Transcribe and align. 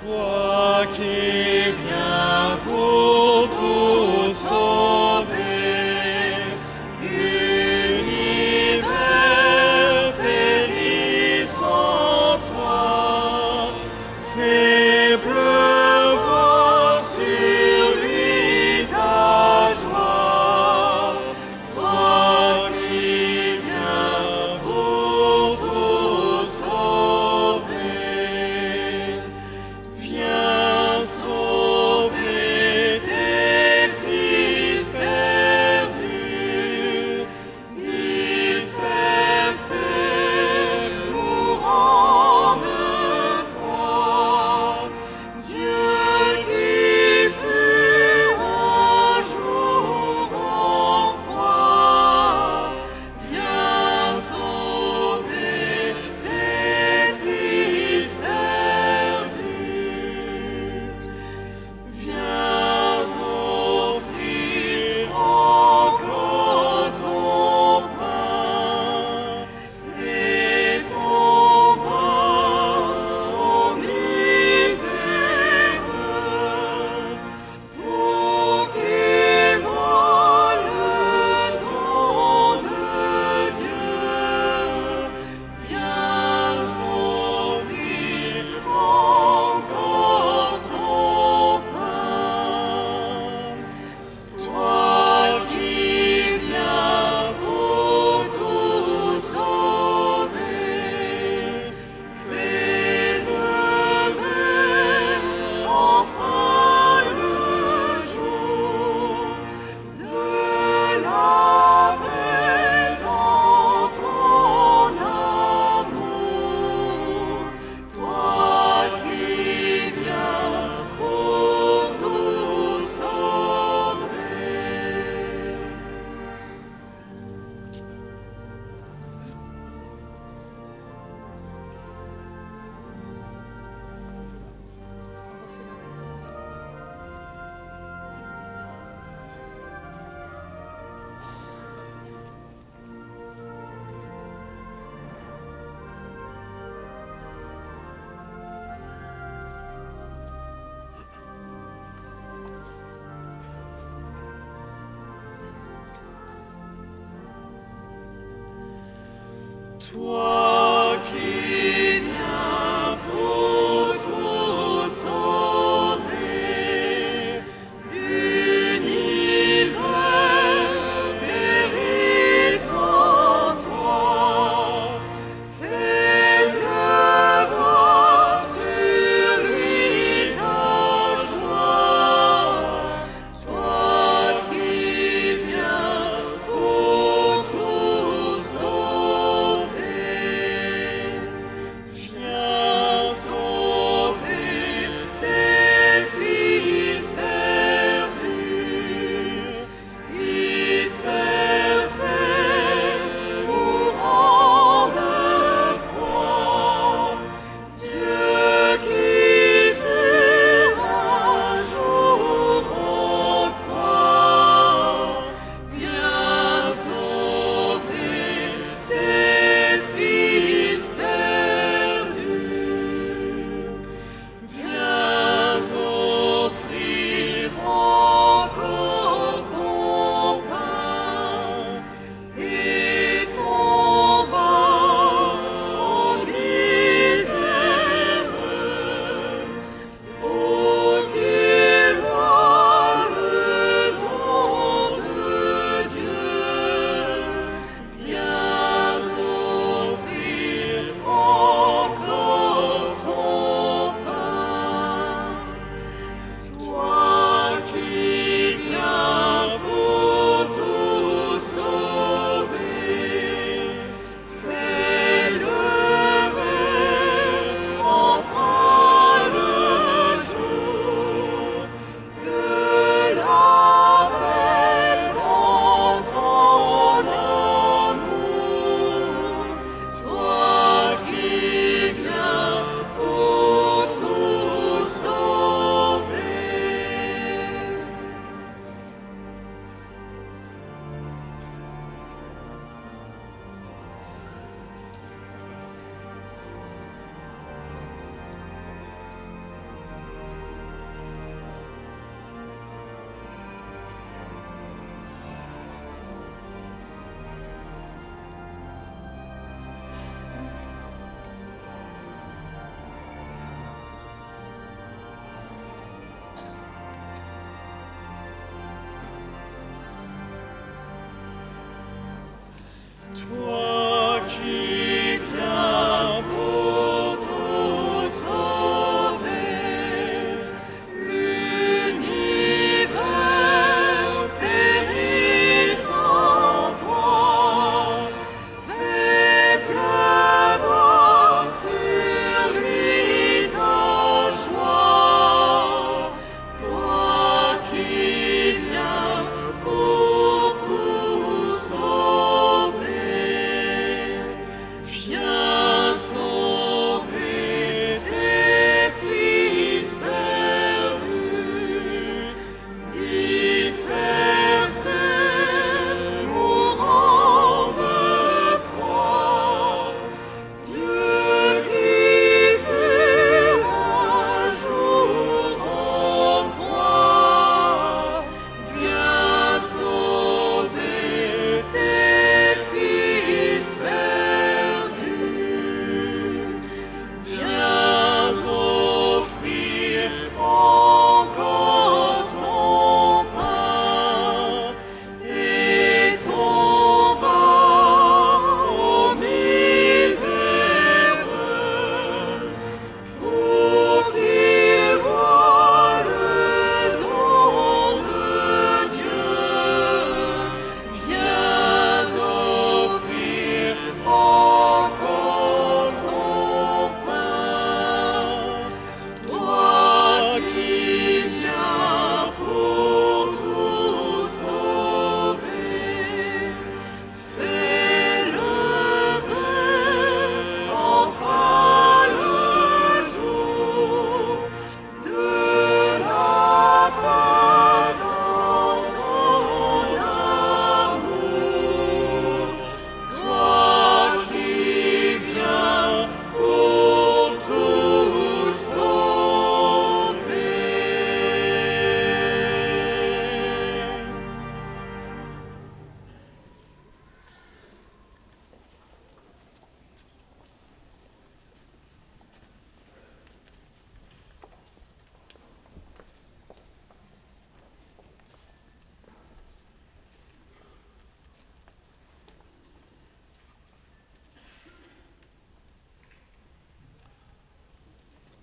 Toi 0.00 0.86
qui 0.94 1.72
viens 1.82 2.07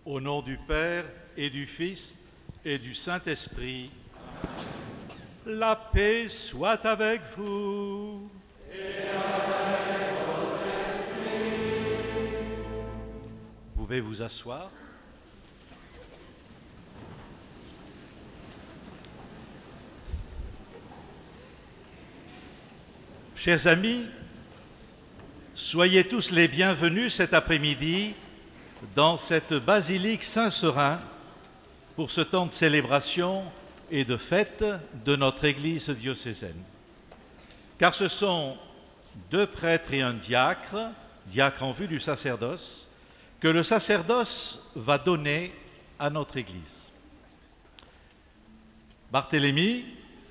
Au 0.05 0.21
nom 0.21 0.43
du 0.43 0.55
Père 0.57 1.03
et 1.35 1.49
du 1.49 1.65
Fils 1.65 2.15
et 2.63 2.77
du 2.77 2.93
Saint-Esprit, 2.93 3.89
la 5.47 5.75
paix 5.75 6.29
soit 6.29 6.85
avec 6.85 7.21
vous. 7.35 8.29
Vous 13.75 13.83
pouvez 13.87 13.99
vous 13.99 14.21
asseoir? 14.21 14.69
Chers 23.35 23.65
amis, 23.65 24.05
soyez 25.55 26.07
tous 26.07 26.31
les 26.31 26.47
bienvenus 26.47 27.15
cet 27.15 27.33
après-midi 27.33 28.13
dans 28.93 29.17
cette 29.17 29.53
basilique 29.53 30.23
Saint-Serin 30.23 30.99
pour 31.95 32.11
ce 32.11 32.21
temps 32.21 32.45
de 32.45 32.51
célébration 32.51 33.43
et 33.89 34.05
de 34.05 34.17
fête 34.17 34.65
de 35.05 35.15
notre 35.15 35.45
Église 35.45 35.89
diocésaine. 35.89 36.61
Car 37.77 37.95
ce 37.95 38.07
sont 38.07 38.57
deux 39.31 39.47
prêtres 39.47 39.93
et 39.93 40.01
un 40.01 40.13
diacre, 40.13 40.91
diacre 41.27 41.63
en 41.63 41.71
vue 41.71 41.87
du 41.87 41.99
sacerdoce, 41.99 42.87
que 43.39 43.47
le 43.47 43.63
sacerdoce 43.63 44.71
va 44.75 44.97
donner 44.97 45.53
à 45.99 46.09
notre 46.09 46.37
Église. 46.37 46.89
Barthélemy, 49.11 49.85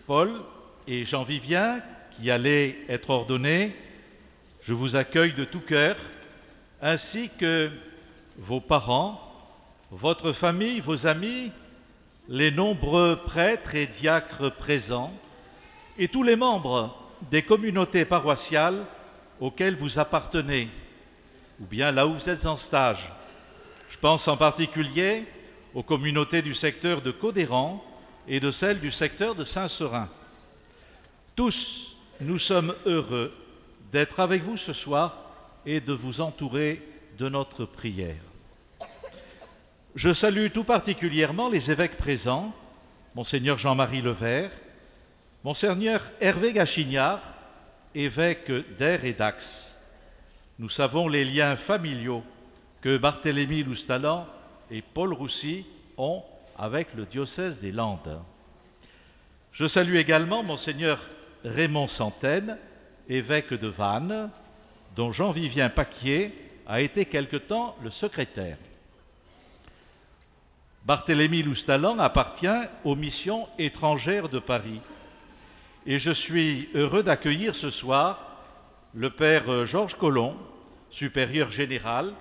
Paul 0.07 0.43
et 0.87 1.05
Jean-Vivien, 1.05 1.81
qui 2.17 2.31
allaient 2.31 2.77
être 2.89 3.11
ordonnés, 3.11 3.75
je 4.63 4.73
vous 4.73 4.97
accueille 4.97 5.33
de 5.33 5.45
tout 5.45 5.61
cœur, 5.61 5.97
ainsi 6.81 7.31
que 7.39 7.71
vos 8.39 8.61
parents, 8.61 9.21
votre 9.91 10.33
famille, 10.33 10.81
vos 10.81 11.07
amis, 11.07 11.51
les 12.29 12.51
nombreux 12.51 13.17
prêtres 13.17 13.75
et 13.75 13.87
diacres 13.87 14.51
présents, 14.51 15.13
et 15.99 16.09
tous 16.09 16.23
les 16.23 16.37
membres 16.37 16.97
des 17.31 17.43
communautés 17.43 18.05
paroissiales 18.05 18.85
auxquelles 19.41 19.77
vous 19.77 19.99
appartenez, 19.99 20.69
ou 21.61 21.67
bien 21.67 21.93
là 21.93 22.07
où 22.07 22.15
vous 22.15 22.29
êtes 22.29 22.47
en 22.47 22.57
stage. 22.57 23.13
Je 23.89 23.99
pense 23.99 24.27
en 24.27 24.37
particulier 24.37 25.25
aux 25.75 25.83
communautés 25.83 26.43
du 26.43 26.55
secteur 26.55 27.03
de 27.03 27.11
Codéran 27.11 27.85
et 28.27 28.41
de 28.41 28.51
celles 28.51 28.81
du 28.81 28.91
secteur 28.91 29.35
de 29.35 29.45
Saint-Seurin. 29.45 30.09
Tous, 31.37 31.97
nous 32.21 32.39
sommes 32.39 32.75
heureux 32.87 33.33
d'être 33.93 34.21
avec 34.21 34.43
vous 34.43 34.57
ce 34.57 34.73
soir 34.73 35.17
et 35.67 35.81
de 35.81 35.93
vous 35.93 36.21
entourer 36.21 36.83
de 37.19 37.29
notre 37.29 37.65
prière. 37.65 38.23
Je 39.95 40.13
salue 40.13 40.49
tout 40.53 40.65
particulièrement 40.65 41.49
les 41.49 41.71
évêques 41.71 41.97
présents, 41.97 42.53
Monseigneur 43.15 43.59
Jean-Marie 43.59 44.03
Levert, 44.03 44.51
Monseigneur 45.45 46.03
Hervé 46.21 46.53
Gachignard, 46.53 47.23
évêque 47.95 48.51
d'Air 48.77 49.05
et 49.05 49.13
d'Ax. 49.13 49.79
Nous 50.59 50.69
savons 50.69 51.07
les 51.07 51.25
liens 51.25 51.57
familiaux 51.57 52.25
que 52.81 52.97
Barthélemy 52.97 53.63
Loustalan 53.63 54.27
et 54.71 54.83
Paul 54.83 55.13
Roussy 55.13 55.65
ont 55.97 56.23
avec 56.59 56.95
le 56.95 57.07
diocèse 57.07 57.61
des 57.61 57.73
Landes. 57.73 58.21
Je 59.53 59.69
salue 59.69 59.97
également 59.97 60.43
Monseigneur 60.43 61.01
Raymond 61.45 61.87
Santaine, 61.87 62.59
évêque 63.09 63.55
de 63.55 63.69
Vannes, 63.69 64.31
dont 64.97 65.13
Jean-Vivien 65.13 65.69
Paquier 65.69 66.33
a 66.67 66.81
été 66.81 67.05
quelque 67.05 67.37
temps 67.37 67.77
le 67.83 67.91
secrétaire. 67.91 68.57
Barthélemy 70.85 71.43
Loustalan 71.43 71.99
appartient 71.99 72.47
aux 72.85 72.95
missions 72.95 73.49
étrangères 73.59 74.29
de 74.29 74.39
Paris. 74.39 74.81
Et 75.87 75.99
je 75.99 76.11
suis 76.11 76.69
heureux 76.75 77.03
d'accueillir 77.03 77.55
ce 77.55 77.71
soir 77.71 78.31
le 78.95 79.11
Père 79.11 79.67
Georges 79.67 79.97
Collomb, 79.97 80.37
supérieur 80.91 81.51
général 81.51 82.13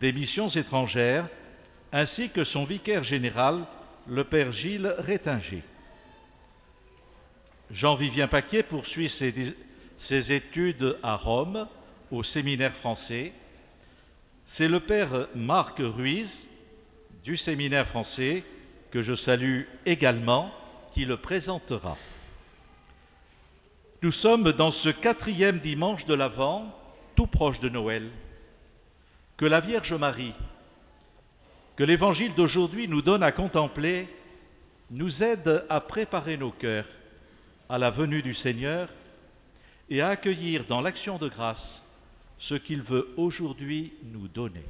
des 0.00 0.12
missions 0.12 0.48
étrangères, 0.48 1.28
ainsi 1.92 2.30
que 2.30 2.44
son 2.44 2.64
vicaire 2.64 3.02
général, 3.02 3.64
le 4.06 4.24
Père 4.24 4.52
Gilles 4.52 4.94
Rétinger. 4.98 5.62
Jean-Vivien 7.70 8.28
Paquet 8.28 8.62
poursuit 8.62 9.08
ses 9.08 10.32
études 10.32 10.98
à 11.02 11.16
Rome, 11.16 11.66
au 12.10 12.22
séminaire 12.22 12.74
français. 12.74 13.32
C'est 14.50 14.66
le 14.66 14.80
Père 14.80 15.28
Marc 15.34 15.76
Ruiz, 15.78 16.48
du 17.22 17.36
séminaire 17.36 17.86
français, 17.86 18.42
que 18.90 19.02
je 19.02 19.12
salue 19.12 19.64
également, 19.84 20.50
qui 20.90 21.04
le 21.04 21.18
présentera. 21.18 21.98
Nous 24.00 24.10
sommes 24.10 24.52
dans 24.52 24.70
ce 24.70 24.88
quatrième 24.88 25.58
dimanche 25.58 26.06
de 26.06 26.14
l'Avent, 26.14 26.74
tout 27.14 27.26
proche 27.26 27.60
de 27.60 27.68
Noël. 27.68 28.08
Que 29.36 29.44
la 29.44 29.60
Vierge 29.60 29.92
Marie, 29.92 30.32
que 31.76 31.84
l'Évangile 31.84 32.34
d'aujourd'hui 32.34 32.88
nous 32.88 33.02
donne 33.02 33.22
à 33.22 33.32
contempler, 33.32 34.08
nous 34.90 35.22
aide 35.22 35.66
à 35.68 35.82
préparer 35.82 36.38
nos 36.38 36.52
cœurs 36.52 36.88
à 37.68 37.76
la 37.76 37.90
venue 37.90 38.22
du 38.22 38.32
Seigneur 38.32 38.88
et 39.90 40.00
à 40.00 40.08
accueillir 40.08 40.64
dans 40.64 40.80
l'action 40.80 41.18
de 41.18 41.28
grâce 41.28 41.84
ce 42.38 42.54
qu'il 42.54 42.82
veut 42.82 43.08
aujourd'hui 43.16 43.92
nous 44.12 44.28
donner. 44.28 44.64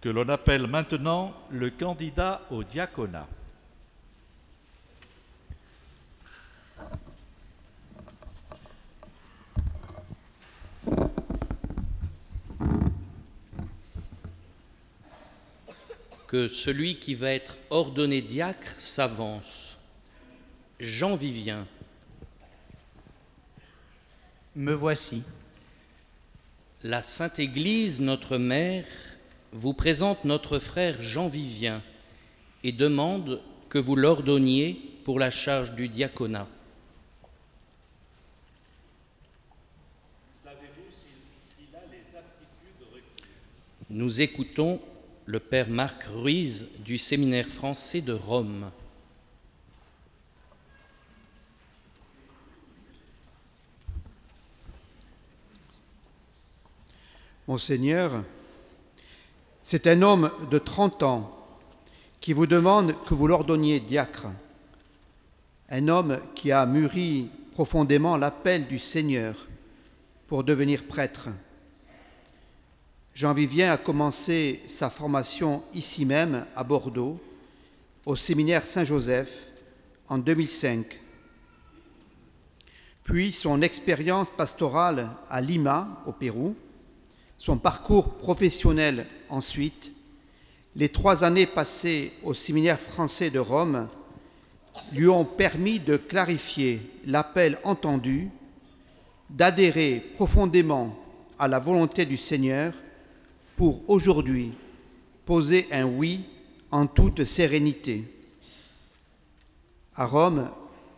que 0.00 0.08
l'on 0.08 0.28
appelle 0.30 0.66
maintenant 0.66 1.34
le 1.50 1.70
candidat 1.70 2.40
au 2.50 2.64
diaconat. 2.64 3.28
Que 16.26 16.48
celui 16.48 16.98
qui 16.98 17.14
va 17.14 17.32
être 17.32 17.58
ordonné 17.70 18.22
diacre 18.22 18.74
s'avance. 18.78 19.76
Jean 20.78 21.16
Vivien. 21.16 21.66
Me 24.56 24.72
voici. 24.72 25.22
La 26.82 27.02
Sainte 27.02 27.38
Église, 27.38 28.00
notre 28.00 28.36
Mère, 28.36 28.84
vous 29.52 29.72
présente 29.72 30.24
notre 30.24 30.58
frère 30.58 31.00
Jean 31.00 31.28
Vivien 31.28 31.84
et 32.64 32.72
demande 32.72 33.40
que 33.68 33.78
vous 33.78 33.94
l'ordonniez 33.94 34.72
pour 35.04 35.20
la 35.20 35.30
charge 35.30 35.76
du 35.76 35.86
diaconat. 35.86 36.48
Nous 43.88 44.20
écoutons 44.20 44.80
le 45.26 45.38
Père 45.38 45.68
Marc 45.68 46.02
Ruiz 46.04 46.68
du 46.80 46.98
séminaire 46.98 47.48
français 47.48 48.00
de 48.00 48.12
Rome. 48.12 48.72
Monseigneur, 57.50 58.22
c'est 59.60 59.88
un 59.88 60.02
homme 60.02 60.30
de 60.52 60.58
30 60.60 61.02
ans 61.02 61.36
qui 62.20 62.32
vous 62.32 62.46
demande 62.46 62.94
que 63.08 63.12
vous 63.12 63.26
l'ordonniez 63.26 63.80
diacre. 63.80 64.28
Un 65.68 65.88
homme 65.88 66.20
qui 66.36 66.52
a 66.52 66.64
mûri 66.64 67.28
profondément 67.50 68.16
l'appel 68.16 68.68
du 68.68 68.78
Seigneur 68.78 69.48
pour 70.28 70.44
devenir 70.44 70.84
prêtre. 70.84 71.28
Jean 73.14 73.32
Vivien 73.32 73.72
a 73.72 73.78
commencé 73.78 74.60
sa 74.68 74.88
formation 74.88 75.64
ici 75.74 76.04
même, 76.04 76.46
à 76.54 76.62
Bordeaux, 76.62 77.18
au 78.06 78.14
séminaire 78.14 78.64
Saint-Joseph, 78.64 79.48
en 80.06 80.18
2005. 80.18 80.86
Puis 83.02 83.32
son 83.32 83.60
expérience 83.60 84.30
pastorale 84.30 85.10
à 85.28 85.40
Lima, 85.40 86.00
au 86.06 86.12
Pérou, 86.12 86.54
son 87.40 87.56
parcours 87.56 88.18
professionnel 88.18 89.06
ensuite, 89.30 89.92
les 90.76 90.90
trois 90.90 91.24
années 91.24 91.46
passées 91.46 92.12
au 92.22 92.34
séminaire 92.34 92.78
français 92.78 93.30
de 93.30 93.38
Rome 93.38 93.88
lui 94.92 95.08
ont 95.08 95.24
permis 95.24 95.80
de 95.80 95.96
clarifier 95.96 96.82
l'appel 97.06 97.58
entendu, 97.64 98.28
d'adhérer 99.30 100.04
profondément 100.16 100.94
à 101.38 101.48
la 101.48 101.58
volonté 101.58 102.04
du 102.04 102.18
Seigneur 102.18 102.74
pour 103.56 103.88
aujourd'hui 103.88 104.52
poser 105.24 105.66
un 105.72 105.86
oui 105.86 106.20
en 106.70 106.86
toute 106.86 107.24
sérénité. 107.24 108.04
À 109.94 110.04
Rome, 110.04 110.50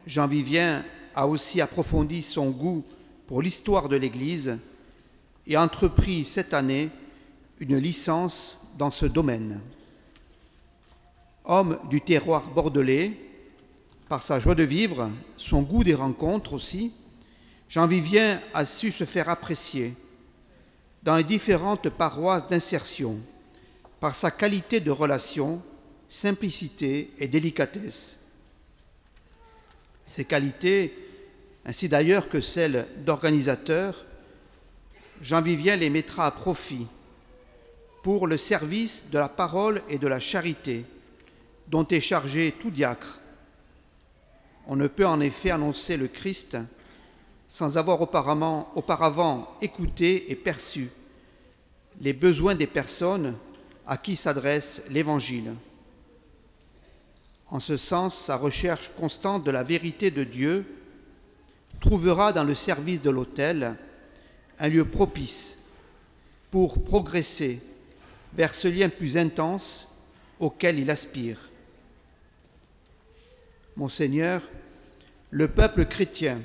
Jean 0.08 0.26
Vivien 0.26 0.84
a 1.14 1.28
aussi 1.28 1.60
approfondi 1.60 2.20
son 2.20 2.50
goût 2.50 2.82
pour 3.28 3.42
l'histoire 3.42 3.88
de 3.88 3.94
l'Église 3.94 4.58
et 5.46 5.56
entrepris 5.56 6.24
cette 6.24 6.54
année 6.54 6.90
une 7.58 7.76
licence 7.76 8.58
dans 8.78 8.90
ce 8.90 9.06
domaine. 9.06 9.60
Homme 11.44 11.78
du 11.90 12.00
terroir 12.00 12.50
bordelais, 12.50 13.12
par 14.08 14.22
sa 14.22 14.38
joie 14.38 14.54
de 14.54 14.62
vivre, 14.62 15.10
son 15.36 15.62
goût 15.62 15.84
des 15.84 15.94
rencontres 15.94 16.52
aussi, 16.52 16.92
Jean 17.68 17.86
Vivien 17.86 18.40
a 18.52 18.64
su 18.64 18.92
se 18.92 19.04
faire 19.04 19.28
apprécier 19.28 19.94
dans 21.02 21.16
les 21.16 21.24
différentes 21.24 21.88
paroisses 21.88 22.46
d'insertion 22.46 23.18
par 23.98 24.14
sa 24.14 24.30
qualité 24.30 24.80
de 24.80 24.90
relation, 24.90 25.62
simplicité 26.08 27.10
et 27.18 27.28
délicatesse. 27.28 28.18
Ces 30.06 30.24
qualités, 30.24 30.92
ainsi 31.64 31.88
d'ailleurs 31.88 32.28
que 32.28 32.40
celles 32.40 32.86
d'organisateur, 33.06 34.04
Jean 35.22 35.40
Vivien 35.40 35.76
les 35.76 35.88
mettra 35.88 36.26
à 36.26 36.30
profit 36.32 36.88
pour 38.02 38.26
le 38.26 38.36
service 38.36 39.04
de 39.12 39.18
la 39.18 39.28
parole 39.28 39.80
et 39.88 39.96
de 39.96 40.08
la 40.08 40.18
charité 40.18 40.84
dont 41.68 41.86
est 41.86 42.00
chargé 42.00 42.52
tout 42.60 42.70
diacre. 42.70 43.20
On 44.66 44.74
ne 44.74 44.88
peut 44.88 45.06
en 45.06 45.20
effet 45.20 45.50
annoncer 45.50 45.96
le 45.96 46.08
Christ 46.08 46.58
sans 47.48 47.78
avoir 47.78 48.00
auparavant, 48.00 48.68
auparavant 48.74 49.54
écouté 49.60 50.32
et 50.32 50.34
perçu 50.34 50.90
les 52.00 52.12
besoins 52.12 52.56
des 52.56 52.66
personnes 52.66 53.36
à 53.86 53.96
qui 53.96 54.16
s'adresse 54.16 54.82
l'Évangile. 54.90 55.52
En 57.46 57.60
ce 57.60 57.76
sens, 57.76 58.16
sa 58.16 58.36
recherche 58.36 58.90
constante 58.98 59.44
de 59.44 59.50
la 59.52 59.62
vérité 59.62 60.10
de 60.10 60.24
Dieu 60.24 60.64
trouvera 61.78 62.32
dans 62.32 62.44
le 62.44 62.56
service 62.56 63.02
de 63.02 63.10
l'autel 63.10 63.76
un 64.62 64.68
lieu 64.68 64.84
propice 64.84 65.58
pour 66.52 66.84
progresser 66.84 67.60
vers 68.32 68.54
ce 68.54 68.68
lien 68.68 68.88
plus 68.88 69.16
intense 69.16 69.88
auquel 70.38 70.78
il 70.78 70.88
aspire. 70.88 71.50
Monseigneur, 73.76 74.40
le 75.30 75.48
peuple 75.48 75.84
chrétien 75.86 76.40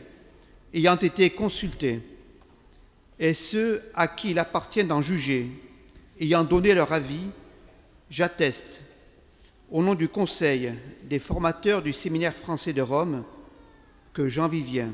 ayant 0.74 0.98
été 0.98 1.30
consultés, 1.30 2.02
et 3.20 3.36
ceux 3.36 3.84
à 3.94 4.08
qui 4.08 4.32
il 4.32 4.40
appartient 4.40 4.84
d'en 4.84 5.04
juger, 5.04 5.48
ayant 6.20 6.44
donné 6.44 6.74
leur 6.74 6.94
avis, 6.94 7.28
j'atteste, 8.10 8.82
au 9.70 9.84
nom 9.84 9.94
du 9.94 10.10
Conseil 10.10 10.74
des 11.04 11.20
formateurs 11.20 11.84
du 11.84 11.94
Séminaire 11.94 12.36
français 12.36 12.74
de 12.74 12.82
Rome, 12.82 13.24
que 14.14 14.28
Jean 14.28 14.48
Vivien 14.48 14.92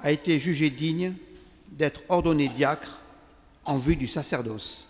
a 0.00 0.12
été 0.12 0.38
jugé 0.38 0.68
digne 0.68 1.14
d'être 1.72 2.02
ordonné 2.08 2.48
diacre 2.48 3.00
en 3.64 3.78
vue 3.78 3.96
du 3.96 4.08
sacerdoce. 4.08 4.86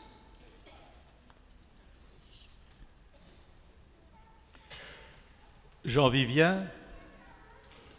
Jean 5.85 6.09
Vivien, 6.09 6.67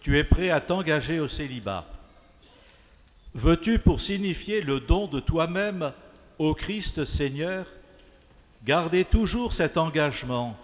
tu 0.01 0.17
es 0.17 0.24
prêt 0.24 0.50
à 0.50 0.60
t'engager 0.60 1.19
au 1.19 1.27
célibat. 1.27 1.86
Veux-tu, 3.34 3.79
pour 3.79 4.00
signifier 4.00 4.62
le 4.62 4.79
don 4.79 5.07
de 5.07 5.19
toi-même 5.19 5.93
au 6.38 6.53
Christ 6.53 7.05
Seigneur, 7.05 7.65
garder 8.63 9.05
toujours 9.05 9.53
cet 9.53 9.77
engagement 9.77 10.57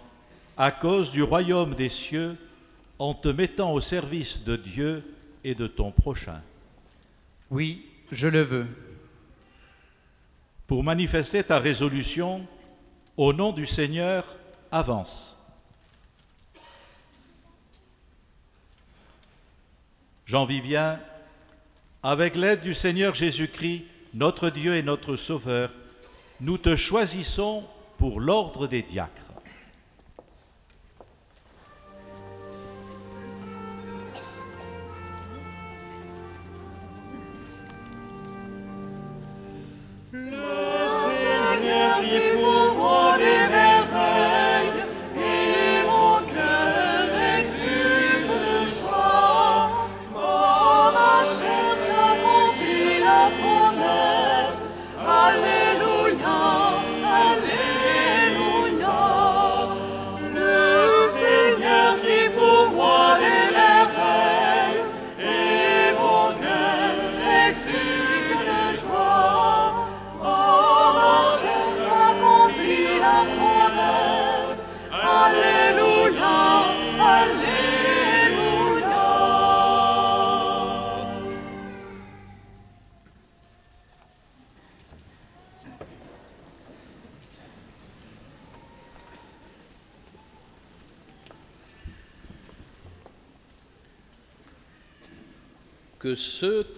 à 0.56 0.70
cause 0.70 1.12
du 1.12 1.22
royaume 1.22 1.74
des 1.74 1.88
cieux 1.88 2.36
en 2.98 3.14
te 3.14 3.28
mettant 3.28 3.72
au 3.72 3.80
service 3.80 4.44
de 4.44 4.56
Dieu 4.56 5.04
et 5.44 5.54
de 5.54 5.66
ton 5.66 5.90
prochain? 5.92 6.42
Oui, 7.50 7.86
je 8.12 8.28
le 8.28 8.42
veux. 8.42 8.66
Pour 10.66 10.82
manifester 10.82 11.42
ta 11.44 11.58
résolution, 11.58 12.46
au 13.16 13.32
nom 13.32 13.52
du 13.52 13.66
Seigneur, 13.66 14.24
avance. 14.72 15.36
Jean 20.26 20.46
Vivien, 20.46 21.00
avec 22.02 22.34
l'aide 22.34 22.60
du 22.60 22.74
Seigneur 22.74 23.14
Jésus-Christ, 23.14 23.84
notre 24.14 24.50
Dieu 24.50 24.76
et 24.76 24.82
notre 24.82 25.16
Sauveur, 25.16 25.70
nous 26.40 26.58
te 26.58 26.76
choisissons 26.76 27.64
pour 27.98 28.20
l'ordre 28.20 28.66
des 28.66 28.82
diacres. 28.82 29.23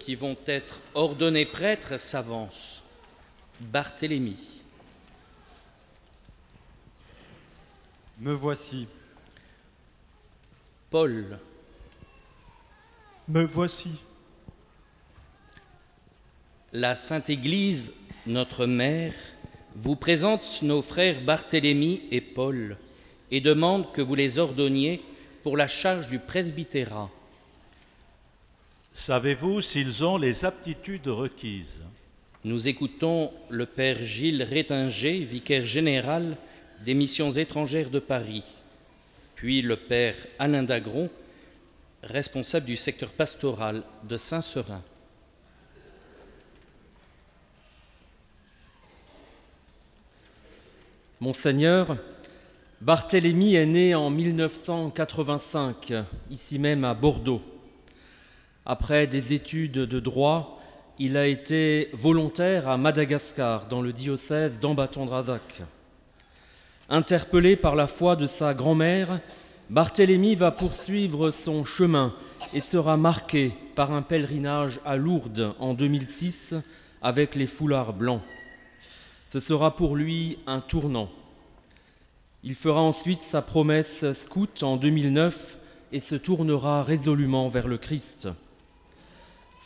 Qui 0.06 0.14
vont 0.14 0.36
être 0.46 0.78
ordonnés 0.94 1.46
prêtres 1.46 1.98
s'avancent. 1.98 2.80
Barthélemy. 3.58 4.62
Me 8.20 8.32
voici. 8.32 8.86
Paul. 10.90 11.40
Me 13.26 13.42
voici. 13.42 13.98
La 16.72 16.94
Sainte 16.94 17.28
Église, 17.28 17.92
notre 18.28 18.66
Mère, 18.66 19.14
vous 19.74 19.96
présente 19.96 20.62
nos 20.62 20.82
frères 20.82 21.20
Barthélemy 21.20 22.02
et 22.12 22.20
Paul 22.20 22.76
et 23.32 23.40
demande 23.40 23.90
que 23.90 24.02
vous 24.02 24.14
les 24.14 24.38
ordonniez 24.38 25.02
pour 25.42 25.56
la 25.56 25.66
charge 25.66 26.06
du 26.06 26.20
presbytérat. 26.20 27.10
Savez-vous 28.98 29.60
s'ils 29.60 30.02
ont 30.06 30.16
les 30.16 30.46
aptitudes 30.46 31.08
requises 31.08 31.84
Nous 32.44 32.66
écoutons 32.66 33.30
le 33.50 33.66
Père 33.66 34.02
Gilles 34.02 34.42
Rétinger, 34.42 35.18
vicaire 35.18 35.66
général 35.66 36.38
des 36.82 36.94
missions 36.94 37.30
étrangères 37.30 37.90
de 37.90 37.98
Paris, 37.98 38.42
puis 39.34 39.60
le 39.60 39.76
Père 39.76 40.14
Alain 40.38 40.62
Dagron, 40.62 41.10
responsable 42.02 42.64
du 42.64 42.78
secteur 42.78 43.10
pastoral 43.10 43.82
de 44.02 44.16
Saint-Seurin. 44.16 44.82
Monseigneur, 51.20 51.98
Barthélemy 52.80 53.56
est 53.56 53.66
né 53.66 53.94
en 53.94 54.08
1985, 54.08 55.92
ici 56.30 56.58
même 56.58 56.82
à 56.82 56.94
Bordeaux. 56.94 57.42
Après 58.68 59.06
des 59.06 59.32
études 59.32 59.78
de 59.78 60.00
droit, 60.00 60.60
il 60.98 61.16
a 61.16 61.28
été 61.28 61.88
volontaire 61.92 62.68
à 62.68 62.76
Madagascar, 62.76 63.66
dans 63.68 63.80
le 63.80 63.92
diocèse 63.92 64.58
d'Ambatondrazac. 64.58 65.62
Interpellé 66.88 67.54
par 67.54 67.76
la 67.76 67.86
foi 67.86 68.16
de 68.16 68.26
sa 68.26 68.54
grand-mère, 68.54 69.20
Barthélemy 69.70 70.34
va 70.34 70.50
poursuivre 70.50 71.30
son 71.30 71.64
chemin 71.64 72.12
et 72.54 72.60
sera 72.60 72.96
marqué 72.96 73.52
par 73.76 73.92
un 73.92 74.02
pèlerinage 74.02 74.80
à 74.84 74.96
Lourdes 74.96 75.54
en 75.60 75.72
2006 75.74 76.54
avec 77.02 77.36
les 77.36 77.46
foulards 77.46 77.92
blancs. 77.92 78.22
Ce 79.32 79.38
sera 79.38 79.76
pour 79.76 79.94
lui 79.94 80.38
un 80.48 80.60
tournant. 80.60 81.08
Il 82.42 82.56
fera 82.56 82.80
ensuite 82.80 83.22
sa 83.22 83.42
promesse 83.42 84.10
scout 84.12 84.64
en 84.64 84.76
2009 84.76 85.56
et 85.92 86.00
se 86.00 86.16
tournera 86.16 86.82
résolument 86.82 87.48
vers 87.48 87.68
le 87.68 87.78
Christ. 87.78 88.28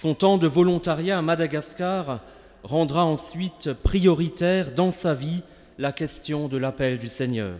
Son 0.00 0.14
temps 0.14 0.38
de 0.38 0.46
volontariat 0.46 1.18
à 1.18 1.20
Madagascar 1.20 2.20
rendra 2.62 3.04
ensuite 3.04 3.74
prioritaire 3.74 4.72
dans 4.72 4.92
sa 4.92 5.12
vie 5.12 5.42
la 5.76 5.92
question 5.92 6.48
de 6.48 6.56
l'appel 6.56 6.96
du 6.96 7.08
Seigneur. 7.08 7.58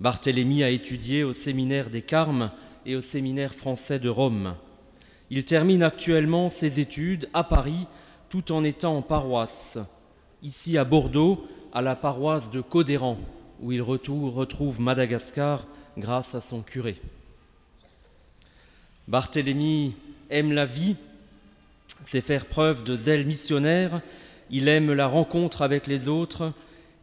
Barthélemy 0.00 0.64
a 0.64 0.70
étudié 0.70 1.22
au 1.22 1.34
séminaire 1.34 1.90
des 1.90 2.00
Carmes 2.00 2.50
et 2.86 2.96
au 2.96 3.02
séminaire 3.02 3.54
français 3.54 3.98
de 3.98 4.08
Rome. 4.08 4.54
Il 5.28 5.44
termine 5.44 5.82
actuellement 5.82 6.48
ses 6.48 6.80
études 6.80 7.28
à 7.34 7.44
Paris 7.44 7.86
tout 8.30 8.50
en 8.50 8.64
étant 8.64 8.96
en 8.96 9.02
paroisse, 9.02 9.76
ici 10.42 10.78
à 10.78 10.84
Bordeaux, 10.84 11.46
à 11.74 11.82
la 11.82 11.94
paroisse 11.94 12.50
de 12.50 12.62
Codéran, 12.62 13.18
où 13.60 13.70
il 13.70 13.82
retrouve 13.82 14.80
Madagascar 14.80 15.66
grâce 15.98 16.34
à 16.34 16.40
son 16.40 16.62
curé. 16.62 16.96
Barthélemy 19.08 19.94
aime 20.30 20.52
la 20.52 20.64
vie, 20.64 20.96
sait 22.06 22.20
faire 22.20 22.46
preuve 22.46 22.84
de 22.84 22.96
zèle 22.96 23.26
missionnaire, 23.26 24.00
il 24.50 24.68
aime 24.68 24.92
la 24.92 25.06
rencontre 25.06 25.62
avec 25.62 25.86
les 25.86 26.08
autres 26.08 26.52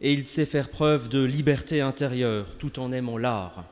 et 0.02 0.14
il 0.14 0.26
sait 0.26 0.46
faire 0.46 0.70
preuve 0.70 1.10
de 1.10 1.24
liberté 1.24 1.82
intérieure 1.82 2.48
tout 2.58 2.80
en 2.80 2.92
aimant 2.92 3.18
l'art. 3.18 3.66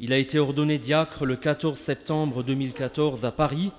Il 0.00 0.12
a 0.12 0.18
été 0.18 0.38
ordonné 0.38 0.78
diacre 0.78 1.24
le 1.24 1.36
14 1.36 1.78
septembre 1.78 2.42
2014 2.42 3.24
à 3.24 3.32
Paris 3.32 3.72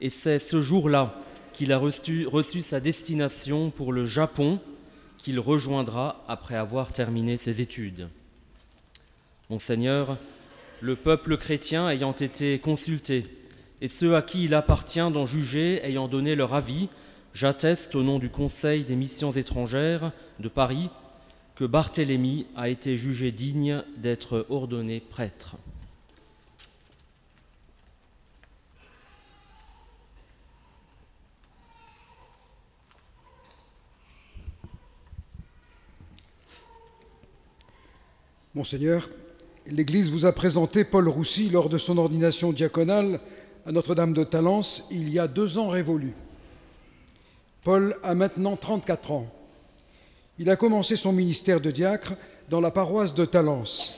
et 0.00 0.10
c'est 0.10 0.38
ce 0.38 0.60
jour-là 0.60 1.14
qu'il 1.52 1.72
a 1.72 1.78
reçu, 1.78 2.26
reçu, 2.26 2.60
sa 2.60 2.80
destination 2.80 3.70
pour 3.70 3.92
le 3.92 4.04
Japon 4.04 4.60
qu'il 5.16 5.40
rejoindra 5.40 6.22
après 6.28 6.56
avoir 6.56 6.92
terminé 6.92 7.38
ses 7.38 7.60
études. 7.60 8.08
Monseigneur, 9.48 10.18
le 10.80 10.96
peuple 10.96 11.38
chrétien 11.38 11.88
ayant 11.88 12.12
été 12.12 12.58
consulté, 12.58 13.24
et 13.80 13.88
ceux 13.88 14.16
à 14.16 14.22
qui 14.22 14.44
il 14.44 14.54
appartient 14.54 15.10
d'en 15.10 15.26
juger 15.26 15.84
ayant 15.84 16.08
donné 16.08 16.34
leur 16.34 16.54
avis, 16.54 16.88
j'atteste 17.32 17.94
au 17.94 18.02
nom 18.02 18.18
du 18.18 18.30
Conseil 18.30 18.84
des 18.84 18.96
missions 18.96 19.32
étrangères 19.32 20.12
de 20.40 20.48
Paris 20.48 20.90
que 21.54 21.64
Barthélemy 21.64 22.46
a 22.56 22.68
été 22.68 22.96
jugé 22.96 23.30
digne 23.30 23.82
d'être 23.96 24.46
ordonné 24.48 25.00
prêtre. 25.00 25.56
Monseigneur, 38.54 39.10
l'Église 39.66 40.12
vous 40.12 40.26
a 40.26 40.32
présenté 40.32 40.84
Paul 40.84 41.08
Roussy 41.08 41.50
lors 41.50 41.68
de 41.68 41.76
son 41.76 41.98
ordination 41.98 42.52
diaconale 42.52 43.18
à 43.66 43.72
Notre-Dame 43.72 44.12
de 44.12 44.24
Talence 44.24 44.86
il 44.90 45.08
y 45.08 45.18
a 45.18 45.28
deux 45.28 45.58
ans 45.58 45.68
révolus. 45.68 46.14
Paul 47.62 47.96
a 48.02 48.14
maintenant 48.14 48.56
34 48.56 49.10
ans. 49.12 49.26
Il 50.38 50.50
a 50.50 50.56
commencé 50.56 50.96
son 50.96 51.12
ministère 51.12 51.60
de 51.60 51.70
diacre 51.70 52.14
dans 52.50 52.60
la 52.60 52.70
paroisse 52.70 53.14
de 53.14 53.24
Talence. 53.24 53.94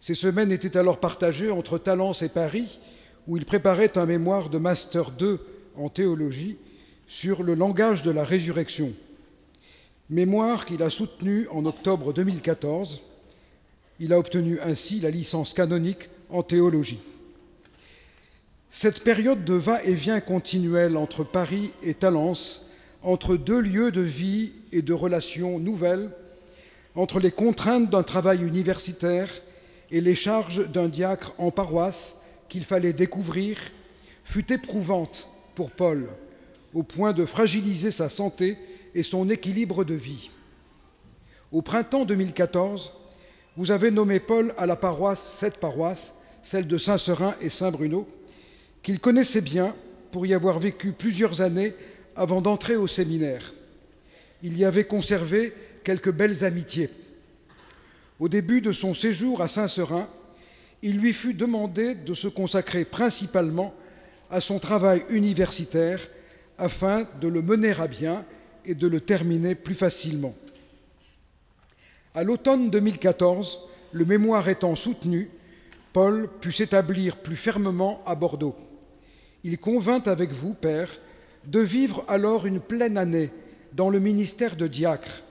Ses 0.00 0.14
semaines 0.14 0.52
étaient 0.52 0.76
alors 0.76 1.00
partagées 1.00 1.50
entre 1.50 1.78
Talence 1.78 2.22
et 2.22 2.28
Paris, 2.28 2.78
où 3.26 3.36
il 3.36 3.44
préparait 3.44 3.98
un 3.98 4.06
mémoire 4.06 4.48
de 4.48 4.58
Master 4.58 5.10
2 5.10 5.40
en 5.76 5.88
théologie 5.88 6.56
sur 7.06 7.42
le 7.42 7.54
langage 7.54 8.02
de 8.02 8.10
la 8.10 8.24
résurrection. 8.24 8.92
Mémoire 10.08 10.64
qu'il 10.64 10.82
a 10.82 10.90
soutenu 10.90 11.48
en 11.48 11.64
octobre 11.66 12.12
2014 12.12 13.00
il 14.00 14.12
a 14.12 14.18
obtenu 14.18 14.58
ainsi 14.60 15.00
la 15.00 15.10
licence 15.10 15.54
canonique 15.54 16.08
en 16.30 16.42
théologie. 16.42 17.00
Cette 18.76 19.04
période 19.04 19.44
de 19.44 19.54
va-et-vient 19.54 20.18
continuel 20.18 20.96
entre 20.96 21.22
Paris 21.22 21.70
et 21.84 21.94
Talence, 21.94 22.66
entre 23.04 23.36
deux 23.36 23.60
lieux 23.60 23.92
de 23.92 24.00
vie 24.00 24.50
et 24.72 24.82
de 24.82 24.92
relations 24.92 25.60
nouvelles, 25.60 26.10
entre 26.96 27.20
les 27.20 27.30
contraintes 27.30 27.88
d'un 27.88 28.02
travail 28.02 28.42
universitaire 28.42 29.30
et 29.92 30.00
les 30.00 30.16
charges 30.16 30.68
d'un 30.72 30.88
diacre 30.88 31.36
en 31.38 31.52
paroisse 31.52 32.20
qu'il 32.48 32.64
fallait 32.64 32.92
découvrir, 32.92 33.58
fut 34.24 34.52
éprouvante 34.52 35.28
pour 35.54 35.70
Paul, 35.70 36.08
au 36.74 36.82
point 36.82 37.12
de 37.12 37.26
fragiliser 37.26 37.92
sa 37.92 38.08
santé 38.08 38.58
et 38.92 39.04
son 39.04 39.30
équilibre 39.30 39.84
de 39.84 39.94
vie. 39.94 40.30
Au 41.52 41.62
printemps 41.62 42.06
2014, 42.06 42.92
vous 43.56 43.70
avez 43.70 43.92
nommé 43.92 44.18
Paul 44.18 44.52
à 44.58 44.66
la 44.66 44.74
paroisse, 44.74 45.22
cette 45.22 45.60
paroisse, 45.60 46.16
celle 46.42 46.66
de 46.66 46.76
Saint-Seurin 46.76 47.36
et 47.40 47.50
Saint-Bruno, 47.50 48.08
qu'il 48.84 49.00
connaissait 49.00 49.40
bien 49.40 49.74
pour 50.12 50.26
y 50.26 50.34
avoir 50.34 50.60
vécu 50.60 50.92
plusieurs 50.92 51.40
années 51.40 51.74
avant 52.14 52.42
d'entrer 52.42 52.76
au 52.76 52.86
séminaire. 52.86 53.52
Il 54.42 54.56
y 54.56 54.64
avait 54.64 54.84
conservé 54.84 55.54
quelques 55.82 56.12
belles 56.12 56.44
amitiés. 56.44 56.90
Au 58.20 58.28
début 58.28 58.60
de 58.60 58.72
son 58.72 58.94
séjour 58.94 59.40
à 59.40 59.48
Saint-Seurin, 59.48 60.06
il 60.82 60.98
lui 60.98 61.14
fut 61.14 61.32
demandé 61.32 61.94
de 61.94 62.12
se 62.12 62.28
consacrer 62.28 62.84
principalement 62.84 63.74
à 64.30 64.40
son 64.40 64.58
travail 64.58 65.02
universitaire 65.08 66.06
afin 66.58 67.08
de 67.22 67.26
le 67.26 67.40
mener 67.40 67.72
à 67.80 67.88
bien 67.88 68.24
et 68.66 68.74
de 68.74 68.86
le 68.86 69.00
terminer 69.00 69.54
plus 69.54 69.74
facilement. 69.74 70.34
À 72.14 72.22
l'automne 72.22 72.70
2014, 72.70 73.60
le 73.92 74.04
mémoire 74.04 74.46
étant 74.48 74.74
soutenu, 74.74 75.30
Paul 75.94 76.28
put 76.40 76.52
s'établir 76.52 77.16
plus 77.16 77.36
fermement 77.36 78.02
à 78.04 78.14
Bordeaux. 78.14 78.56
Il 79.44 79.58
convint 79.58 80.02
avec 80.06 80.32
vous, 80.32 80.54
Père, 80.54 80.88
de 81.46 81.60
vivre 81.60 82.04
alors 82.08 82.46
une 82.46 82.60
pleine 82.60 82.96
année 82.96 83.30
dans 83.74 83.90
le 83.90 84.00
ministère 84.00 84.56
de 84.56 84.66
diacre, 84.66 85.22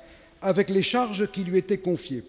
avec 0.42 0.70
les 0.70 0.84
charges 0.84 1.32
qui 1.32 1.44
lui 1.44 1.58
étaient 1.58 1.80
confiées. 1.80 2.24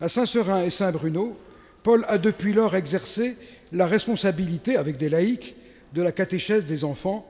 À 0.00 0.10
Saint-Seurin 0.10 0.62
et 0.62 0.70
Saint-Bruno, 0.70 1.36
Paul 1.82 2.04
a 2.06 2.18
depuis 2.18 2.52
lors 2.52 2.76
exercé 2.76 3.36
la 3.72 3.86
responsabilité, 3.86 4.76
avec 4.76 4.98
des 4.98 5.08
laïcs, 5.08 5.54
de 5.94 6.02
la 6.02 6.12
catéchèse 6.12 6.66
des 6.66 6.84
enfants, 6.84 7.26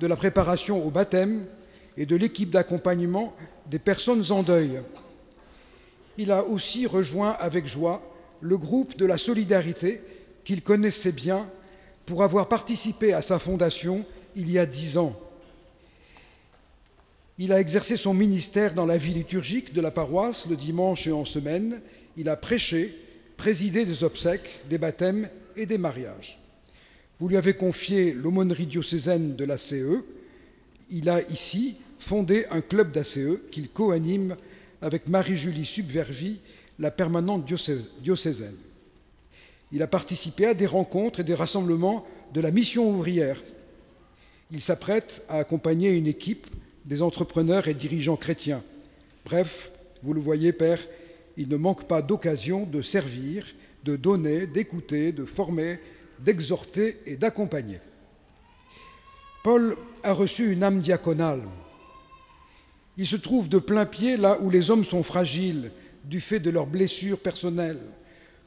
de 0.00 0.06
la 0.06 0.16
préparation 0.16 0.86
au 0.86 0.90
baptême 0.90 1.44
et 1.96 2.04
de 2.06 2.16
l'équipe 2.16 2.50
d'accompagnement 2.50 3.34
des 3.66 3.78
personnes 3.78 4.30
en 4.30 4.42
deuil, 4.42 4.80
il 6.18 6.32
a 6.32 6.44
aussi 6.44 6.86
rejoint 6.86 7.30
avec 7.38 7.66
joie 7.66 8.02
le 8.40 8.58
groupe 8.58 8.96
de 8.96 9.06
la 9.06 9.18
solidarité 9.18 10.02
qu'il 10.44 10.62
connaissait 10.62 11.12
bien 11.12 11.46
pour 12.08 12.22
avoir 12.22 12.48
participé 12.48 13.12
à 13.12 13.20
sa 13.20 13.38
fondation 13.38 14.02
il 14.34 14.50
y 14.50 14.58
a 14.58 14.64
dix 14.64 14.96
ans. 14.96 15.14
Il 17.38 17.52
a 17.52 17.60
exercé 17.60 17.98
son 17.98 18.14
ministère 18.14 18.72
dans 18.72 18.86
la 18.86 18.96
vie 18.96 19.12
liturgique 19.12 19.74
de 19.74 19.82
la 19.82 19.90
paroisse 19.90 20.46
le 20.48 20.56
dimanche 20.56 21.06
et 21.06 21.12
en 21.12 21.26
semaine. 21.26 21.82
Il 22.16 22.30
a 22.30 22.36
prêché, 22.36 22.94
présidé 23.36 23.84
des 23.84 24.04
obsèques, 24.04 24.48
des 24.70 24.78
baptêmes 24.78 25.28
et 25.54 25.66
des 25.66 25.76
mariages. 25.76 26.38
Vous 27.20 27.28
lui 27.28 27.36
avez 27.36 27.52
confié 27.52 28.14
l'aumônerie 28.14 28.66
diocésaine 28.66 29.36
de 29.36 29.44
la 29.44 29.58
CE. 29.58 30.02
Il 30.90 31.10
a 31.10 31.20
ici 31.28 31.76
fondé 31.98 32.46
un 32.50 32.62
club 32.62 32.90
d'ACE 32.90 33.18
qu'il 33.52 33.68
co-anime 33.68 34.34
avec 34.80 35.08
Marie-Julie 35.08 35.66
Subvervi, 35.66 36.38
la 36.78 36.90
permanente 36.90 37.44
diocésaine. 37.44 38.56
Il 39.72 39.82
a 39.82 39.86
participé 39.86 40.46
à 40.46 40.54
des 40.54 40.66
rencontres 40.66 41.20
et 41.20 41.24
des 41.24 41.34
rassemblements 41.34 42.06
de 42.32 42.40
la 42.40 42.50
mission 42.50 42.90
ouvrière. 42.90 43.40
Il 44.50 44.62
s'apprête 44.62 45.22
à 45.28 45.38
accompagner 45.38 45.90
une 45.90 46.06
équipe 46.06 46.46
des 46.86 47.02
entrepreneurs 47.02 47.68
et 47.68 47.74
dirigeants 47.74 48.16
chrétiens. 48.16 48.62
Bref, 49.26 49.70
vous 50.02 50.14
le 50.14 50.20
voyez, 50.20 50.52
Père, 50.52 50.80
il 51.36 51.48
ne 51.48 51.56
manque 51.56 51.84
pas 51.84 52.00
d'occasion 52.00 52.64
de 52.64 52.80
servir, 52.80 53.46
de 53.84 53.96
donner, 53.96 54.46
d'écouter, 54.46 55.12
de 55.12 55.26
former, 55.26 55.80
d'exhorter 56.18 56.98
et 57.04 57.16
d'accompagner. 57.16 57.78
Paul 59.44 59.76
a 60.02 60.12
reçu 60.12 60.50
une 60.50 60.62
âme 60.62 60.80
diaconale. 60.80 61.42
Il 62.96 63.06
se 63.06 63.16
trouve 63.16 63.48
de 63.48 63.58
plein 63.58 63.86
pied 63.86 64.16
là 64.16 64.38
où 64.40 64.50
les 64.50 64.70
hommes 64.70 64.84
sont 64.84 65.02
fragiles 65.02 65.70
du 66.04 66.20
fait 66.20 66.40
de 66.40 66.50
leurs 66.50 66.66
blessures 66.66 67.20
personnelles 67.20 67.80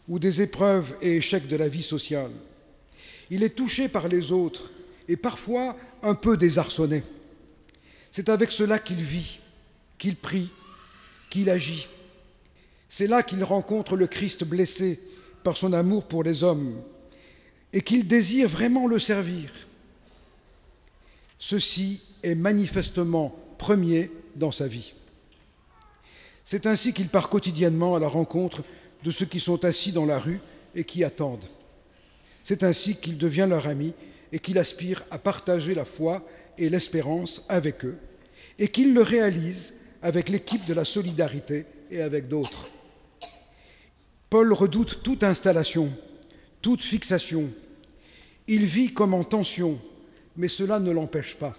ou 0.08 0.20
des 0.20 0.42
épreuves 0.42 0.96
et 1.02 1.18
échecs 1.18 1.48
de 1.48 1.56
la 1.56 1.68
vie 1.68 1.84
sociale. 1.84 2.32
Il 3.30 3.44
est 3.44 3.56
touché 3.56 3.88
par 3.88 4.08
les 4.08 4.32
autres 4.32 4.72
et 5.08 5.16
parfois 5.16 5.76
un 6.02 6.16
peu 6.16 6.38
désarçonné. 6.38 7.04
C'est 8.12 8.30
avec 8.30 8.52
cela 8.52 8.78
qu'il 8.80 9.02
vit, 9.02 9.40
qu'il 9.98 10.16
prie, 10.16 10.50
qu'il 11.30 11.50
agit. 11.50 11.88
C'est 12.90 13.08
là 13.08 13.24
qu'il 13.24 13.44
rencontre 13.44 13.96
le 13.96 14.08
Christ 14.08 14.44
blessé 14.44 15.00
par 15.44 15.58
son 15.58 15.74
amour 15.74 16.06
pour 16.06 16.24
les 16.24 16.44
hommes 16.44 16.82
et 17.74 17.82
qu'il 17.82 18.06
désire 18.06 18.50
vraiment 18.50 18.86
le 18.86 19.00
servir. 19.00 19.50
Ceci 21.40 22.02
est 22.22 22.36
manifestement 22.36 23.36
premier 23.58 24.12
dans 24.36 24.52
sa 24.52 24.68
vie. 24.68 24.94
C'est 26.44 26.66
ainsi 26.66 26.94
qu'il 26.94 27.08
part 27.08 27.30
quotidiennement 27.30 27.96
à 27.96 28.00
la 28.00 28.10
rencontre 28.10 28.64
de 29.04 29.12
ceux 29.12 29.26
qui 29.26 29.40
sont 29.40 29.64
assis 29.66 29.92
dans 29.92 30.06
la 30.06 30.20
rue 30.20 30.40
et 30.76 30.84
qui 30.84 31.04
attendent. 31.04 31.48
C'est 32.44 32.64
ainsi 32.64 32.96
qu'il 32.96 33.18
devient 33.18 33.48
leur 33.50 33.68
ami 33.68 33.94
et 34.32 34.40
qu'il 34.40 34.58
aspire 34.58 35.04
à 35.12 35.18
partager 35.18 35.74
la 35.74 35.86
foi 35.86 36.26
et 36.58 36.70
l'espérance 36.70 37.46
avec 37.50 37.86
eux, 37.86 37.98
et 38.60 38.68
qu'il 38.68 38.94
le 38.94 39.02
réalise 39.02 39.80
avec 40.02 40.30
l'équipe 40.30 40.66
de 40.66 40.74
la 40.74 40.86
solidarité 40.86 41.66
et 41.90 42.02
avec 42.02 42.28
d'autres. 42.28 42.70
Paul 44.30 44.54
redoute 44.54 45.04
toute 45.04 45.24
installation, 45.24 45.92
toute 46.62 46.82
fixation. 46.82 47.50
Il 48.48 48.66
vit 48.66 48.94
comme 48.94 49.14
en 49.14 49.24
tension, 49.24 49.80
mais 50.38 50.48
cela 50.48 50.80
ne 50.80 50.92
l'empêche 50.92 51.38
pas. 51.38 51.56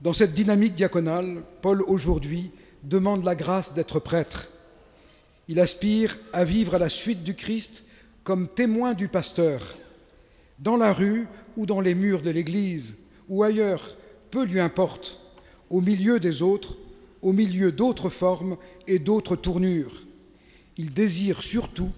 Dans 0.00 0.12
cette 0.12 0.34
dynamique 0.34 0.74
diaconale, 0.74 1.42
Paul 1.62 1.82
aujourd'hui 1.82 2.50
demande 2.82 3.24
la 3.24 3.34
grâce 3.34 3.72
d'être 3.72 3.98
prêtre. 3.98 4.50
Il 5.48 5.60
aspire 5.60 6.18
à 6.32 6.44
vivre 6.44 6.74
à 6.74 6.78
la 6.78 6.88
suite 6.88 7.22
du 7.22 7.34
Christ 7.34 7.84
comme 8.22 8.48
témoin 8.48 8.94
du 8.94 9.08
pasteur, 9.08 9.76
dans 10.58 10.76
la 10.76 10.92
rue 10.92 11.26
ou 11.56 11.66
dans 11.66 11.80
les 11.80 11.94
murs 11.94 12.22
de 12.22 12.30
l'Église, 12.30 12.96
ou 13.28 13.42
ailleurs, 13.42 13.96
peu 14.30 14.44
lui 14.44 14.60
importe, 14.60 15.20
au 15.70 15.80
milieu 15.80 16.20
des 16.20 16.42
autres, 16.42 16.76
au 17.20 17.32
milieu 17.32 17.72
d'autres 17.72 18.10
formes 18.10 18.56
et 18.86 18.98
d'autres 18.98 19.36
tournures. 19.36 20.06
Il 20.76 20.92
désire 20.92 21.42
surtout 21.42 21.90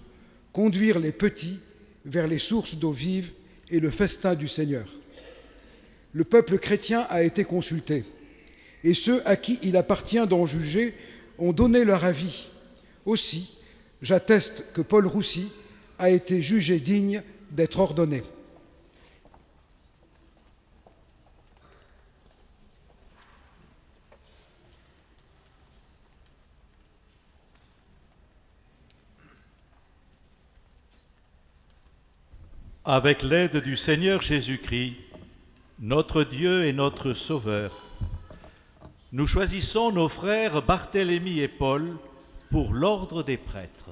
conduire 0.51 0.99
les 0.99 1.11
petits 1.11 1.59
vers 2.05 2.27
les 2.27 2.39
sources 2.39 2.75
d'eau 2.75 2.91
vive 2.91 3.31
et 3.69 3.79
le 3.79 3.91
festin 3.91 4.35
du 4.35 4.47
Seigneur 4.47 4.87
le 6.17 6.23
peuple 6.23 6.57
chrétien 6.57 7.05
a 7.09 7.21
été 7.21 7.43
consulté, 7.43 8.03
et 8.83 8.95
ceux 8.95 9.21
à 9.27 9.35
qui 9.35 9.59
il 9.61 9.77
appartient 9.77 10.25
d'en 10.27 10.47
juger 10.47 10.95
ont 11.37 11.53
donné 11.53 11.83
leur 11.83 12.05
avis. 12.05 12.47
Aussi, 13.07 13.55
j'atteste 14.01 14.73
que 14.73 14.81
Paul 14.81 15.07
Roussy 15.07 15.49
a 15.97 16.09
été 16.09 16.41
jugé 16.41 16.77
digne 16.77 17.23
d'être 17.51 17.79
ordonné. 17.79 18.21
Avec 32.83 33.23
l'aide 33.23 33.55
du 33.63 33.77
Seigneur 33.77 34.21
Jésus-Christ, 34.21 34.95
notre 35.79 36.25
Dieu 36.25 36.65
et 36.65 36.73
notre 36.73 37.13
Sauveur. 37.13 37.81
Nous 39.13 39.27
choisissons 39.27 39.93
nos 39.93 40.09
frères 40.09 40.61
Barthélemy 40.61 41.39
et 41.39 41.47
Paul 41.47 41.97
pour 42.49 42.73
l'ordre 42.73 43.23
des 43.23 43.37
prêtres. 43.37 43.89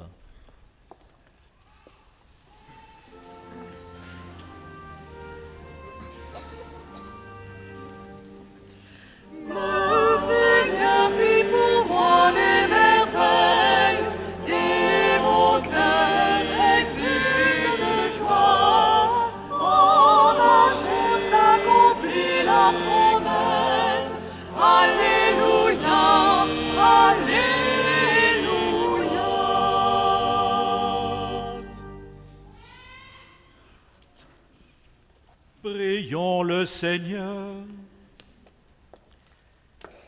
Seigneur. 36.64 37.56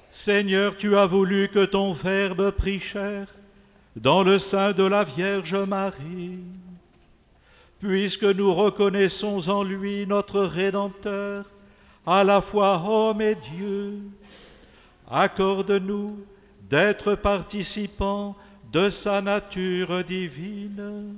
Seigneur, 0.10 0.78
tu 0.78 0.98
as 0.98 1.06
voulu 1.06 1.50
que 1.50 1.66
ton 1.66 1.94
Verbe 1.94 2.52
prit 2.52 2.80
chair 2.80 3.28
dans 3.96 4.24
le 4.24 4.40
sein 4.40 4.72
de 4.72 4.84
la 4.84 5.04
Vierge 5.04 5.56
Marie. 5.56 6.40
Puisque 7.80 8.24
nous 8.24 8.54
reconnaissons 8.54 9.50
en 9.50 9.64
lui 9.64 10.08
notre 10.08 10.42
Rédempteur, 10.42 11.46
à 12.06 12.24
la 12.24 12.42
fois 12.42 12.82
homme 12.88 13.22
et 13.22 13.36
Dieu, 13.36 14.00
accorde-nous 15.10 16.26
d'être 16.70 17.16
participants 17.16 18.36
de 18.72 18.90
sa 18.90 19.22
nature 19.22 20.04
divine, 20.04 21.16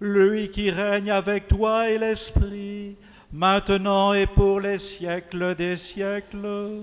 lui 0.00 0.50
qui 0.50 0.70
règne 0.70 1.10
avec 1.10 1.48
toi 1.48 1.90
et 1.90 1.98
l'Esprit, 1.98 2.96
maintenant 3.32 4.12
et 4.12 4.26
pour 4.26 4.60
les 4.60 4.78
siècles 4.78 5.54
des 5.54 5.76
siècles. 5.76 6.82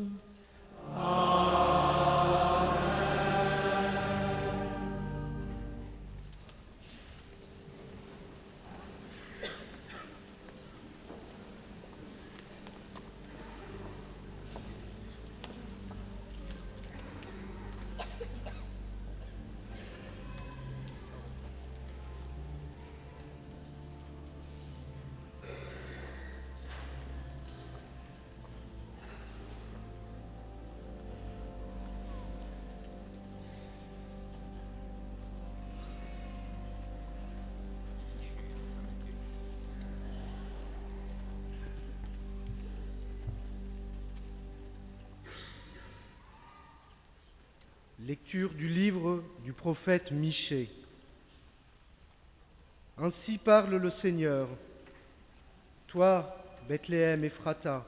Lecture 48.13 48.54
du 48.54 48.69
livre 48.69 49.23
du 49.43 49.54
prophète 49.54 50.12
Michée. 50.12 50.69
Ainsi 52.99 53.39
parle 53.39 53.78
le 53.78 53.89
Seigneur. 53.89 54.47
Toi, 55.88 56.38
Bethléem 56.69 57.23
Ephrata, 57.23 57.84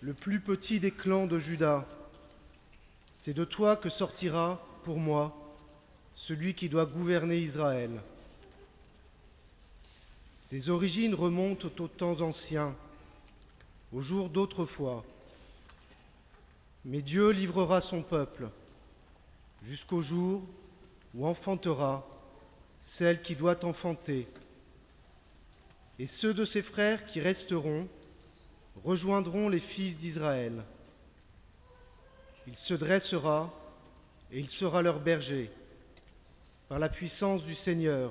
le 0.00 0.12
plus 0.12 0.40
petit 0.40 0.80
des 0.80 0.90
clans 0.90 1.28
de 1.28 1.38
Juda, 1.38 1.86
c'est 3.14 3.32
de 3.32 3.44
toi 3.44 3.76
que 3.76 3.90
sortira, 3.90 4.60
pour 4.82 4.98
moi, 4.98 5.32
celui 6.16 6.54
qui 6.54 6.68
doit 6.68 6.86
gouverner 6.86 7.38
Israël. 7.38 8.02
Ses 10.40 10.68
origines 10.68 11.14
remontent 11.14 11.68
aux 11.78 11.86
temps 11.86 12.20
anciens, 12.22 12.74
aux 13.92 14.02
jours 14.02 14.30
d'autrefois. 14.30 15.04
Mais 16.84 17.02
Dieu 17.02 17.30
livrera 17.30 17.80
son 17.80 18.02
peuple 18.02 18.50
jusqu'au 19.64 20.02
jour 20.02 20.42
où 21.14 21.26
enfantera 21.26 22.06
celle 22.80 23.22
qui 23.22 23.36
doit 23.36 23.64
enfanter. 23.64 24.26
Et 25.98 26.06
ceux 26.06 26.34
de 26.34 26.44
ses 26.44 26.62
frères 26.62 27.06
qui 27.06 27.20
resteront 27.20 27.88
rejoindront 28.84 29.48
les 29.48 29.60
fils 29.60 29.96
d'Israël. 29.96 30.64
Il 32.46 32.56
se 32.56 32.74
dressera 32.74 33.54
et 34.32 34.40
il 34.40 34.48
sera 34.48 34.82
leur 34.82 34.98
berger, 34.98 35.50
par 36.68 36.78
la 36.78 36.88
puissance 36.88 37.44
du 37.44 37.54
Seigneur, 37.54 38.10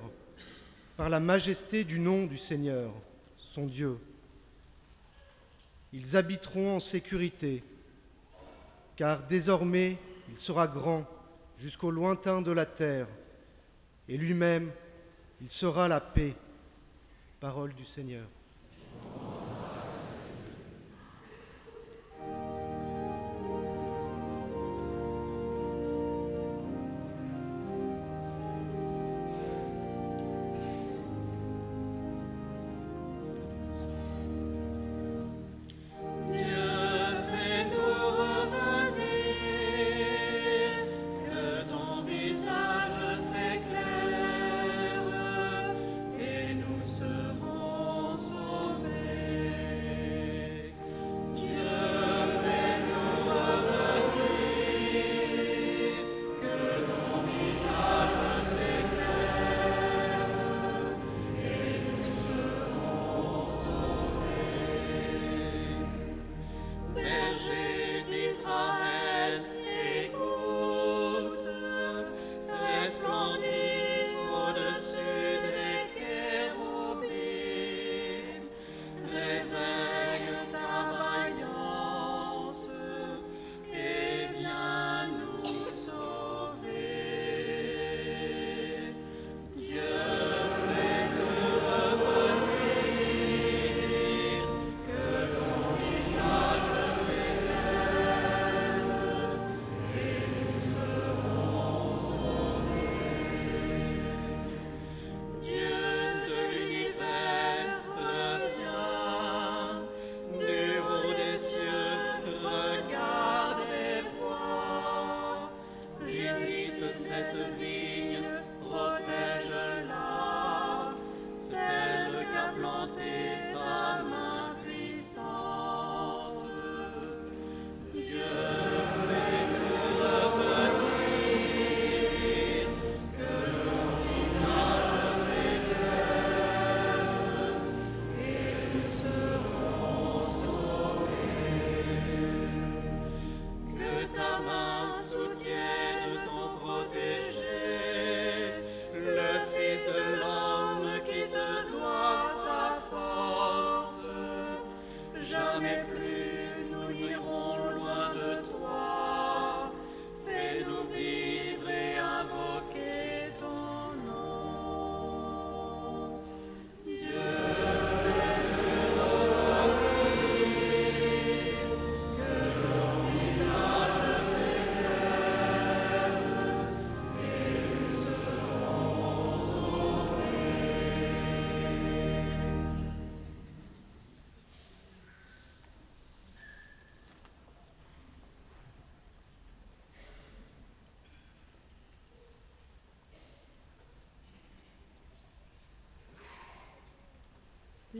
par 0.95 1.09
la 1.09 1.19
majesté 1.19 1.83
du 1.83 1.99
nom 1.99 2.27
du 2.27 2.37
Seigneur, 2.37 2.93
son 3.37 3.65
Dieu. 3.65 3.97
Ils 5.91 6.15
habiteront 6.15 6.75
en 6.75 6.79
sécurité, 6.79 7.63
car 8.95 9.23
désormais 9.23 9.97
il 10.29 10.37
sera 10.37 10.67
grand 10.67 11.05
jusqu'au 11.61 11.91
lointain 11.91 12.41
de 12.41 12.51
la 12.51 12.65
terre, 12.65 13.07
et 14.07 14.17
lui-même, 14.17 14.71
il 15.41 15.49
sera 15.49 15.87
la 15.87 15.99
paix. 15.99 16.33
Parole 17.39 17.73
du 17.73 17.85
Seigneur. 17.85 18.27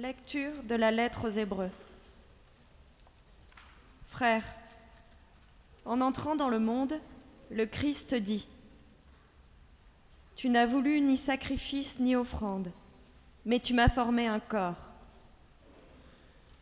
Lecture 0.02 0.64
de 0.64 0.74
la 0.74 0.90
lettre 0.90 1.28
aux 1.28 1.30
Hébreux. 1.30 1.70
Frères, 4.10 4.56
en 5.86 6.02
entrant 6.02 6.36
dans 6.36 6.50
le 6.50 6.58
monde, 6.58 7.00
le 7.52 7.68
Christ 7.68 8.16
dit 8.16 8.48
Tu 10.36 10.50
n'as 10.50 10.66
voulu 10.66 11.02
ni 11.02 11.18
sacrifice 11.18 12.00
ni 12.00 12.16
offrande, 12.16 12.72
mais 13.46 13.60
tu 13.60 13.76
m'as 13.76 13.90
formé 13.90 14.26
un 14.26 14.40
corps. 14.40 14.90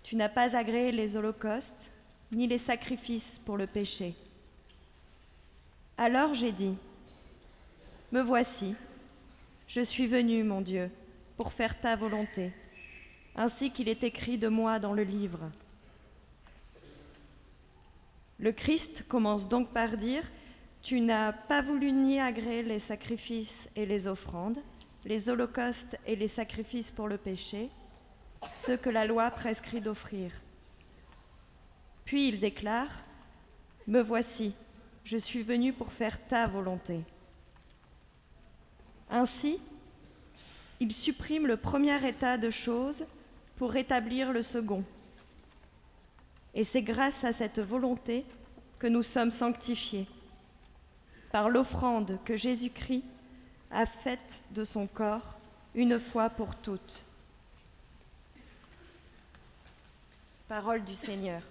Tu 0.04 0.18
n'as 0.18 0.28
pas 0.28 0.58
agréé 0.58 0.92
les 0.92 1.16
holocaustes 1.16 1.92
ni 2.34 2.46
les 2.46 2.58
sacrifices 2.58 3.38
pour 3.38 3.56
le 3.56 3.68
péché. 3.68 4.16
Alors 5.98 6.34
j'ai 6.34 6.52
dit 6.52 6.76
Me 8.12 8.20
voici, 8.20 8.76
je 9.70 9.80
suis 9.80 10.08
venu, 10.08 10.44
mon 10.44 10.60
Dieu, 10.60 10.92
pour 11.38 11.54
faire 11.54 11.80
ta 11.80 11.96
volonté 11.96 12.52
ainsi 13.40 13.72
qu'il 13.72 13.88
est 13.88 14.04
écrit 14.04 14.38
de 14.38 14.50
moi 14.50 14.80
dans 14.80 14.92
le 14.92 15.04
livre. 15.04 15.50
Le 18.38 18.52
Christ 18.52 19.06
commence 19.08 19.48
donc 19.48 19.70
par 19.70 19.96
dire, 19.96 20.30
Tu 20.82 21.00
n'as 21.00 21.32
pas 21.32 21.62
voulu 21.62 21.94
ni 21.94 22.20
agréer 22.20 22.64
les 22.64 22.80
sacrifices 22.80 23.70
et 23.78 23.86
les 23.86 24.08
offrandes, 24.08 24.60
les 25.06 25.30
holocaustes 25.30 25.98
et 26.06 26.18
les 26.18 26.28
sacrifices 26.28 26.92
pour 26.92 27.08
le 27.08 27.18
péché, 27.18 27.70
ceux 28.54 28.76
que 28.76 28.90
la 28.90 29.06
loi 29.06 29.32
prescrit 29.32 29.80
d'offrir. 29.80 30.34
Puis 32.04 32.28
il 32.28 32.42
déclare, 32.42 32.92
Me 33.88 34.02
voici, 34.02 34.54
je 35.06 35.18
suis 35.18 35.44
venu 35.44 35.72
pour 35.72 35.94
faire 35.94 36.28
ta 36.28 36.46
volonté. 36.46 37.00
Ainsi, 39.10 39.62
il 40.82 40.94
supprime 40.94 41.48
le 41.48 41.56
premier 41.56 42.06
état 42.06 42.38
de 42.38 42.50
choses 42.50 43.06
pour 43.60 43.72
rétablir 43.72 44.32
le 44.32 44.42
second. 44.42 44.86
Et 46.56 46.64
c'est 46.64 46.82
grâce 46.82 47.26
à 47.26 47.34
cette 47.34 47.60
volonté 47.60 48.26
que 48.80 48.88
nous 48.88 49.04
sommes 49.04 49.32
sanctifiés, 49.32 50.08
par 51.34 51.50
l'offrande 51.50 52.18
que 52.24 52.38
Jésus-Christ 52.38 53.04
a 53.70 53.86
faite 53.86 54.42
de 54.52 54.64
son 54.64 54.88
corps 54.88 55.36
une 55.76 56.00
fois 56.00 56.30
pour 56.30 56.56
toutes. 56.56 57.04
Parole 60.48 60.86
du 60.86 60.96
Seigneur. 60.96 61.42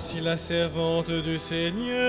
Voici 0.00 0.20
la 0.20 0.36
servante 0.36 1.10
du 1.10 1.40
Seigneur, 1.40 2.07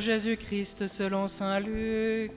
Jésus-Christ 0.00 0.88
selon 0.88 1.28
Saint 1.28 1.60
Luc. 1.60 2.32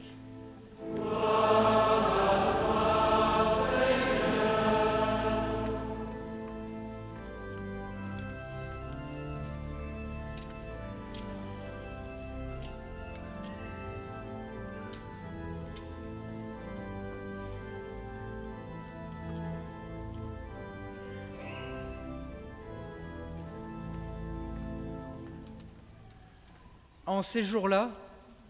En 27.23 27.25
ces 27.25 27.45
jours-là, 27.45 27.89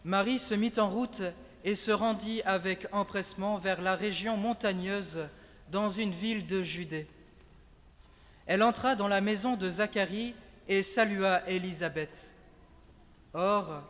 Marie 0.03 0.39
se 0.39 0.55
mit 0.55 0.74
en 0.80 0.89
route 0.89 1.21
et 1.63 1.76
se 1.76 1.91
rendit 1.91 2.41
avec 2.41 2.88
empressement 2.91 3.59
vers 3.59 3.84
la 3.84 3.95
région 3.95 4.36
montagneuse 4.36 5.28
dans 5.69 5.91
une 5.91 6.09
ville 6.09 6.47
de 6.47 6.63
Judée. 6.63 7.05
Elle 8.47 8.63
entra 8.63 8.95
dans 8.95 9.07
la 9.07 9.21
maison 9.21 9.57
de 9.57 9.69
Zacharie 9.69 10.34
et 10.67 10.82
salua 10.82 11.47
Élisabeth. 11.47 12.34
Or, 13.36 13.84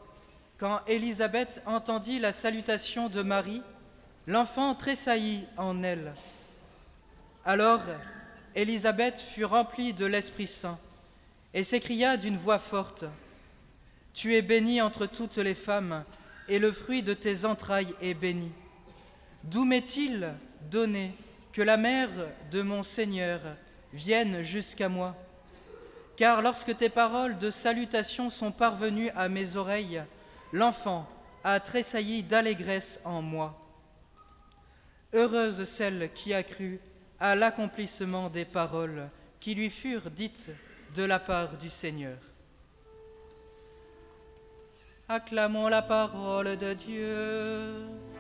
quand 0.58 0.82
Élisabeth 0.86 1.62
entendit 1.66 2.20
la 2.20 2.34
salutation 2.34 3.08
de 3.08 3.22
Marie, 3.22 3.62
l'enfant 4.28 4.76
tressaillit 4.76 5.46
en 5.56 5.82
elle. 5.82 6.14
Alors, 7.46 7.84
Élisabeth 8.54 9.18
fut 9.18 9.46
remplie 9.46 9.94
de 9.94 10.06
l'Esprit 10.06 10.48
Saint 10.48 10.78
et 11.54 11.64
s'écria 11.64 12.18
d'une 12.18 12.38
voix 12.38 12.60
forte, 12.60 13.06
Tu 14.14 14.36
es 14.36 14.42
bénie 14.42 14.82
entre 14.82 15.06
toutes 15.06 15.38
les 15.38 15.56
femmes, 15.56 16.04
et 16.48 16.60
le 16.60 16.72
fruit 16.72 17.02
de 17.02 17.14
tes 17.14 17.46
entrailles 17.46 17.94
est 18.02 18.14
béni. 18.14 18.52
D'où 19.44 19.66
m'est-il 19.66 20.34
donné 20.70 21.12
que 21.52 21.62
la 21.62 21.78
mère 21.78 22.10
de 22.52 22.62
mon 22.62 22.84
Seigneur 22.84 23.40
vienne 23.92 24.42
jusqu'à 24.42 24.90
moi? 24.90 25.16
Car 26.16 26.42
lorsque 26.42 26.76
tes 26.78 26.90
paroles 26.90 27.38
de 27.40 27.50
salutation 27.50 28.30
sont 28.30 28.52
parvenues 28.52 29.10
à 29.16 29.30
mes 29.30 29.56
oreilles, 29.56 30.04
l'enfant 30.52 31.10
a 31.44 31.60
tressailli 31.60 32.24
d'allégresse 32.24 33.00
en 33.04 33.22
moi. 33.22 33.60
Heureuse 35.14 35.66
celle 35.66 36.12
qui 36.14 36.34
a 36.34 36.44
cru 36.44 36.80
à 37.20 37.36
l'accomplissement 37.36 38.30
des 38.30 38.46
paroles 38.46 39.10
qui 39.40 39.56
lui 39.56 39.70
furent 39.70 40.12
dites 40.12 40.50
de 40.96 41.04
la 41.04 41.20
part 41.20 41.58
du 41.58 41.70
Seigneur. 41.70 42.18
Acclamons 45.10 45.68
la 45.68 45.82
parole 45.82 46.56
de 46.58 46.74
Dieu. 46.74 48.13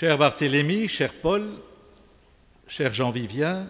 Cher 0.00 0.16
Barthélemy, 0.16 0.88
cher 0.88 1.12
Paul, 1.12 1.46
cher 2.66 2.90
Jean-Vivien, 2.90 3.68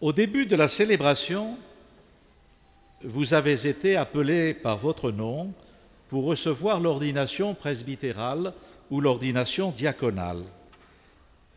au 0.00 0.12
début 0.12 0.46
de 0.46 0.54
la 0.54 0.68
célébration, 0.68 1.58
vous 3.02 3.34
avez 3.34 3.66
été 3.66 3.96
appelé 3.96 4.54
par 4.54 4.78
votre 4.78 5.10
nom 5.10 5.52
pour 6.08 6.26
recevoir 6.26 6.78
l'ordination 6.78 7.56
presbytérale 7.56 8.52
ou 8.88 9.00
l'ordination 9.00 9.72
diaconale. 9.72 10.44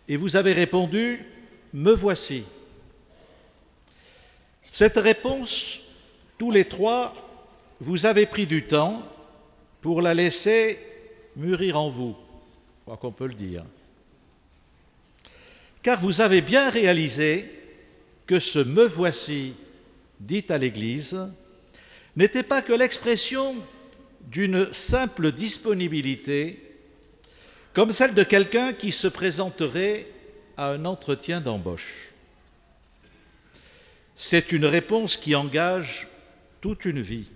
Et 0.07 0.17
vous 0.17 0.35
avez 0.35 0.53
répondu, 0.53 1.27
Me 1.73 1.91
voici. 1.91 2.43
Cette 4.71 4.97
réponse, 4.97 5.79
tous 6.39 6.49
les 6.49 6.65
trois, 6.65 7.13
vous 7.79 8.07
avez 8.07 8.25
pris 8.25 8.47
du 8.47 8.65
temps 8.65 9.03
pour 9.79 10.01
la 10.01 10.15
laisser 10.15 10.79
mûrir 11.35 11.79
en 11.79 11.91
vous 11.91 12.17
crois 12.87 12.95
qu'on 12.95 13.11
peut 13.11 13.27
le 13.27 13.33
dire. 13.33 13.65
Car 15.83 15.99
vous 15.99 16.21
avez 16.21 16.39
bien 16.39 16.69
réalisé 16.69 17.51
que 18.25 18.39
ce 18.39 18.59
me 18.59 18.85
voici 18.85 19.55
dit 20.21 20.45
à 20.47 20.57
l'Église 20.57 21.17
n'était 22.15 22.43
pas 22.43 22.61
que 22.61 22.71
l'expression 22.71 23.57
d'une 24.21 24.71
simple 24.71 25.33
disponibilité, 25.33 26.63
comme 27.73 27.91
celle 27.91 28.13
de 28.13 28.23
quelqu'un 28.23 28.71
qui 28.71 28.93
se 28.93 29.09
présenterait 29.09 30.07
à 30.55 30.71
un 30.71 30.85
entretien 30.85 31.41
d'embauche. 31.41 32.11
C'est 34.15 34.53
une 34.53 34.65
réponse 34.65 35.17
qui 35.17 35.35
engage 35.35 36.07
toute 36.61 36.85
une 36.85 37.01
vie, 37.01 37.27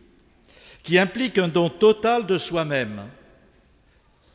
qui 0.83 0.97
implique 0.97 1.37
un 1.37 1.49
don 1.49 1.69
total 1.69 2.25
de 2.25 2.37
soi-même, 2.37 3.01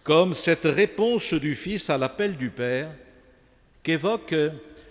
comme 0.07 0.35
cette 0.35 0.67
réponse 0.67 1.35
du 1.35 1.57
Fils 1.57 1.91
à 1.91 1.99
l'appel 1.99 2.37
du 2.37 2.49
Père 2.49 2.89
qu'évoque 3.83 4.37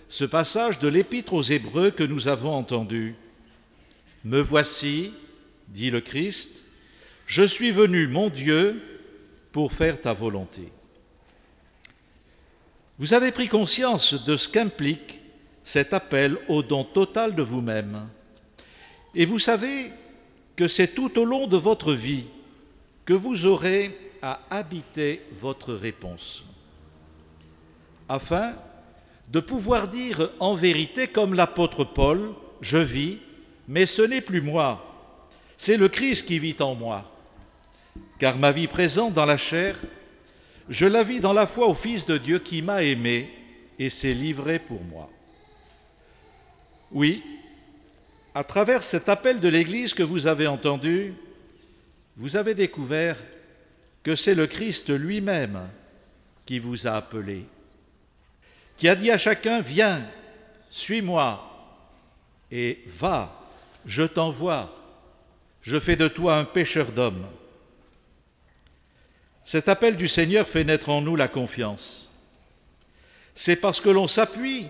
ce 0.10 0.26
passage 0.26 0.80
de 0.80 0.90
l'Épître 0.90 1.34
aux 1.34 1.42
Hébreux 1.42 1.90
que 1.90 2.04
nous 2.04 2.28
avons 2.28 2.54
entendu. 2.54 3.16
Me 4.26 4.42
voici, 4.42 5.14
dit 5.70 5.90
le 5.90 6.02
Christ, 6.02 6.62
je 7.28 7.44
suis 7.44 7.72
venu, 7.72 8.08
mon 8.08 8.30
Dieu, 8.30 8.82
pour 9.54 9.72
faire 9.72 10.02
ta 10.02 10.12
volonté. 10.12 10.68
Vous 13.00 13.14
avez 13.14 13.32
pris 13.32 13.48
conscience 13.48 14.26
de 14.26 14.36
ce 14.36 14.50
qu'implique 14.50 15.22
cet 15.64 15.94
appel 15.94 16.38
au 16.50 16.62
don 16.62 16.84
total 16.84 17.36
de 17.36 17.42
vous-même. 17.42 18.10
Et 19.16 19.26
vous 19.26 19.40
savez 19.40 19.92
que 20.58 20.68
c'est 20.68 20.94
tout 20.94 21.18
au 21.18 21.24
long 21.24 21.48
de 21.48 21.56
votre 21.56 21.94
vie 21.94 22.26
que 23.06 23.14
vous 23.14 23.46
aurez 23.46 23.98
à 24.22 24.40
habiter 24.50 25.22
votre 25.40 25.74
réponse, 25.74 26.44
afin 28.08 28.56
de 29.30 29.40
pouvoir 29.40 29.88
dire 29.88 30.30
en 30.40 30.56
vérité, 30.56 31.08
comme 31.08 31.34
l'apôtre 31.34 31.84
Paul, 31.84 32.34
je 32.62 32.78
vis, 32.78 33.20
mais 33.68 33.86
ce 33.86 34.02
n'est 34.02 34.22
plus 34.22 34.42
moi, 34.42 34.86
c'est 35.58 35.78
le 35.78 35.90
Christ 35.90 36.26
qui 36.26 36.40
vit 36.40 36.58
en 36.60 36.76
moi, 36.76 37.12
car 38.20 38.38
ma 38.38 38.52
vie 38.52 38.68
présente 38.68 39.14
dans 39.14 39.26
la 39.26 39.38
chair, 39.38 39.78
je 40.70 40.86
la 40.86 41.04
vis 41.04 41.20
dans 41.20 41.34
la 41.34 41.48
foi 41.48 41.68
au 41.68 41.74
Fils 41.74 42.06
de 42.06 42.18
Dieu 42.18 42.40
qui 42.40 42.62
m'a 42.62 42.84
aimé 42.84 43.30
et 43.78 43.90
s'est 43.90 44.14
livré 44.14 44.60
pour 44.60 44.82
moi. 44.84 45.10
Oui, 46.92 47.24
à 48.34 48.44
travers 48.44 48.84
cet 48.84 49.10
appel 49.10 49.40
de 49.40 49.48
l'Église 49.48 49.94
que 49.94 50.04
vous 50.04 50.28
avez 50.28 50.48
entendu, 50.48 51.14
vous 52.18 52.36
avez 52.36 52.54
découvert 52.54 53.18
que 54.06 54.16
c'est 54.16 54.36
le 54.36 54.46
Christ 54.46 54.92
lui-même 54.92 55.68
qui 56.46 56.60
vous 56.60 56.86
a 56.86 56.92
appelé, 56.92 57.44
qui 58.78 58.88
a 58.88 58.96
dit 58.96 59.10
à 59.10 59.18
chacun, 59.18 59.62
viens, 59.62 60.04
suis-moi, 60.70 61.42
et 62.52 62.84
va, 62.86 63.50
je 63.84 64.04
t'envoie, 64.04 64.78
je 65.64 65.80
fais 65.80 65.96
de 65.96 66.08
toi 66.08 66.38
un 66.38 66.46
pécheur 66.46 66.92
d'hommes. 66.92 67.26
Cet 69.44 69.70
appel 69.70 69.98
du 69.98 70.08
Seigneur 70.08 70.48
fait 70.48 70.64
naître 70.64 70.90
en 70.90 71.02
nous 71.02 71.16
la 71.16 71.28
confiance. 71.28 72.12
C'est 73.34 73.56
parce 73.56 73.82
que 73.82 73.90
l'on 73.90 74.08
s'appuie 74.08 74.68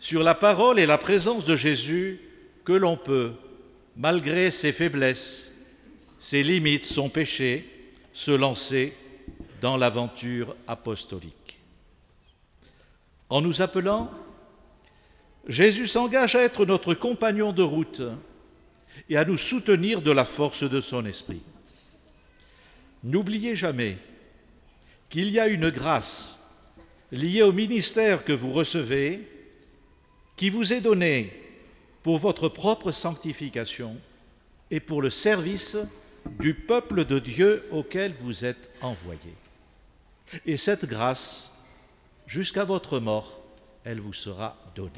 sur 0.00 0.24
la 0.24 0.34
parole 0.34 0.80
et 0.80 0.86
la 0.86 0.98
présence 0.98 1.46
de 1.46 1.54
Jésus 1.54 2.20
que 2.64 2.72
l'on 2.72 2.96
peut, 2.96 3.34
malgré 3.96 4.50
ses 4.50 4.72
faiblesses, 4.72 5.54
ses 6.18 6.42
limites, 6.42 6.86
son 6.86 7.08
péché, 7.08 7.70
se 8.14 8.30
lancer 8.30 8.94
dans 9.60 9.76
l'aventure 9.76 10.56
apostolique. 10.66 11.58
En 13.28 13.42
nous 13.42 13.60
appelant, 13.60 14.10
Jésus 15.48 15.88
s'engage 15.88 16.36
à 16.36 16.42
être 16.42 16.64
notre 16.64 16.94
compagnon 16.94 17.52
de 17.52 17.62
route 17.62 18.02
et 19.10 19.16
à 19.16 19.24
nous 19.24 19.36
soutenir 19.36 20.00
de 20.00 20.12
la 20.12 20.24
force 20.24 20.62
de 20.62 20.80
son 20.80 21.04
esprit. 21.04 21.42
N'oubliez 23.02 23.56
jamais 23.56 23.98
qu'il 25.10 25.28
y 25.28 25.40
a 25.40 25.48
une 25.48 25.68
grâce 25.68 26.38
liée 27.10 27.42
au 27.42 27.52
ministère 27.52 28.24
que 28.24 28.32
vous 28.32 28.52
recevez 28.52 29.28
qui 30.36 30.50
vous 30.50 30.72
est 30.72 30.80
donnée 30.80 31.32
pour 32.02 32.18
votre 32.18 32.48
propre 32.48 32.92
sanctification 32.92 33.96
et 34.70 34.80
pour 34.80 35.02
le 35.02 35.10
service 35.10 35.76
du 36.38 36.54
peuple 36.54 37.04
de 37.04 37.18
Dieu 37.18 37.64
auquel 37.70 38.12
vous 38.20 38.44
êtes 38.44 38.70
envoyés. 38.80 39.34
Et 40.46 40.56
cette 40.56 40.84
grâce, 40.84 41.52
jusqu'à 42.26 42.64
votre 42.64 42.98
mort, 42.98 43.40
elle 43.84 44.00
vous 44.00 44.12
sera 44.12 44.56
donnée. 44.74 44.90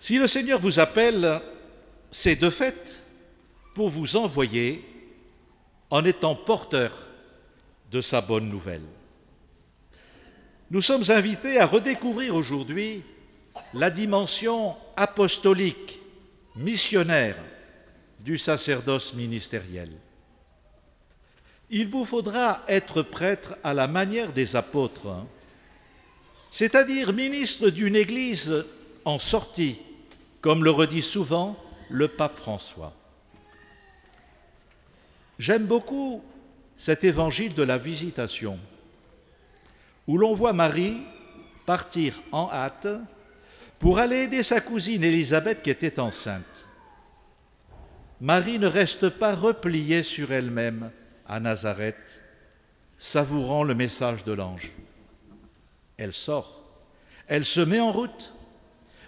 Si 0.00 0.18
le 0.18 0.26
Seigneur 0.26 0.58
vous 0.58 0.80
appelle, 0.80 1.40
c'est 2.10 2.36
de 2.36 2.50
fait 2.50 3.04
pour 3.74 3.88
vous 3.88 4.16
envoyer 4.16 4.84
en 5.90 6.04
étant 6.04 6.34
porteurs 6.34 7.08
de 7.90 8.00
sa 8.00 8.20
bonne 8.20 8.48
nouvelle. 8.48 8.82
Nous 10.70 10.80
sommes 10.80 11.04
invités 11.10 11.60
à 11.60 11.66
redécouvrir 11.66 12.34
aujourd'hui 12.34 13.02
la 13.74 13.90
dimension 13.90 14.74
apostolique, 14.96 16.00
missionnaire 16.56 17.36
du 18.24 18.38
sacerdoce 18.38 19.14
ministériel. 19.14 19.90
Il 21.70 21.88
vous 21.88 22.04
faudra 22.04 22.62
être 22.68 23.02
prêtre 23.02 23.56
à 23.64 23.74
la 23.74 23.88
manière 23.88 24.32
des 24.32 24.56
apôtres, 24.56 25.08
hein, 25.08 25.26
c'est-à-dire 26.50 27.12
ministre 27.12 27.70
d'une 27.70 27.96
Église 27.96 28.64
en 29.04 29.18
sortie, 29.18 29.78
comme 30.40 30.64
le 30.64 30.70
redit 30.70 31.02
souvent 31.02 31.56
le 31.88 32.08
pape 32.08 32.36
François. 32.36 32.92
J'aime 35.38 35.64
beaucoup 35.64 36.22
cet 36.76 37.04
évangile 37.04 37.54
de 37.54 37.62
la 37.62 37.78
visitation, 37.78 38.58
où 40.06 40.18
l'on 40.18 40.34
voit 40.34 40.52
Marie 40.52 40.98
partir 41.64 42.20
en 42.32 42.50
hâte 42.50 42.88
pour 43.78 43.98
aller 43.98 44.24
aider 44.24 44.42
sa 44.42 44.60
cousine 44.60 45.02
Élisabeth 45.02 45.62
qui 45.62 45.70
était 45.70 45.98
enceinte. 45.98 46.61
Marie 48.22 48.60
ne 48.60 48.68
reste 48.68 49.08
pas 49.08 49.34
repliée 49.34 50.04
sur 50.04 50.30
elle-même 50.30 50.92
à 51.26 51.40
Nazareth, 51.40 52.20
savourant 52.96 53.64
le 53.64 53.74
message 53.74 54.22
de 54.22 54.30
l'ange. 54.30 54.70
Elle 55.96 56.12
sort, 56.12 56.62
elle 57.26 57.44
se 57.44 57.58
met 57.58 57.80
en 57.80 57.90
route, 57.90 58.32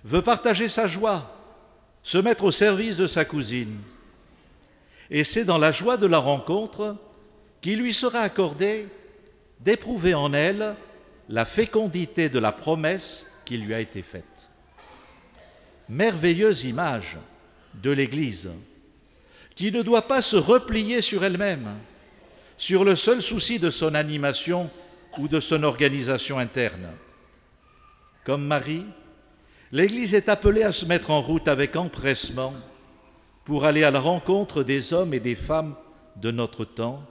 veut 0.02 0.22
partager 0.22 0.68
sa 0.68 0.88
joie, 0.88 1.32
se 2.02 2.18
mettre 2.18 2.42
au 2.42 2.50
service 2.50 2.96
de 2.96 3.06
sa 3.06 3.24
cousine. 3.24 3.78
Et 5.10 5.22
c'est 5.22 5.44
dans 5.44 5.58
la 5.58 5.70
joie 5.70 5.96
de 5.96 6.06
la 6.06 6.18
rencontre 6.18 6.96
qu'il 7.60 7.78
lui 7.78 7.94
sera 7.94 8.18
accordé 8.18 8.88
d'éprouver 9.60 10.14
en 10.14 10.32
elle 10.32 10.74
la 11.28 11.44
fécondité 11.44 12.28
de 12.28 12.40
la 12.40 12.50
promesse 12.50 13.32
qui 13.44 13.58
lui 13.58 13.74
a 13.74 13.78
été 13.78 14.02
faite. 14.02 14.50
Merveilleuse 15.88 16.64
image 16.64 17.16
de 17.74 17.92
l'Église, 17.92 18.50
qui 19.54 19.70
ne 19.70 19.82
doit 19.82 20.08
pas 20.08 20.22
se 20.22 20.36
replier 20.36 21.00
sur 21.00 21.24
elle-même, 21.24 21.68
sur 22.56 22.84
le 22.84 22.96
seul 22.96 23.22
souci 23.22 23.58
de 23.58 23.70
son 23.70 23.94
animation 23.94 24.70
ou 25.18 25.28
de 25.28 25.40
son 25.40 25.62
organisation 25.62 26.38
interne. 26.38 26.88
Comme 28.24 28.46
Marie, 28.46 28.84
l'Église 29.70 30.14
est 30.14 30.28
appelée 30.28 30.62
à 30.62 30.72
se 30.72 30.86
mettre 30.86 31.10
en 31.10 31.20
route 31.20 31.48
avec 31.48 31.76
empressement 31.76 32.54
pour 33.44 33.64
aller 33.64 33.84
à 33.84 33.90
la 33.90 34.00
rencontre 34.00 34.62
des 34.62 34.92
hommes 34.92 35.14
et 35.14 35.20
des 35.20 35.34
femmes 35.34 35.74
de 36.16 36.30
notre 36.30 36.64
temps 36.64 37.02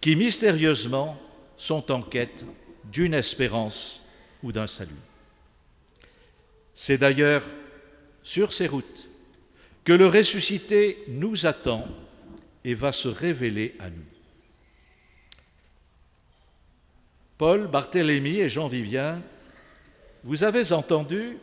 qui 0.00 0.14
mystérieusement 0.14 1.18
sont 1.56 1.90
en 1.90 2.02
quête 2.02 2.44
d'une 2.84 3.14
espérance 3.14 4.02
ou 4.42 4.52
d'un 4.52 4.66
salut. 4.66 4.90
C'est 6.74 6.98
d'ailleurs 6.98 7.42
sur 8.22 8.52
ces 8.52 8.66
routes 8.66 9.08
que 9.84 9.92
le 9.92 10.06
ressuscité 10.06 11.04
nous 11.08 11.46
attend 11.46 11.84
et 12.64 12.74
va 12.74 12.92
se 12.92 13.08
révéler 13.08 13.74
à 13.78 13.90
nous. 13.90 14.04
Paul, 17.38 17.66
Barthélemy 17.66 18.38
et 18.38 18.48
Jean 18.48 18.68
Vivien, 18.68 19.20
vous 20.22 20.44
avez 20.44 20.72
entendu 20.72 21.38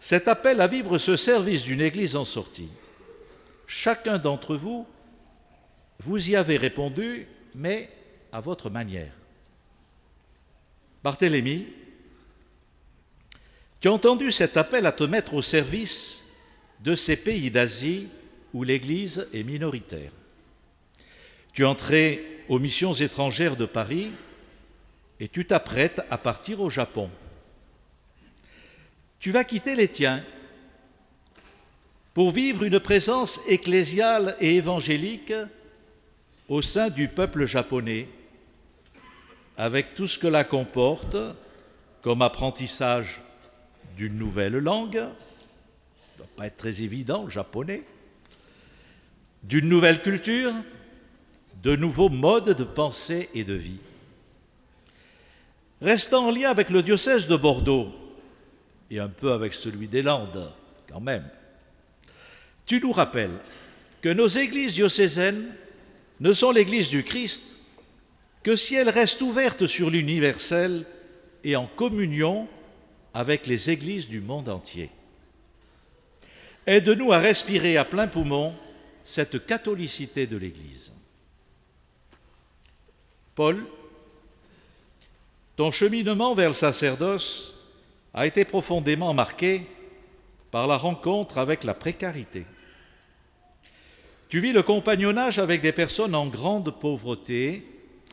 cet 0.00 0.26
appel 0.26 0.60
à 0.60 0.66
vivre 0.66 0.98
ce 0.98 1.16
service 1.16 1.62
d'une 1.62 1.80
Église 1.80 2.16
en 2.16 2.24
sortie. 2.24 2.70
Chacun 3.66 4.18
d'entre 4.18 4.56
vous 4.56 4.86
vous 6.00 6.30
y 6.30 6.36
avez 6.36 6.56
répondu, 6.56 7.26
mais 7.54 7.90
à 8.30 8.40
votre 8.40 8.70
manière. 8.70 9.12
Barthélemy, 11.02 11.66
tu 13.80 13.88
as 13.88 13.92
entendu 13.92 14.30
cet 14.30 14.56
appel 14.56 14.86
à 14.86 14.92
te 14.92 15.04
mettre 15.04 15.34
au 15.34 15.42
service 15.42 16.24
de 16.80 16.94
ces 16.94 17.16
pays 17.16 17.50
d'Asie 17.50 18.08
où 18.52 18.64
l'Église 18.64 19.28
est 19.32 19.42
minoritaire. 19.42 20.12
Tu 21.52 21.64
entré 21.64 22.44
aux 22.48 22.58
missions 22.58 22.94
étrangères 22.94 23.56
de 23.56 23.66
Paris 23.66 24.10
et 25.20 25.28
tu 25.28 25.44
t'apprêtes 25.44 26.00
à 26.10 26.18
partir 26.18 26.60
au 26.60 26.70
Japon. 26.70 27.10
Tu 29.18 29.32
vas 29.32 29.44
quitter 29.44 29.74
les 29.74 29.88
tiens 29.88 30.22
pour 32.14 32.30
vivre 32.30 32.64
une 32.64 32.80
présence 32.80 33.40
ecclésiale 33.48 34.36
et 34.40 34.56
évangélique 34.56 35.32
au 36.48 36.62
sein 36.62 36.88
du 36.88 37.08
peuple 37.08 37.44
japonais, 37.44 38.08
avec 39.56 39.94
tout 39.94 40.06
ce 40.06 40.18
que 40.18 40.26
la 40.26 40.44
comporte 40.44 41.16
comme 42.02 42.22
apprentissage 42.22 43.20
d'une 43.96 44.16
nouvelle 44.16 44.58
langue, 44.58 45.04
ne 46.18 46.24
doit 46.24 46.36
pas 46.36 46.46
être 46.46 46.56
très 46.56 46.82
évident 46.82 47.28
japonais, 47.28 47.82
d'une 49.44 49.68
nouvelle 49.68 50.02
culture, 50.02 50.52
de 51.62 51.76
nouveaux 51.76 52.08
modes 52.08 52.56
de 52.56 52.64
pensée 52.64 53.28
et 53.34 53.44
de 53.44 53.54
vie. 53.54 53.78
Restant 55.80 56.26
en 56.26 56.30
lien 56.30 56.50
avec 56.50 56.70
le 56.70 56.82
diocèse 56.82 57.28
de 57.28 57.36
Bordeaux 57.36 57.92
et 58.90 58.98
un 58.98 59.08
peu 59.08 59.32
avec 59.32 59.54
celui 59.54 59.86
des 59.86 60.02
Landes 60.02 60.52
quand 60.88 61.00
même, 61.00 61.28
tu 62.66 62.80
nous 62.80 62.92
rappelles 62.92 63.38
que 64.00 64.08
nos 64.08 64.28
églises 64.28 64.74
diocésaines 64.74 65.54
ne 66.20 66.32
sont 66.32 66.50
l'Église 66.50 66.90
du 66.90 67.04
Christ 67.04 67.54
que 68.42 68.56
si 68.56 68.74
elles 68.74 68.88
restent 68.88 69.22
ouvertes 69.22 69.66
sur 69.66 69.90
l'universel 69.90 70.84
et 71.44 71.54
en 71.54 71.66
communion 71.66 72.48
avec 73.14 73.46
les 73.46 73.70
églises 73.70 74.08
du 74.08 74.20
monde 74.20 74.48
entier. 74.48 74.90
Aide-nous 76.68 77.14
à 77.14 77.18
respirer 77.18 77.78
à 77.78 77.86
plein 77.86 78.06
poumon 78.06 78.54
cette 79.02 79.46
catholicité 79.46 80.26
de 80.26 80.36
l'Église. 80.36 80.92
Paul, 83.34 83.64
ton 85.56 85.70
cheminement 85.70 86.34
vers 86.34 86.50
le 86.50 86.54
sacerdoce 86.54 87.54
a 88.12 88.26
été 88.26 88.44
profondément 88.44 89.14
marqué 89.14 89.62
par 90.50 90.66
la 90.66 90.76
rencontre 90.76 91.38
avec 91.38 91.64
la 91.64 91.72
précarité. 91.72 92.44
Tu 94.28 94.40
vis 94.40 94.52
le 94.52 94.62
compagnonnage 94.62 95.38
avec 95.38 95.62
des 95.62 95.72
personnes 95.72 96.14
en 96.14 96.26
grande 96.26 96.78
pauvreté, 96.78 97.64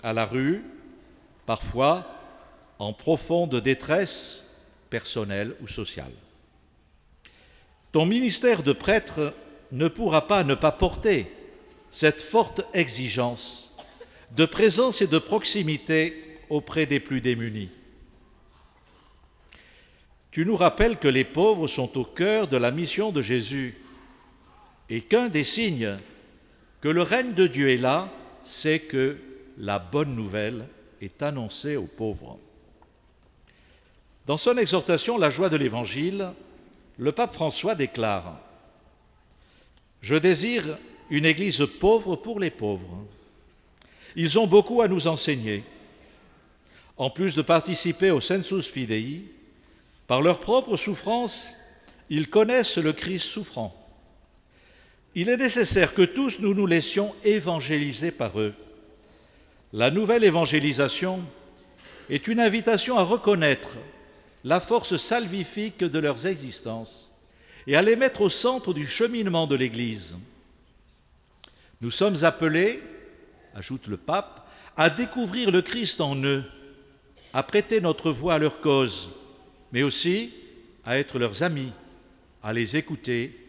à 0.01 0.13
la 0.13 0.25
rue, 0.25 0.63
parfois 1.45 2.07
en 2.79 2.93
profonde 2.93 3.59
détresse 3.59 4.49
personnelle 4.89 5.55
ou 5.61 5.67
sociale. 5.67 6.13
Ton 7.95 8.05
ministère 8.05 8.61
de 8.61 8.73
prêtre 8.73 9.33
ne 9.71 9.87
pourra 9.87 10.27
pas 10.27 10.43
ne 10.43 10.53
pas 10.53 10.73
porter 10.73 11.31
cette 11.91 12.19
forte 12.19 12.59
exigence 12.73 13.73
de 14.35 14.43
présence 14.43 15.01
et 15.01 15.07
de 15.07 15.17
proximité 15.17 16.21
auprès 16.49 16.87
des 16.87 16.99
plus 16.99 17.21
démunis. 17.21 17.69
Tu 20.31 20.45
nous 20.45 20.57
rappelles 20.57 20.97
que 20.97 21.07
les 21.07 21.23
pauvres 21.23 21.67
sont 21.67 21.97
au 21.97 22.03
cœur 22.03 22.49
de 22.49 22.57
la 22.57 22.71
mission 22.71 23.13
de 23.13 23.21
Jésus 23.21 23.75
et 24.89 24.99
qu'un 24.99 25.29
des 25.29 25.45
signes 25.45 25.95
que 26.81 26.89
le 26.89 27.01
règne 27.01 27.33
de 27.33 27.47
Dieu 27.47 27.69
est 27.69 27.77
là, 27.77 28.11
c'est 28.43 28.81
que 28.81 29.15
la 29.57 29.79
bonne 29.79 30.17
nouvelle 30.17 30.67
est 30.99 31.23
annoncée 31.23 31.77
aux 31.77 31.87
pauvres. 31.87 32.39
Dans 34.25 34.35
son 34.35 34.57
exhortation 34.57 35.17
La 35.17 35.29
joie 35.29 35.47
de 35.47 35.55
l'Évangile, 35.55 36.33
le 36.97 37.11
pape 37.11 37.33
François 37.33 37.75
déclare 37.75 38.39
Je 40.01 40.15
désire 40.15 40.77
une 41.09 41.25
Église 41.25 41.65
pauvre 41.79 42.15
pour 42.15 42.39
les 42.39 42.49
pauvres. 42.49 43.05
Ils 44.15 44.39
ont 44.39 44.47
beaucoup 44.47 44.81
à 44.81 44.87
nous 44.87 45.07
enseigner. 45.07 45.63
En 46.97 47.09
plus 47.09 47.35
de 47.35 47.41
participer 47.41 48.11
au 48.11 48.21
Sensus 48.21 48.67
Fidei, 48.67 49.23
par 50.07 50.21
leur 50.21 50.39
propre 50.39 50.77
souffrance, 50.77 51.55
ils 52.09 52.29
connaissent 52.29 52.77
le 52.77 52.93
Christ 52.93 53.25
souffrant. 53.25 53.75
Il 55.15 55.29
est 55.29 55.37
nécessaire 55.37 55.93
que 55.93 56.01
tous 56.01 56.39
nous 56.39 56.53
nous 56.53 56.67
laissions 56.67 57.13
évangéliser 57.23 58.11
par 58.11 58.39
eux. 58.39 58.53
La 59.73 59.91
nouvelle 59.91 60.23
évangélisation 60.23 61.21
est 62.09 62.27
une 62.27 62.39
invitation 62.39 62.97
à 62.97 63.03
reconnaître 63.03 63.77
la 64.45 64.61
force 64.61 64.95
salvifique 64.95 65.83
de 65.83 65.99
leurs 65.99 66.25
existences 66.25 67.11
et 67.67 67.75
à 67.75 67.81
les 67.81 67.97
mettre 67.97 68.21
au 68.21 68.29
centre 68.29 68.73
du 68.73 68.87
cheminement 68.87 69.47
de 69.47 69.55
l'Église. 69.55 70.17
Nous 71.81 71.91
sommes 71.91 72.23
appelés, 72.23 72.81
ajoute 73.53 73.87
le 73.87 73.97
pape, 73.97 74.47
à 74.77 74.89
découvrir 74.89 75.51
le 75.51 75.61
Christ 75.61 75.99
en 75.99 76.15
eux, 76.23 76.43
à 77.33 77.43
prêter 77.43 77.81
notre 77.81 78.11
voix 78.11 78.35
à 78.35 78.39
leur 78.39 78.61
cause, 78.61 79.11
mais 79.73 79.83
aussi 79.83 80.31
à 80.85 80.97
être 80.99 81.19
leurs 81.19 81.43
amis, 81.43 81.73
à 82.41 82.53
les 82.53 82.77
écouter 82.77 83.41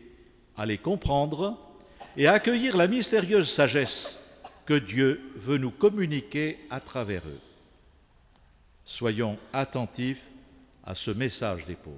à 0.56 0.66
les 0.66 0.78
comprendre 0.78 1.58
et 2.16 2.26
à 2.26 2.32
accueillir 2.32 2.76
la 2.76 2.86
mystérieuse 2.86 3.50
sagesse 3.50 4.18
que 4.64 4.74
Dieu 4.74 5.20
veut 5.36 5.58
nous 5.58 5.70
communiquer 5.70 6.58
à 6.70 6.80
travers 6.80 7.22
eux. 7.26 7.40
Soyons 8.84 9.36
attentifs 9.52 10.22
à 10.86 10.94
ce 10.94 11.10
message 11.10 11.66
des 11.66 11.74
pauvres. 11.74 11.96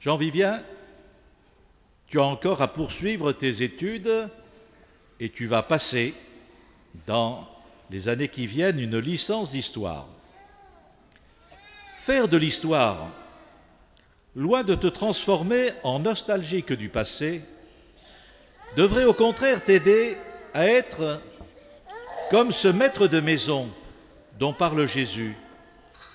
Jean-Vivien, 0.00 0.62
tu 2.08 2.20
as 2.20 2.24
encore 2.24 2.60
à 2.60 2.72
poursuivre 2.72 3.32
tes 3.32 3.62
études 3.62 4.28
et 5.18 5.30
tu 5.30 5.46
vas 5.46 5.62
passer 5.62 6.14
dans 7.06 7.48
les 7.90 8.08
années 8.08 8.28
qui 8.28 8.46
viennent 8.46 8.78
une 8.78 8.98
licence 8.98 9.52
d'histoire. 9.52 10.06
Faire 12.02 12.28
de 12.28 12.36
l'histoire, 12.36 13.08
loin 14.36 14.62
de 14.62 14.74
te 14.74 14.86
transformer 14.86 15.72
en 15.82 16.00
nostalgique 16.00 16.72
du 16.72 16.90
passé, 16.90 17.42
devrait 18.76 19.04
au 19.04 19.14
contraire 19.14 19.64
t'aider 19.64 20.16
à 20.52 20.66
être 20.66 21.22
comme 22.30 22.52
ce 22.52 22.68
maître 22.68 23.06
de 23.06 23.20
maison 23.20 23.70
dont 24.38 24.52
parle 24.52 24.86
Jésus, 24.86 25.36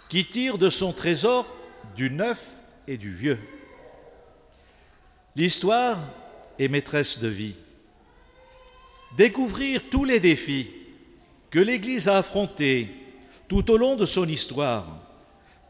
qui 0.09 0.25
tire 0.25 0.57
de 0.57 0.69
son 0.69 0.91
trésor 0.91 1.47
du 1.95 2.09
neuf 2.09 2.43
et 2.87 2.97
du 2.97 3.13
vieux. 3.13 3.37
L'histoire 5.35 5.99
est 6.57 6.67
maîtresse 6.67 7.19
de 7.19 7.27
vie. 7.27 7.55
Découvrir 9.15 9.83
tous 9.89 10.03
les 10.03 10.19
défis 10.19 10.67
que 11.51 11.59
l'Église 11.59 12.07
a 12.07 12.17
affrontés 12.17 12.89
tout 13.47 13.71
au 13.71 13.77
long 13.77 13.95
de 13.95 14.05
son 14.05 14.27
histoire 14.27 14.87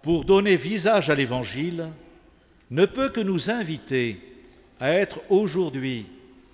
pour 0.01 0.25
donner 0.25 0.55
visage 0.55 1.09
à 1.09 1.15
l'Évangile 1.15 1.89
ne 2.71 2.85
peut 2.85 3.09
que 3.09 3.19
nous 3.19 3.49
inviter 3.49 4.19
à 4.79 4.91
être 4.91 5.21
aujourd'hui 5.29 6.05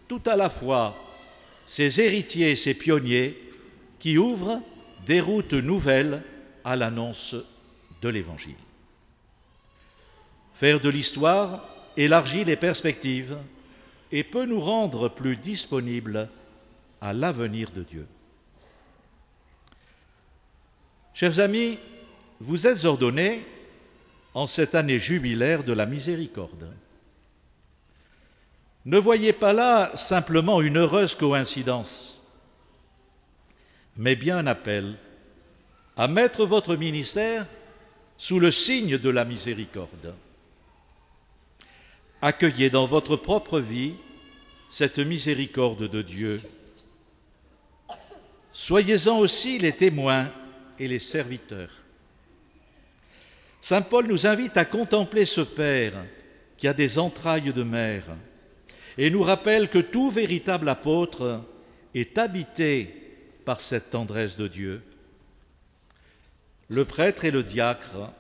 tout 0.08 0.22
à 0.26 0.36
la 0.36 0.50
fois 0.50 0.96
ces 1.68 2.00
héritiers 2.02 2.52
et 2.52 2.56
ces 2.56 2.74
pionniers 2.74 3.38
qui 4.00 4.18
ouvrent 4.18 4.62
des 5.06 5.22
routes 5.22 5.54
nouvelles 5.54 6.24
à 6.64 6.76
l'annonce 6.76 7.36
l'Évangile. 8.10 8.56
Faire 10.56 10.80
de 10.80 10.90
l'histoire 10.90 11.68
élargit 11.98 12.44
les 12.44 12.56
perspectives 12.56 13.38
et 14.12 14.24
peut 14.24 14.46
nous 14.46 14.60
rendre 14.60 15.10
plus 15.10 15.36
disponibles 15.36 16.30
à 17.02 17.14
l'avenir 17.14 17.72
de 17.72 17.84
Dieu. 17.84 18.08
Chers 21.14 21.40
amis, 21.40 21.78
vous 22.40 22.68
êtes 22.68 22.86
ordonnés 22.86 23.46
en 24.34 24.48
cette 24.48 24.76
année 24.76 25.00
jubilaire 25.00 25.64
de 25.64 25.74
la 25.74 25.86
miséricorde. 25.86 26.70
Ne 28.86 29.00
voyez 29.00 29.34
pas 29.34 29.54
là 29.54 29.96
simplement 29.96 30.62
une 30.62 30.78
heureuse 30.78 31.16
coïncidence, 31.16 32.28
mais 33.98 34.16
bien 34.16 34.38
un 34.38 34.48
appel 34.48 34.96
à 35.98 36.08
mettre 36.08 36.46
votre 36.46 36.76
ministère 36.76 37.48
sous 38.18 38.40
le 38.40 38.52
signe 38.52 38.98
de 38.98 39.10
la 39.10 39.26
miséricorde. 39.26 40.14
Accueillez 42.22 42.70
dans 42.70 42.86
votre 42.86 43.16
propre 43.16 43.60
vie 43.60 43.94
cette 44.70 45.00
miséricorde 45.00 45.90
de 45.90 46.02
Dieu. 46.02 46.42
Soyez-en 48.52 49.20
aussi 49.20 49.60
les 49.60 49.74
témoins 49.74 50.32
et 50.80 50.88
les 50.88 51.00
serviteurs. 51.00 51.72
Saint 53.62 53.82
Paul 53.82 54.08
nous 54.08 54.28
invite 54.28 54.58
à 54.58 54.66
contempler 54.66 55.26
ce 55.26 55.42
Père 55.42 56.06
qui 56.58 56.68
a 56.68 56.74
des 56.74 56.98
entrailles 56.98 57.54
de 57.54 57.64
mère 57.64 58.06
et 58.98 59.10
nous 59.10 59.24
rappelle 59.24 59.70
que 59.70 59.80
tout 59.80 60.10
véritable 60.10 60.70
apôtre 60.70 61.42
est 61.94 62.18
habité 62.18 62.94
par 63.44 63.60
cette 63.60 63.92
tendresse 63.92 64.38
de 64.38 64.48
Dieu. 64.48 64.82
Le 66.70 66.86
prêtre 66.86 67.26
et 67.26 67.32
le 67.32 67.44
diacre 67.44 68.12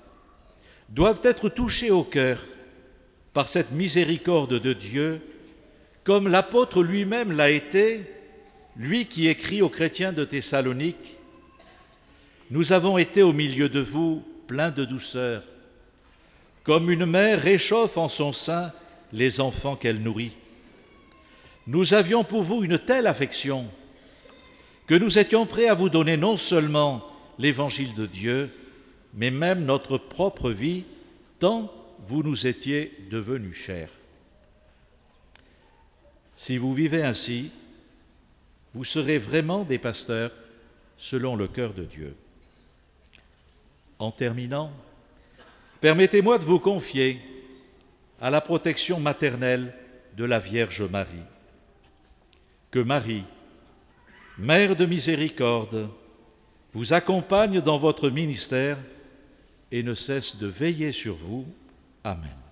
doivent 0.90 1.22
être 1.24 1.50
touchés 1.50 1.92
au 1.92 2.04
cœur 2.04 2.46
par 3.34 3.48
cette 3.48 3.72
miséricorde 3.72 4.60
de 4.60 4.74
Dieu, 4.74 5.22
comme 6.04 6.28
l'apôtre 6.28 6.84
lui-même 6.84 7.32
l'a 7.32 7.50
été, 7.50 8.06
lui 8.78 9.08
qui 9.08 9.28
écrit 9.28 9.62
aux 9.62 9.70
chrétiens 9.70 10.14
de 10.14 10.24
Thessalonique, 10.24 11.18
Nous 12.52 12.74
avons 12.74 13.00
été 13.00 13.24
au 13.24 13.34
milieu 13.34 13.70
de 13.70 13.80
vous 13.80 14.24
pleins 14.48 14.70
de 14.70 14.86
douceur, 14.86 15.44
comme 16.64 16.92
une 16.92 17.06
mère 17.06 17.42
réchauffe 17.42 17.98
en 17.98 18.08
son 18.08 18.32
sein 18.32 18.72
les 19.12 19.40
enfants 19.40 19.76
qu'elle 19.76 20.02
nourrit. 20.02 20.34
Nous 21.66 21.96
avions 21.96 22.24
pour 22.24 22.44
vous 22.44 22.64
une 22.64 22.78
telle 22.78 23.08
affection 23.08 23.66
que 24.86 24.94
nous 24.94 25.18
étions 25.18 25.48
prêts 25.48 25.68
à 25.68 25.74
vous 25.74 25.90
donner 25.90 26.16
non 26.16 26.38
seulement 26.38 27.04
l'évangile 27.40 27.94
de 27.96 28.06
Dieu, 28.06 28.52
mais 29.14 29.32
même 29.32 29.66
notre 29.66 29.98
propre 29.98 30.52
vie, 30.52 30.84
tant 31.40 31.72
vous 32.00 32.24
nous 32.24 32.48
étiez 32.48 32.94
devenus 33.10 33.56
chers. 33.56 33.90
Si 36.38 36.58
vous 36.58 36.74
vivez 36.74 37.04
ainsi, 37.04 37.52
vous 38.74 38.84
serez 38.84 39.18
vraiment 39.18 39.64
des 39.64 39.78
pasteurs 39.78 40.32
selon 40.98 41.36
le 41.36 41.48
cœur 41.48 41.74
de 41.74 41.84
Dieu. 41.84 42.16
En 44.00 44.12
terminant, 44.12 44.72
permettez-moi 45.80 46.38
de 46.38 46.44
vous 46.44 46.60
confier 46.60 47.22
à 48.20 48.30
la 48.30 48.42
protection 48.42 49.00
maternelle 49.00 49.74
de 50.18 50.26
la 50.26 50.40
Vierge 50.40 50.84
Marie. 50.84 51.16
Que 52.72 52.80
Marie, 52.80 53.24
Mère 54.38 54.76
de 54.76 54.86
miséricorde, 54.86 55.90
vous 56.76 56.92
accompagne 56.92 57.62
dans 57.62 57.78
votre 57.78 58.10
ministère 58.10 58.78
et 59.72 59.82
ne 59.82 59.94
cesse 59.94 60.36
de 60.36 60.48
veiller 60.48 60.92
sur 60.92 61.16
vous. 61.16 61.46
Amen. 62.04 62.45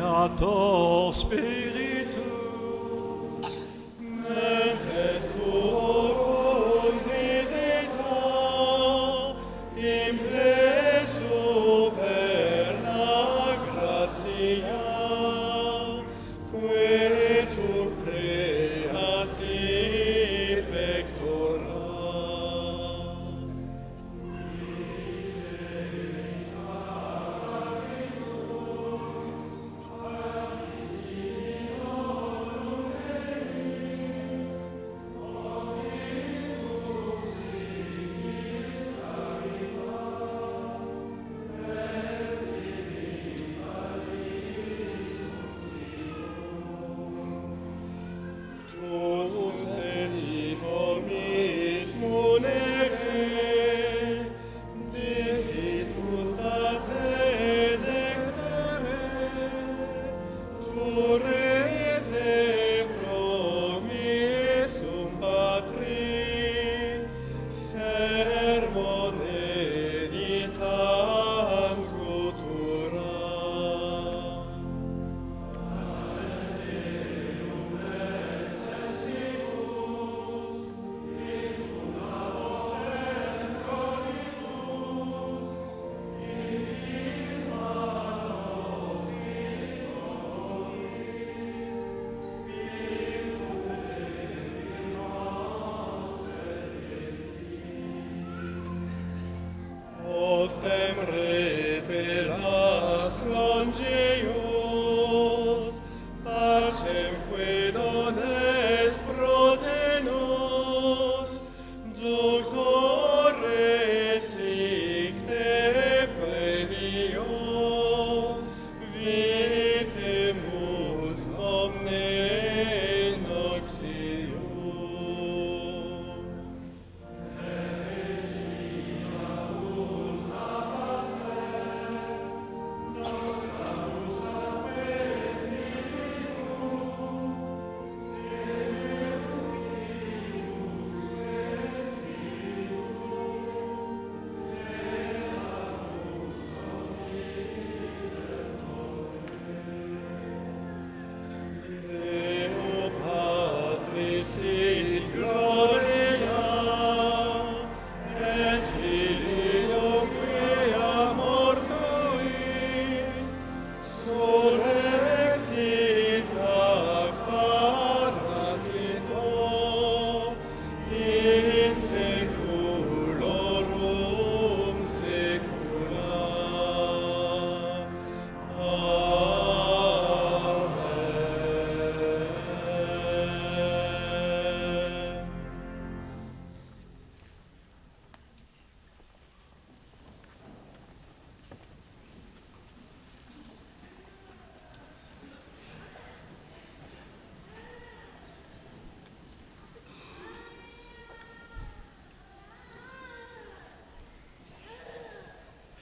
Spiritus, 1.14 1.95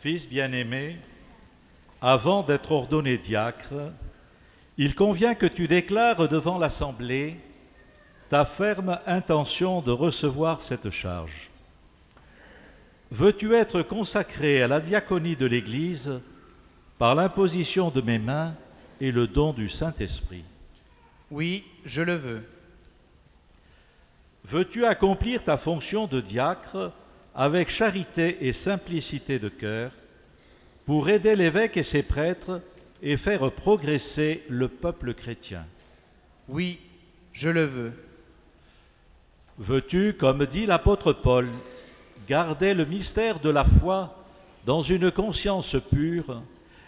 Fils 0.04 0.28
bien-aimé, 0.28 0.98
avant 2.02 2.44
d'être 2.44 2.74
ordonné 2.74 3.18
diacre, 3.18 3.94
il 4.78 4.96
convient 4.96 5.34
que 5.34 5.46
tu 5.46 5.70
déclares 5.70 6.28
devant 6.28 6.58
l'Assemblée 6.58 7.38
ta 8.28 8.44
ferme 8.44 9.00
intention 9.06 9.80
de 9.80 9.92
recevoir 9.92 10.62
cette 10.62 10.90
charge. 10.90 11.50
Veux-tu 13.12 13.54
être 13.54 13.82
consacré 13.82 14.62
à 14.62 14.68
la 14.68 14.82
diaconie 14.82 15.38
de 15.38 15.46
l'Église 15.46 16.20
par 16.98 17.16
l'imposition 17.16 17.90
de 17.90 18.02
mes 18.02 18.20
mains 18.20 18.56
et 19.00 19.14
le 19.14 19.26
don 19.26 19.54
du 19.54 19.70
Saint-Esprit? 19.70 20.44
Oui, 21.32 21.64
je 21.86 22.02
le 22.02 22.16
veux. 22.16 22.44
Veux-tu 24.44 24.84
accomplir 24.84 25.46
ta 25.46 25.58
fonction 25.58 26.08
de 26.08 26.20
diacre 26.20 26.92
avec 27.36 27.70
charité 27.70 28.48
et 28.48 28.54
simplicité 28.54 29.40
de 29.40 29.50
cœur 29.50 29.92
pour 30.86 31.10
aider 31.10 31.36
l'évêque 31.36 31.78
et 31.78 31.84
ses 31.84 32.04
prêtres 32.04 32.62
et 33.02 33.18
faire 33.18 33.52
progresser 33.52 34.44
le 34.50 34.68
peuple 34.68 35.14
chrétien 35.14 35.66
Oui, 36.48 36.80
je 37.32 37.50
le 37.50 37.66
veux. 37.66 37.94
Veux-tu, 39.58 40.14
comme 40.14 40.46
dit 40.46 40.66
l'apôtre 40.66 41.14
Paul, 41.14 41.50
garder 42.28 42.74
le 42.74 42.86
mystère 42.86 43.40
de 43.40 43.50
la 43.50 43.66
foi 43.66 44.24
dans 44.66 44.82
une 44.82 45.12
conscience 45.12 45.76
pure 45.92 46.42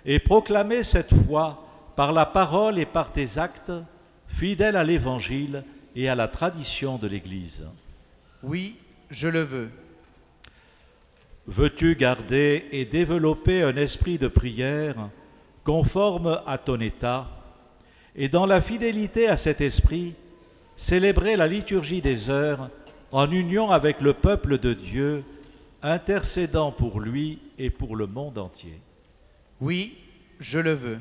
et 0.05 0.19
proclamer 0.19 0.83
cette 0.83 1.13
foi 1.25 1.61
par 1.95 2.13
la 2.13 2.25
parole 2.25 2.79
et 2.79 2.85
par 2.85 3.11
tes 3.11 3.37
actes, 3.37 3.71
fidèle 4.27 4.75
à 4.75 4.83
l'Évangile 4.83 5.63
et 5.95 6.09
à 6.09 6.15
la 6.15 6.27
tradition 6.27 6.97
de 6.97 7.07
l'Église? 7.07 7.67
Oui, 8.43 8.77
je 9.09 9.27
le 9.27 9.41
veux. 9.41 9.69
Veux-tu 11.47 11.95
garder 11.95 12.65
et 12.71 12.85
développer 12.85 13.61
un 13.61 13.75
esprit 13.77 14.17
de 14.17 14.27
prière 14.27 15.09
conforme 15.63 16.41
à 16.45 16.57
ton 16.57 16.79
état 16.79 17.29
et 18.15 18.29
dans 18.29 18.45
la 18.45 18.61
fidélité 18.61 19.27
à 19.27 19.37
cet 19.37 19.61
esprit, 19.61 20.15
célébrer 20.75 21.35
la 21.35 21.47
liturgie 21.47 22.01
des 22.01 22.29
heures 22.29 22.69
en 23.11 23.29
union 23.29 23.71
avec 23.71 24.01
le 24.01 24.13
peuple 24.13 24.57
de 24.57 24.73
Dieu, 24.73 25.23
intercédant 25.81 26.71
pour 26.71 26.99
lui 26.99 27.39
et 27.59 27.69
pour 27.69 27.95
le 27.95 28.07
monde 28.07 28.37
entier 28.37 28.79
Oui, 29.59 29.97
je 30.39 30.59
le 30.59 30.73
veux. 30.73 30.99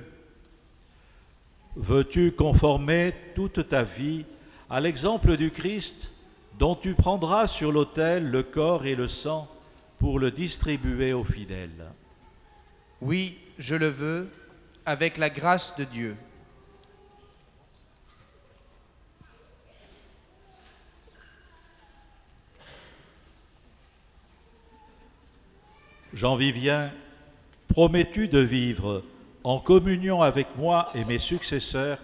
Veux-tu 1.77 2.33
conformer 2.33 3.15
toute 3.35 3.69
ta 3.69 3.83
vie 3.83 4.25
à 4.69 4.81
l'exemple 4.81 5.37
du 5.37 5.51
Christ 5.51 6.13
dont 6.59 6.75
tu 6.75 6.95
prendras 6.95 7.47
sur 7.47 7.73
l'autel 7.73 8.31
le 8.31 8.43
corps 8.43 8.87
et 8.87 8.95
le 8.95 9.09
sang 9.09 9.49
pour 9.99 10.19
le 10.19 10.31
distribuer 10.31 11.13
aux 11.13 11.25
fidèles 11.25 11.93
Oui, 13.01 13.39
je 13.59 13.75
le 13.75 13.89
veux, 13.89 14.31
avec 14.87 15.17
la 15.17 15.31
grâce 15.31 15.77
de 15.77 15.85
Dieu. 15.85 16.17
Jean 26.13 26.37
Vivien, 26.37 26.93
promets-tu 27.67 28.29
de 28.29 28.39
vivre 28.39 29.03
en 29.43 29.59
communion 29.59 30.23
avec 30.23 30.47
moi 30.57 30.89
et 30.95 31.05
mes 31.05 31.19
successeurs 31.19 31.99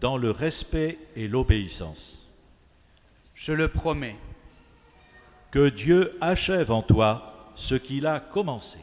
dans 0.00 0.16
le 0.16 0.32
respect 0.32 0.98
et 1.14 1.28
l'obéissance? 1.28 2.28
Je 3.34 3.52
le 3.52 3.68
promets. 3.68 4.16
Que 5.52 5.68
Dieu 5.68 6.16
achève 6.20 6.72
en 6.72 6.82
toi 6.82 7.31
ce 7.62 7.76
qu'il 7.76 8.06
a 8.06 8.18
commencé. 8.18 8.78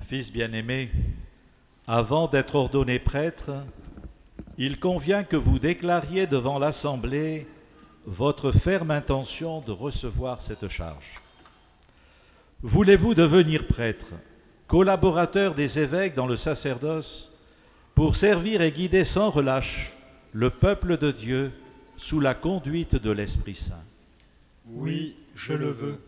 Fils 0.00 0.32
bien-aimé, 0.32 0.90
avant 1.86 2.26
d'être 2.26 2.56
ordonné 2.56 2.98
prêtre, 2.98 3.52
il 4.56 4.80
convient 4.80 5.22
que 5.22 5.36
vous 5.36 5.60
déclariez 5.60 6.26
devant 6.26 6.58
l'Assemblée 6.58 7.46
votre 8.08 8.52
ferme 8.52 8.90
intention 8.90 9.60
de 9.60 9.70
recevoir 9.70 10.40
cette 10.40 10.68
charge. 10.68 11.20
Voulez-vous 12.62 13.14
devenir 13.14 13.66
prêtre, 13.66 14.12
collaborateur 14.66 15.54
des 15.54 15.78
évêques 15.78 16.14
dans 16.14 16.26
le 16.26 16.34
sacerdoce, 16.36 17.30
pour 17.94 18.16
servir 18.16 18.62
et 18.62 18.72
guider 18.72 19.04
sans 19.04 19.28
relâche 19.28 19.94
le 20.32 20.48
peuple 20.48 20.96
de 20.96 21.10
Dieu 21.10 21.52
sous 21.98 22.18
la 22.18 22.32
conduite 22.32 22.96
de 22.96 23.10
l'Esprit 23.10 23.56
Saint? 23.56 23.84
Oui, 24.70 25.14
je 25.34 25.52
le 25.52 25.70
veux. 25.70 26.00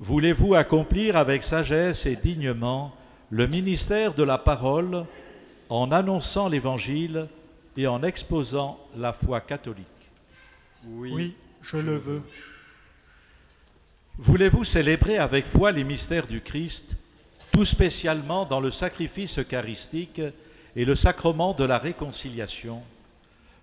Voulez-vous 0.00 0.54
accomplir 0.54 1.16
avec 1.16 1.42
sagesse 1.42 2.04
et 2.04 2.16
dignement 2.16 2.94
le 3.30 3.46
ministère 3.46 4.12
de 4.12 4.22
la 4.22 4.36
parole 4.36 5.06
en 5.70 5.90
annonçant 5.92 6.48
l'Évangile 6.48 7.26
et 7.78 7.86
en 7.86 8.02
exposant 8.02 8.78
la 8.96 9.14
foi 9.14 9.40
catholique? 9.40 9.86
Oui, 10.86 11.34
je 11.62 11.76
le 11.76 11.96
veux. 11.96 12.22
Voulez-vous 14.18 14.64
célébrer 14.64 15.18
avec 15.18 15.46
foi 15.46 15.72
les 15.72 15.84
mystères 15.84 16.26
du 16.26 16.40
Christ, 16.40 16.96
tout 17.52 17.64
spécialement 17.64 18.44
dans 18.44 18.60
le 18.60 18.70
sacrifice 18.70 19.38
eucharistique 19.38 20.20
et 20.76 20.84
le 20.84 20.94
sacrement 20.94 21.52
de 21.52 21.64
la 21.64 21.78
réconciliation, 21.78 22.82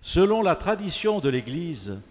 selon 0.00 0.42
la 0.42 0.56
tradition 0.56 1.20
de 1.20 1.28
l'Église, 1.28 2.02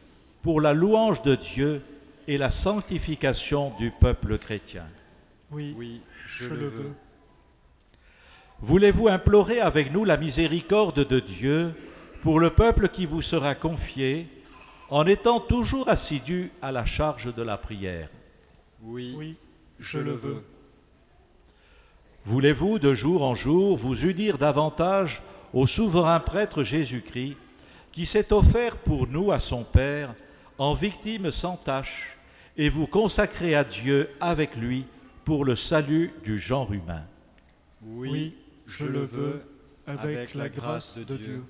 pour 0.42 0.62
la 0.62 0.74
louange 0.74 1.22
de 1.22 1.36
Dieu 1.36 1.82
et 2.28 2.38
la 2.38 2.50
sanctification 2.50 3.74
du 3.78 3.92
peuple 3.92 4.38
chrétien. 4.38 4.86
Oui, 5.52 5.76
Oui, 5.78 6.02
je 6.28 6.50
le 6.50 6.68
veux. 6.68 6.94
Voulez-vous 8.62 9.08
implorer 9.08 9.60
avec 9.60 9.92
nous 9.92 10.06
la 10.06 10.18
miséricorde 10.18 11.06
de 11.08 11.20
Dieu 11.20 11.74
pour 12.22 12.40
le 12.40 12.52
peuple 12.52 12.90
qui 12.90 13.06
vous 13.06 13.22
sera 13.22 13.56
confié, 13.56 14.28
en 14.92 15.08
étant 15.08 15.40
toujours 15.40 15.88
assidu 15.88 16.52
à 16.62 16.72
la 16.72 16.84
charge 16.84 17.34
de 17.34 17.42
la 17.42 17.58
prière 17.58 18.10
Oui, 18.84 19.16
Oui, 19.18 19.36
je 19.80 19.98
le 20.00 20.12
veux. 20.12 20.44
Voulez-vous 22.26 22.78
de 22.78 22.94
jour 22.94 23.24
en 23.24 23.34
jour 23.34 23.78
vous 23.78 24.06
unir 24.06 24.38
davantage 24.38 25.24
au 25.54 25.66
souverain 25.66 26.20
prêtre 26.20 26.62
Jésus-Christ, 26.62 27.38
qui 27.94 28.06
s'est 28.06 28.32
offert 28.32 28.78
pour 28.78 29.08
nous 29.08 29.32
à 29.32 29.40
son 29.40 29.64
Père 29.64 30.14
en 30.58 30.74
victime 30.74 31.32
sans 31.32 31.56
tache, 31.56 32.18
et 32.58 32.70
vous 32.70 32.86
consacrer 32.86 33.56
à 33.56 33.64
Dieu 33.64 34.10
avec 34.20 34.56
lui 34.58 34.86
pour 35.24 35.46
le 35.46 35.56
salut 35.56 36.14
du 36.24 36.38
genre 36.38 36.72
humain? 36.72 37.06
Oui, 37.82 38.36
je 38.68 38.86
le 38.86 39.06
veux, 39.06 39.42
avec 39.88 40.36
la 40.36 40.50
grâce 40.50 41.00
de 41.00 41.16
Dieu. 41.16 41.44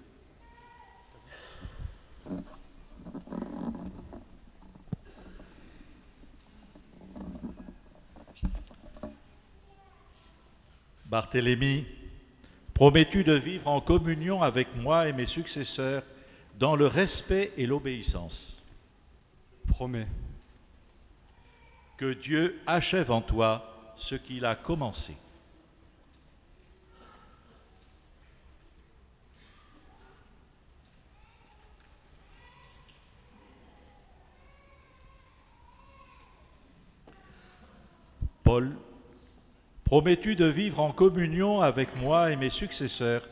Barthélemy, 11.05 11.86
promets-tu 12.74 13.26
de 13.26 13.34
vivre 13.34 13.68
en 13.68 13.82
communion 13.82 14.41
avec 14.41 14.74
moi 14.78 15.09
et 15.09 15.14
mes 15.14 15.26
successeurs 15.26 16.03
dans 16.57 16.78
le 16.78 16.88
respect 16.88 17.51
et 17.57 17.66
l'obéissance? 17.66 18.64
Promets. 19.68 20.07
Que 21.97 22.14
Dieu 22.14 22.62
achève 22.66 23.12
en 23.12 23.22
toi 23.22 23.93
ce 23.97 24.16
qu'il 24.16 24.45
a 24.45 24.55
commencé. 24.55 25.16
Paul, 38.52 38.76
promets-tu 39.86 40.36
de 40.36 40.43
vivre 40.43 40.82
en 40.82 40.91
communion 40.91 41.62
avec 41.62 41.95
moi 41.95 42.34
et 42.34 42.36
mes 42.36 42.49
successeurs 42.49 43.30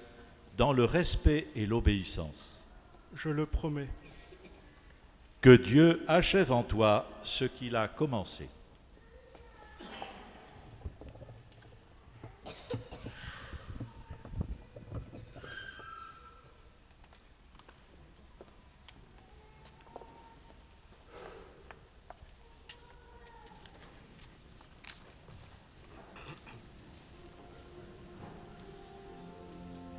dans 0.55 0.71
le 0.71 0.85
respect 0.85 1.47
et 1.57 1.65
l'obéissance? 1.65 2.63
Je 3.13 3.27
le 3.27 3.45
promets. 3.45 3.89
Que 5.41 5.57
Dieu 5.57 6.05
achève 6.07 6.53
en 6.53 6.63
toi 6.63 7.05
ce 7.21 7.43
qu'il 7.43 7.75
a 7.75 7.89
commencé. 7.89 8.47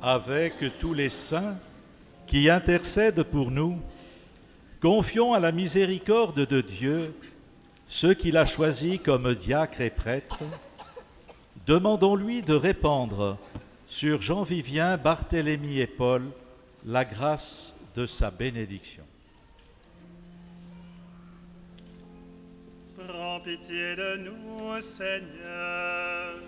Avec 0.01 0.55
tous 0.79 0.93
les 0.93 1.09
saints 1.09 1.57
qui 2.27 2.49
intercèdent 2.49 3.23
pour 3.23 3.51
nous, 3.51 3.79
Confions 4.81 5.33
à 5.33 5.39
la 5.39 5.51
miséricorde 5.51 6.47
de 6.47 6.59
Dieu 6.59 7.13
ceux 7.87 8.15
qu'il 8.15 8.35
a 8.35 8.45
choisis 8.47 8.99
comme 8.99 9.35
diacres 9.35 9.81
et 9.81 9.91
prêtres. 9.91 10.41
Demandons-lui 11.67 12.41
de 12.41 12.55
répandre 12.55 13.37
sur 13.85 14.21
Jean 14.21 14.41
Vivien, 14.41 14.97
Barthélemy 14.97 15.81
et 15.81 15.85
Paul 15.85 16.23
la 16.83 17.05
grâce 17.05 17.75
de 17.95 18.07
sa 18.07 18.31
bénédiction. 18.31 19.03
Prends 22.97 23.39
pitié 23.41 23.95
de 23.95 24.17
nous, 24.17 24.81
Seigneur. 24.81 26.39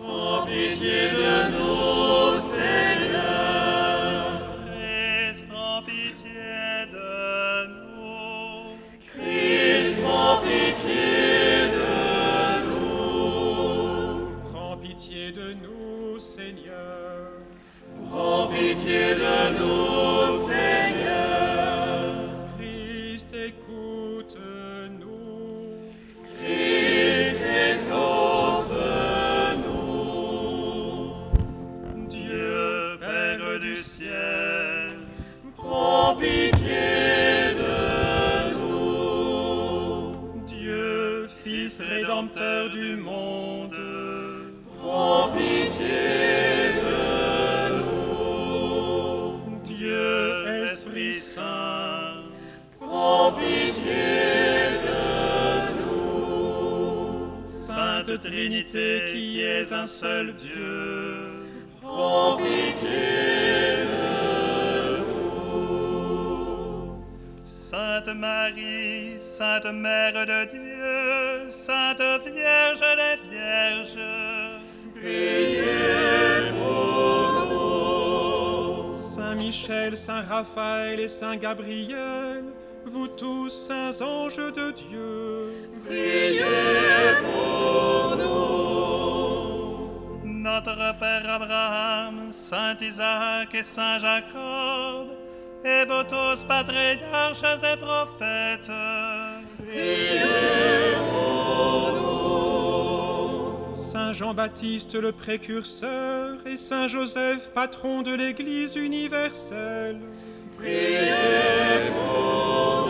Prends 0.00 0.46
pitié 0.46 1.10
de 1.10 1.50
nous, 1.52 2.40
Seigneur. 2.40 4.40
Christ, 4.66 5.44
prends 5.50 5.82
pitié 5.82 6.32
de 19.14 19.58
nous. 19.58 20.21
Trinité 58.42 59.02
qui 59.12 59.40
est 59.40 59.72
un 59.72 59.86
seul 59.86 60.34
Dieu, 60.34 61.28
Prends 61.80 62.38
pitié 62.38 63.84
de 63.86 64.02
Sainte 67.44 68.08
Marie, 68.16 69.20
Sainte 69.20 69.72
Mère 69.72 70.26
de 70.26 70.50
Dieu, 70.50 71.50
Sainte 71.50 72.02
Vierge 72.34 72.80
des 73.00 73.16
Vierges, 73.30 74.10
Priez 74.96 76.50
pour 76.58 77.46
nous. 77.48 78.92
Saint 78.92 79.36
Michel, 79.36 79.96
Saint 79.96 80.22
Raphaël 80.22 80.98
et 80.98 81.06
Saint 81.06 81.36
Gabriel, 81.36 82.42
vous 82.86 83.06
tous 83.06 83.50
saints 83.50 84.04
anges 84.04 84.36
de 84.36 84.72
Dieu, 84.72 85.52
Priez 85.86 87.11
notre 90.52 90.98
Père 90.98 91.28
Abraham, 91.30 92.30
Saint 92.30 92.76
Isaac 92.80 93.54
et 93.54 93.64
Saint 93.64 93.98
Jacob, 93.98 95.08
et 95.64 95.86
vous 95.86 96.02
tous 96.04 96.44
patriarches 96.44 97.62
et 97.62 97.76
prophètes, 97.78 98.70
Priez 99.66 100.94
pour 101.08 101.92
nous. 101.94 103.74
Saint 103.74 104.12
Jean-Baptiste 104.12 104.94
le 104.94 105.12
précurseur 105.12 106.36
et 106.44 106.58
Saint 106.58 106.86
Joseph, 106.86 107.50
patron 107.54 108.02
de 108.02 108.14
l'Église 108.14 108.76
universelle, 108.76 110.00
Priez 110.58 111.92
pour 111.94 112.88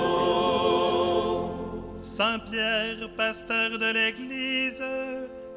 nous. 1.94 1.98
Saint 1.98 2.40
Pierre, 2.50 3.08
pasteur 3.16 3.78
de 3.78 3.92
l'Église, 3.92 4.82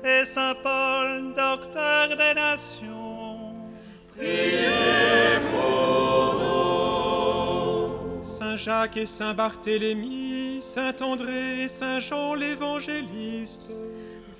et 0.05 0.25
Saint 0.25 0.55
Paul, 0.61 1.33
docteur 1.35 2.09
des 2.09 2.33
nations, 2.35 3.53
Priez 4.15 5.39
pour 5.51 6.35
nous. 6.39 8.23
Saint 8.23 8.55
Jacques 8.55 8.97
et 8.97 9.05
Saint 9.05 9.33
Barthélemy, 9.33 10.59
Saint 10.61 10.95
André 11.01 11.63
et 11.63 11.67
Saint 11.67 11.99
Jean 11.99 12.35
l'évangéliste, 12.35 13.71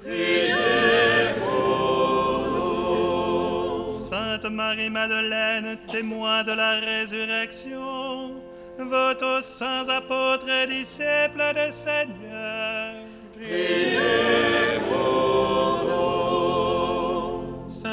Priez 0.02 1.34
pour 1.40 2.48
nous. 2.56 3.92
Sainte 3.92 4.46
Marie-Madeleine, 4.46 5.78
témoin 5.88 6.44
de 6.44 6.52
la 6.52 6.80
résurrection, 6.80 8.36
tous 8.78 9.42
saints 9.42 9.90
apôtres 9.90 10.48
et 10.48 10.68
disciples 10.68 11.54
du 11.56 11.72
Seigneur, 11.72 12.94
Priez 13.36 14.25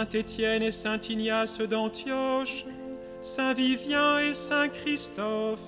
Saint 0.03 0.19
Étienne 0.19 0.63
et 0.65 0.73
Saint 0.73 0.99
Ignace 1.09 1.61
d'Antioche, 1.61 2.65
Saint 3.23 3.55
Vivien 3.55 4.19
et 4.19 4.35
Saint 4.35 4.67
Christophe, 4.67 5.61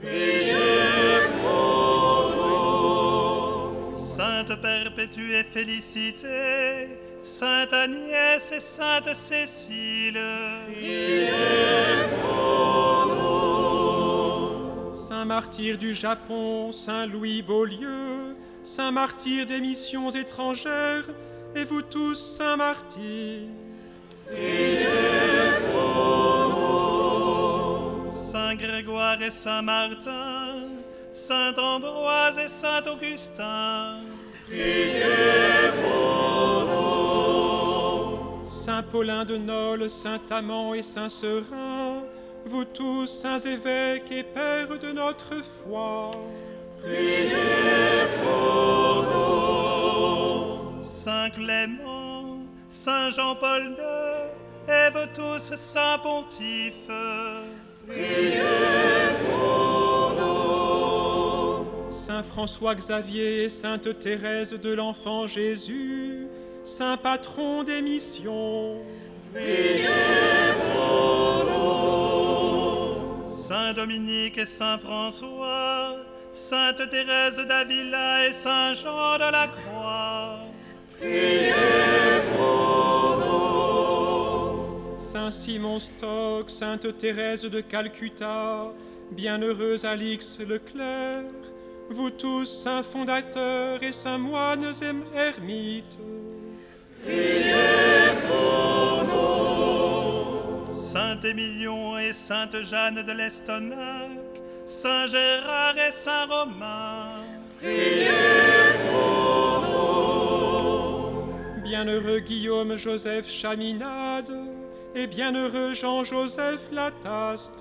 Priez 0.00 1.28
pour 1.42 2.32
nous. 3.90 3.94
tu 5.14 5.34
es 5.34 5.44
félicité, 5.44 6.88
Sainte 7.20 7.74
Agnès 7.74 8.50
et 8.50 8.60
Sainte 8.60 9.14
Cécile. 9.14 10.22
Saint 14.94 15.26
martyr 15.26 15.76
du 15.76 15.94
Japon, 15.94 16.72
Saint 16.72 17.06
Louis 17.06 17.42
Beaulieu, 17.42 18.36
Saint 18.62 18.90
martyr 18.90 19.44
des 19.44 19.60
missions 19.60 20.10
étrangères, 20.10 21.04
et 21.54 21.66
vous 21.66 21.82
tous, 21.82 22.14
Saint 22.14 22.56
martyrs. 22.56 23.65
Saint 28.10 28.54
Grégoire 28.56 29.22
et 29.22 29.30
Saint 29.30 29.62
Martin, 29.62 30.68
Saint 31.14 31.54
Ambroise 31.56 32.38
et 32.38 32.48
Saint 32.48 32.82
Augustin. 32.92 34.00
Saint 38.44 38.82
Paulin 38.82 39.24
de 39.24 39.36
Nol, 39.36 39.88
Saint 39.88 40.20
Amand 40.30 40.74
et 40.74 40.82
Saint 40.82 41.08
Serin, 41.08 42.02
vous 42.44 42.64
tous, 42.64 43.06
saints 43.06 43.38
évêques 43.38 44.10
et 44.10 44.22
pères 44.22 44.78
de 44.78 44.92
notre 44.92 45.34
foi. 45.42 46.10
Saint 50.82 51.30
Clément, 51.30 52.38
Saint 52.70 53.10
Jean-Paul 53.10 53.76
II, 53.78 54.15
vous 54.66 55.06
tous, 55.14 55.54
Saint 55.54 55.98
Pontife. 55.98 56.90
Saint 61.90 62.22
François 62.22 62.74
Xavier 62.74 63.44
et 63.44 63.48
Sainte 63.48 63.98
Thérèse 63.98 64.52
de 64.52 64.72
l'Enfant 64.72 65.26
Jésus, 65.26 66.26
Saint 66.64 66.96
patron 66.96 67.62
des 67.62 67.82
missions. 67.82 68.76
Saint 73.26 73.72
Dominique 73.74 74.38
et 74.38 74.46
Saint 74.46 74.78
François, 74.78 75.96
Sainte 76.32 76.88
Thérèse 76.90 77.38
d'Avila 77.38 78.28
et 78.28 78.32
Saint 78.32 78.74
Jean 78.74 79.14
de 79.14 79.30
la 79.32 79.48
Croix. 79.48 80.38
Saint 81.00 81.75
Simon 85.30 85.78
Stock, 85.78 86.48
Sainte 86.50 86.96
Thérèse 86.98 87.44
de 87.44 87.60
Calcutta, 87.60 88.72
Bienheureux 89.12 89.84
Alix 89.84 90.38
Leclerc, 90.38 91.24
vous 91.90 92.10
tous, 92.10 92.44
saints 92.44 92.82
fondateurs 92.82 93.82
et 93.82 93.92
saints 93.92 94.18
moines 94.18 94.72
et 94.82 95.18
ermites. 95.18 95.98
Saint 100.70 101.20
Émilion 101.22 101.98
et 101.98 102.12
Sainte 102.12 102.62
Jeanne 102.62 103.02
de 103.02 103.12
l'Estonac, 103.12 104.10
Saint 104.66 105.06
Gérard 105.06 105.76
et 105.76 105.92
Saint 105.92 106.26
Romain. 106.26 107.22
Bienheureux 111.62 112.20
Guillaume 112.20 112.76
Joseph 112.76 113.28
Chaminade 113.28 114.55
et 114.96 115.06
bienheureux 115.06 115.74
Jean-Joseph 115.74 116.60
Lataste. 116.72 117.52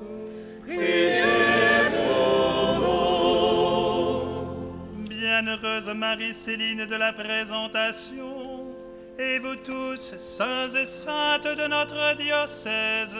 Bienheureuse 5.10 5.94
Marie-Céline 5.94 6.86
de 6.86 6.96
la 6.96 7.12
Présentation, 7.12 8.74
et 9.20 9.40
vous 9.40 9.58
tous, 9.58 10.16
saints 10.18 10.70
et 10.70 10.86
saintes 10.86 11.48
de 11.58 11.68
notre 11.68 12.16
diocèse. 12.16 13.18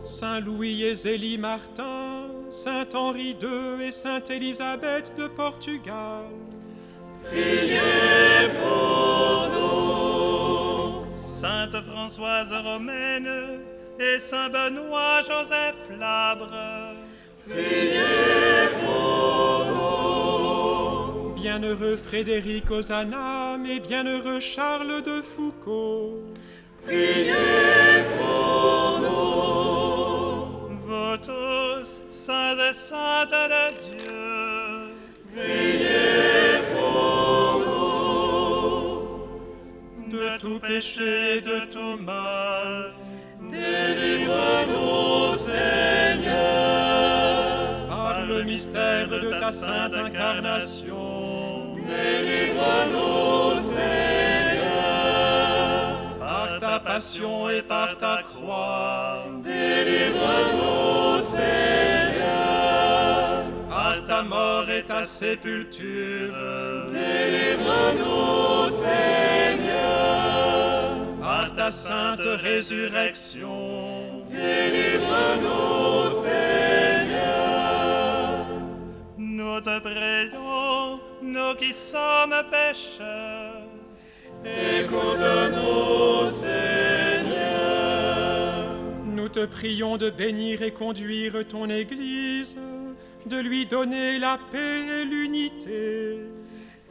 Saint 0.00 0.40
Louis 0.40 0.84
et 0.84 0.94
Zélie 0.94 1.38
Martin, 1.38 2.28
Saint 2.50 2.86
Henri 2.94 3.36
II 3.42 3.84
et 3.84 3.92
Sainte 3.92 4.30
Élisabeth 4.30 5.12
de 5.18 5.26
Portugal. 5.26 6.24
Sainte 11.14 11.82
Françoise 11.84 12.52
Romaine 12.64 13.60
et 14.00 14.18
Saint 14.18 14.48
Benoît 14.48 15.20
Joseph 15.20 15.90
Labre. 15.98 16.94
Bienheureux 21.36 21.96
Frédéric 21.96 22.70
Ozanam 22.70 23.66
et 23.66 23.80
bienheureux 23.80 24.40
Charles 24.40 25.02
de 25.02 25.20
Foucault. 25.20 26.22
Vous 30.70 31.16
tous, 31.18 32.02
saints 32.08 32.56
et 32.70 32.72
saintes 32.72 33.30
de 33.30 33.70
Dieu. 33.84 34.08
De 35.36 35.87
tout 40.38 40.60
péché 40.60 41.36
et 41.36 41.40
de 41.40 41.60
tout 41.72 41.96
mal. 42.02 42.92
Délivre-nous, 43.40 45.36
Seigneur, 45.36 46.36
Par 47.88 48.24
le 48.26 48.42
mystère 48.44 49.08
de 49.08 49.30
ta 49.40 49.50
sainte 49.52 49.96
incarnation. 49.96 51.74
délivre-nous, 51.74 53.60
Seigneur, 53.72 55.08
Par 56.20 56.48
ta 56.60 56.78
passion 56.80 57.48
et 57.50 57.62
par 57.62 57.96
ta 57.98 58.22
croix. 58.22 59.24
délivre-nous, 59.42 61.22
Seigneur, 61.22 62.64
Par 63.68 63.96
ta 64.06 64.22
mort 64.22 64.68
et 64.70 64.82
ta 64.84 65.04
sépulture. 65.04 66.34
délivre-nous, 66.92 68.68
Seigneur, 68.82 69.97
ta 71.68 71.72
sainte 71.72 72.24
résurrection. 72.42 74.24
délivre-nous, 74.30 76.22
Seigneur, 76.24 77.26
Nous 79.18 79.60
te 79.60 79.78
prions, 79.80 80.98
nous 81.20 81.54
qui 81.60 81.74
sommes 81.74 82.42
pécheurs. 82.50 83.66
écoute-nous, 84.46 86.30
Seigneur, 86.40 87.84
Nous 89.04 89.28
te 89.28 89.44
prions 89.44 89.98
de 89.98 90.08
bénir 90.08 90.62
et 90.62 90.70
conduire 90.70 91.46
ton 91.46 91.68
Église, 91.68 92.56
de 93.26 93.38
lui 93.40 93.66
donner 93.66 94.18
la 94.18 94.38
paix 94.50 95.02
et 95.02 95.04
l'unité. 95.04 96.22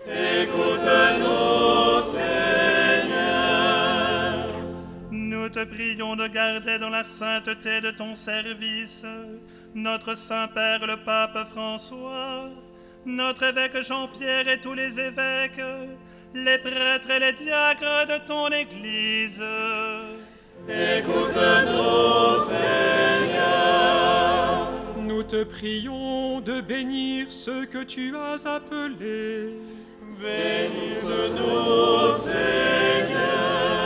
écoute-nous, 0.05 2.01
Seigneur, 2.11 2.76
Nous 5.47 5.53
te 5.53 5.63
prions 5.63 6.17
de 6.17 6.27
garder 6.27 6.77
dans 6.77 6.89
la 6.89 7.05
sainteté 7.05 7.79
de 7.79 7.91
ton 7.91 8.15
service 8.15 9.05
notre 9.73 10.17
Saint-Père 10.17 10.85
le 10.85 10.97
Pape 10.97 11.47
François, 11.47 12.49
notre 13.05 13.43
évêque 13.43 13.81
Jean-Pierre 13.81 14.49
et 14.49 14.59
tous 14.59 14.73
les 14.73 14.99
évêques, 14.99 15.61
les 16.33 16.57
prêtres 16.57 17.09
et 17.11 17.19
les 17.21 17.31
diacres 17.31 18.07
de 18.09 18.17
ton 18.27 18.49
Église. 18.49 19.41
écoute-nous, 20.67 22.43
Seigneur, 22.49 23.87
Nous 24.97 25.23
te 25.23 25.45
prions 25.45 26.41
de 26.41 26.59
bénir 26.59 27.27
ceux 27.29 27.65
que 27.65 27.85
tu 27.85 28.13
as 28.17 28.45
appelés. 28.45 29.53
bénis-nous, 30.19 32.17
Seigneur, 32.17 33.77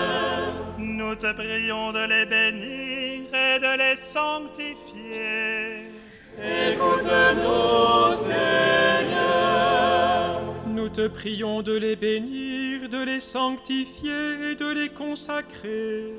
Nous 1.12 1.18
te 1.18 1.34
prions 1.34 1.92
de 1.92 2.06
les 2.08 2.26
bénir 2.26 3.28
et 3.34 3.60
de 3.60 3.78
les 3.78 3.98
sanctifier. 3.98 5.90
écoute-nous, 6.72 8.14
Seigneur, 8.16 9.60
Nous 10.68 10.88
te 10.88 11.08
prions 11.10 11.62
de 11.64 11.76
les 11.76 11.98
bénir, 11.98 12.88
de 12.88 13.04
les 13.04 13.20
sanctifier 13.20 14.52
et 14.52 14.56
de 14.56 14.72
les 14.72 14.88
consacrer. 14.88 16.14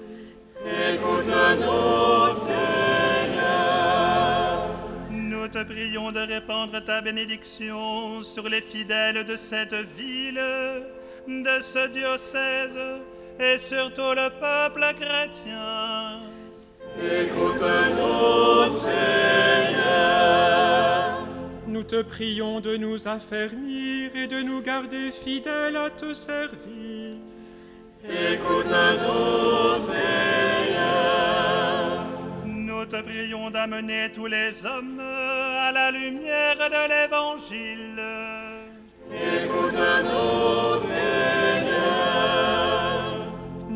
écoute-nous, 0.93 2.37
Seigneur, 2.47 3.49
Nous 5.11 5.49
te 5.49 5.63
prions 5.65 6.13
de 6.13 6.21
répandre 6.21 6.85
ta 6.85 7.01
bénédiction 7.01 8.21
sur 8.21 8.47
les 8.47 8.61
fidèles 8.61 9.25
de 9.25 9.37
cette 9.37 9.73
ville, 9.97 10.43
de 11.27 11.61
ce 11.63 11.89
diocèse 11.89 12.79
et 13.43 13.59
sur 13.59 13.93
tout 13.93 14.15
le 14.15 14.31
peuple 14.41 14.85
chrétien. 15.01 16.21
écoute-nous, 16.99 18.73
Seigneur, 18.73 20.13
Nous 21.67 21.83
te 21.83 21.97
te 21.97 22.03
prions 22.03 22.61
de 22.61 22.77
nous 22.77 23.09
affermir 23.09 24.11
et 24.15 24.27
de 24.27 24.43
nous 24.43 24.63
garder 24.63 25.11
fidèles 25.11 25.77
à 25.77 25.91
te 25.91 26.15
servir. 26.15 27.17
Écoute-nous, 28.05 29.77
Seigneur. 29.91 30.03
Nous 32.47 32.85
te 32.87 33.03
prions 33.03 33.51
d'amener 33.51 34.11
tous 34.15 34.27
les 34.27 34.65
hommes 34.65 35.01
à 35.01 35.73
la 35.73 35.91
lumière 35.91 36.57
de 36.57 36.89
l'Évangile. 36.93 38.03
Écoute-nous, 39.11 40.81
Seigneur. 40.87 41.42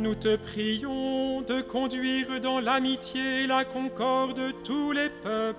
Nous 0.06 0.14
te 0.14 0.36
prions 0.36 1.40
de 1.40 1.60
conduire 1.62 2.40
dans 2.40 2.60
l'amitié 2.60 3.42
et 3.42 3.46
la 3.48 3.64
concorde 3.64 4.40
tous 4.62 4.92
les 4.92 5.08
peuples. 5.24 5.56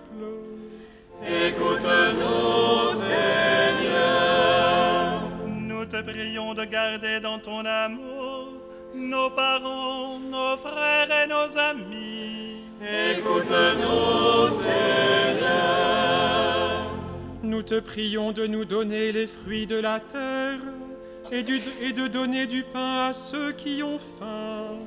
Écoute-nous, 1.21 2.93
Seigneur. 3.01 4.39
Nous 5.45 5.83
te 5.83 6.01
prions 6.01 6.53
de 6.53 6.63
garder 6.63 7.19
dans 7.19 7.39
ton 7.39 7.65
amour 7.65 8.53
nos 8.95 9.29
parents, 9.31 10.17
nos 10.17 10.55
frères 10.55 11.09
et 11.11 11.27
nos 11.27 11.57
amis. 11.57 12.61
Écoute-nous, 13.11 14.47
Seigneur. 14.63 15.57
Nous 17.43 17.63
te 17.63 17.81
prions 17.81 18.31
de 18.31 18.47
nous 18.47 18.63
donner 18.63 19.11
les 19.11 19.27
fruits 19.27 19.67
de 19.67 19.75
la 19.75 19.99
terre 19.99 20.61
et, 21.31 21.43
du- 21.43 21.61
et 21.81 21.91
de 21.93 22.07
donner 22.07 22.45
du 22.47 22.63
pain 22.63 23.07
à 23.09 23.13
ceux 23.13 23.51
qui 23.51 23.81
ont 23.83 23.99
faim. 23.99 24.77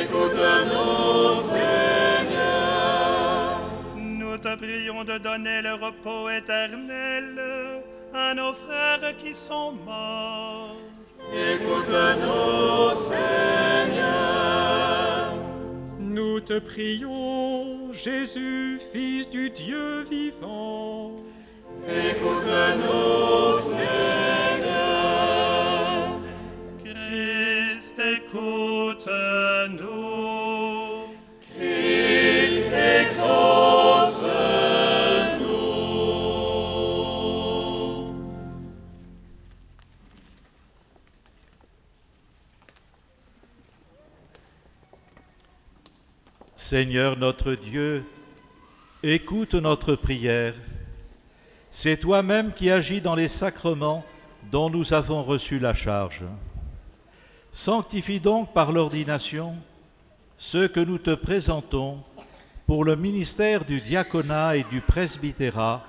Écoute-nous, 0.00 1.42
Seigneur. 2.28 3.60
Nous 3.96 4.36
te 4.38 4.56
prions 4.56 5.04
de 5.04 5.18
donner 5.18 5.62
le 5.62 5.74
repos 5.74 6.28
éternel 6.30 7.38
à 8.14 8.34
nos 8.34 8.52
frères 8.52 9.16
qui 9.22 9.34
sont 9.34 9.72
morts. 9.86 10.76
Écoute-nous, 11.32 12.96
Seigneur. 13.98 15.34
Nous 16.00 16.40
te 16.40 16.58
prions, 16.58 17.92
Jésus, 17.92 18.80
Fils 18.92 19.28
du 19.30 19.50
Dieu 19.50 20.02
vivant. 20.10 21.12
Écoute-nous, 21.86 23.58
Seigneur. 23.60 24.47
Écoute-nous. 28.28 29.88
Christ, 31.40 32.72
exauce-nous. 32.72 33.48
Seigneur 46.56 47.16
notre 47.16 47.54
Dieu, 47.54 48.04
écoute 49.02 49.54
notre 49.54 49.94
prière. 49.94 50.54
C'est 51.70 51.98
toi-même 51.98 52.52
qui 52.52 52.70
agis 52.70 53.00
dans 53.00 53.14
les 53.14 53.28
sacrements 53.28 54.04
dont 54.50 54.68
nous 54.70 54.92
avons 54.92 55.22
reçu 55.22 55.58
la 55.58 55.74
charge. 55.74 56.24
Sanctifie 57.58 58.20
donc 58.20 58.52
par 58.52 58.70
l'ordination 58.70 59.56
ceux 60.36 60.68
que 60.68 60.78
nous 60.78 60.98
te 60.98 61.12
présentons 61.12 61.98
pour 62.68 62.84
le 62.84 62.94
ministère 62.94 63.64
du 63.64 63.80
diaconat 63.80 64.56
et 64.58 64.62
du 64.70 64.80
presbytérat 64.80 65.84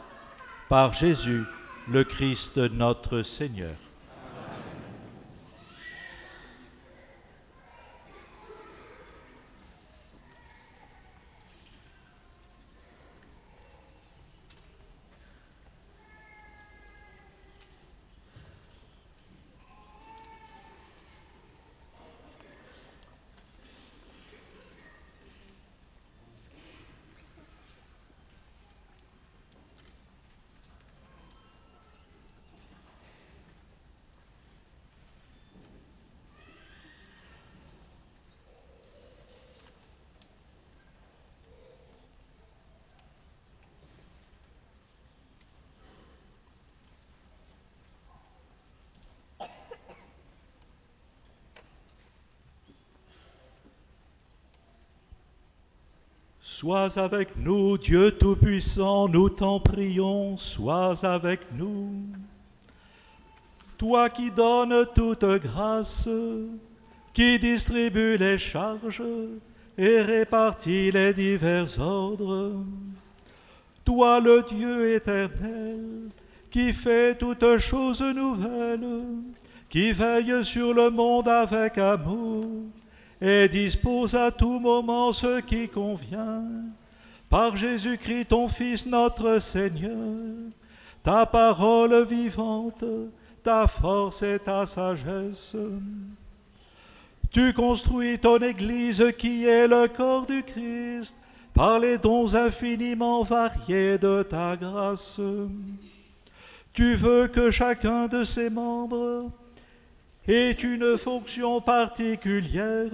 par 0.68 0.94
Jésus 0.94 1.44
le 1.88 2.04
Christ 2.04 2.58
notre 2.58 3.22
Seigneur. 3.22 3.76
Sois 56.60 57.00
avec 57.00 57.38
nous, 57.38 57.78
Dieu 57.78 58.12
Tout-Puissant, 58.12 59.08
nous 59.08 59.30
t'en 59.30 59.62
prions, 59.62 60.36
sois 60.36 61.06
avec 61.06 61.40
nous. 61.54 62.04
Toi 63.78 64.10
qui 64.10 64.30
donnes 64.30 64.86
toute 64.94 65.24
grâce, 65.24 66.10
qui 67.14 67.40
distribue 67.40 68.18
les 68.18 68.38
charges 68.38 69.02
et 69.78 70.02
répartit 70.02 70.92
les 70.92 71.14
divers 71.14 71.80
ordres, 71.80 72.62
toi 73.86 74.20
le 74.20 74.44
Dieu 74.44 74.96
éternel, 74.96 76.10
qui 76.52 76.74
fait 76.74 77.16
toutes 77.18 77.58
choses 77.60 78.02
nouvelles, 78.02 79.06
qui 79.70 79.94
veille 79.94 80.44
sur 80.44 80.74
le 80.74 80.90
monde 80.90 81.30
avec 81.30 81.78
amour, 81.78 82.66
et 83.22 83.48
dispose 83.50 84.16
à 84.16 84.32
tout 84.32 84.60
moment 84.60 85.12
ce 85.12 85.42
qui 85.42 85.68
convient. 85.68 86.44
Par 87.30 87.56
Jésus-Christ, 87.58 88.30
ton 88.30 88.48
Fils, 88.48 88.86
notre 88.86 89.40
Seigneur, 89.40 90.08
ta 91.04 91.26
parole 91.26 92.06
vivante, 92.06 92.84
ta 93.44 93.68
force 93.68 94.24
et 94.24 94.40
ta 94.40 94.66
sagesse. 94.66 95.56
Tu 97.32 97.54
construis 97.54 98.18
ton 98.18 98.40
Église 98.40 99.14
qui 99.18 99.46
est 99.46 99.68
le 99.68 99.88
corps 99.88 100.26
du 100.26 100.42
Christ 100.42 101.16
par 101.54 101.78
les 101.78 101.98
dons 101.98 102.34
infiniment 102.36 103.24
variés 103.24 103.98
de 103.98 104.24
ta 104.24 104.56
grâce. 104.56 105.20
Tu 106.74 106.96
veux 106.96 107.28
que 107.28 107.52
chacun 107.52 108.08
de 108.08 108.24
ses 108.24 108.50
membres 108.50 109.30
est 110.28 110.64
une 110.64 110.98
fonction 110.98 111.62
particulière 111.62 112.92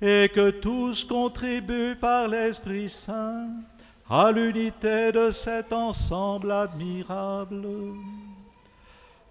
et 0.00 0.28
que 0.34 0.50
tous 0.50 1.04
contribuent 1.04 1.96
par 1.96 2.28
l'Esprit 2.28 2.88
Saint 2.88 3.48
à 4.10 4.32
l'unité 4.32 5.12
de 5.12 5.30
cet 5.30 5.72
ensemble 5.72 6.50
admirable. 6.50 7.66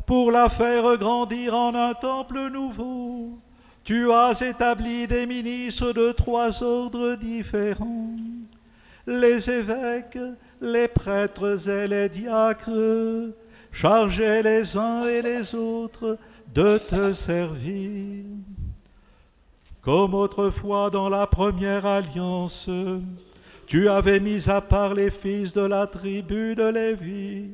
Pour 0.06 0.32
la 0.32 0.50
faire 0.50 0.98
grandir 0.98 1.56
en 1.56 1.76
un 1.76 1.94
temple 1.94 2.50
nouveau, 2.50 3.38
tu 3.84 4.12
as 4.12 4.42
établi 4.42 5.08
des 5.08 5.26
ministres 5.26 5.92
de 5.92 6.12
trois 6.12 6.64
ordres 6.64 7.16
différents, 7.16 8.16
les 9.06 9.50
évêques, 9.50 10.20
les 10.62 10.88
prêtres 10.88 11.68
et 11.68 11.88
les 11.88 12.10
diacres, 12.10 13.34
chargés 13.72 14.42
les 14.42 14.78
uns 14.78 15.06
et 15.06 15.22
les 15.22 15.54
autres 15.54 16.18
de 16.54 16.78
te 16.78 17.14
servir. 17.14 18.26
Comme 19.82 20.14
autrefois 20.14 20.90
dans 20.90 21.10
la 21.10 21.26
première 21.26 21.86
alliance, 21.86 22.70
tu 23.66 23.90
avais 23.90 24.20
mis 24.20 24.50
à 24.50 24.62
part 24.62 24.94
les 24.94 25.10
fils 25.10 25.54
de 25.54 25.62
la 25.62 25.88
tribu 25.88 26.56
de 26.56 26.68
Lévi 26.68 27.50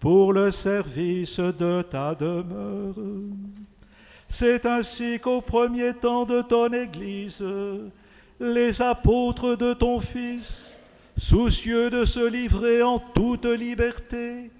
pour 0.00 0.32
le 0.32 0.50
service 0.50 1.40
de 1.40 1.82
ta 1.82 2.14
demeure. 2.14 2.94
C'est 4.28 4.66
ainsi 4.66 5.18
qu'au 5.18 5.40
premier 5.40 5.94
temps 5.94 6.24
de 6.24 6.42
ton 6.42 6.72
Église, 6.72 7.44
les 8.38 8.80
apôtres 8.82 9.56
de 9.56 9.72
ton 9.72 10.00
Fils, 10.00 10.78
soucieux 11.16 11.90
de 11.90 12.04
se 12.04 12.26
livrer 12.28 12.82
en 12.82 12.98
toute 12.98 13.46
liberté 13.46 14.50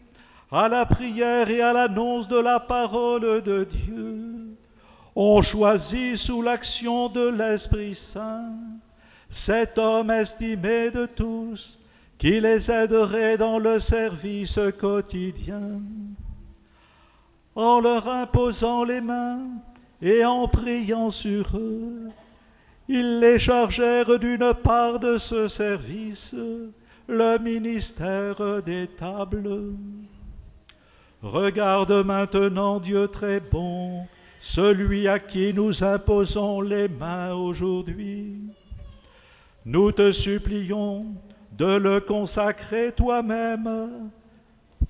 à 0.51 0.69
la 0.69 0.87
prière 0.87 1.51
et 1.51 1.61
à 1.61 1.73
l'annonce 1.73 2.29
de 2.29 2.39
la 2.39 2.61
parole 2.61 3.43
de 3.43 3.65
Dieu, 3.65 4.57
ont 5.15 5.43
choisi 5.43 6.17
sous 6.17 6.43
l'action 6.43 7.09
de 7.09 7.29
l'Esprit 7.29 7.95
Saint 7.95 8.55
cet 9.29 9.77
homme 9.79 10.11
estimé 10.11 10.91
de 10.91 11.07
tous, 11.07 11.79
qui 12.17 12.41
les 12.41 12.71
aiderait 12.71 13.37
dans 13.37 13.59
le 13.59 13.79
service 13.79 14.59
quotidien, 14.79 15.81
en 17.55 17.81
leur 17.81 18.09
imposant 18.09 18.85
les 18.85 19.01
mains 19.01 19.41
et 20.01 20.25
en 20.25 20.49
priant 20.49 21.11
sur 21.11 21.57
eux. 21.57 22.11
Ils 22.89 23.21
les 23.21 23.39
chargèrent 23.39 24.19
d'une 24.19 24.55
part 24.55 24.99
de 24.99 25.19
ce 25.19 25.49
service, 25.49 26.35
le 27.07 27.39
ministère 27.39 28.63
des 28.63 28.87
tables. 28.87 29.75
Regarde 31.23 32.05
maintenant 32.05 32.79
Dieu 32.79 33.09
très 33.09 33.41
bon, 33.41 34.07
celui 34.39 35.09
à 35.09 35.19
qui 35.19 35.53
nous 35.53 35.83
imposons 35.83 36.61
les 36.61 36.87
mains 36.87 37.33
aujourd'hui. 37.33 38.37
Nous 39.65 39.91
te 39.91 40.13
supplions 40.13 41.07
de 41.53 41.67
le 41.67 42.01
consacrer 42.01 42.93
toi-même 42.93 44.11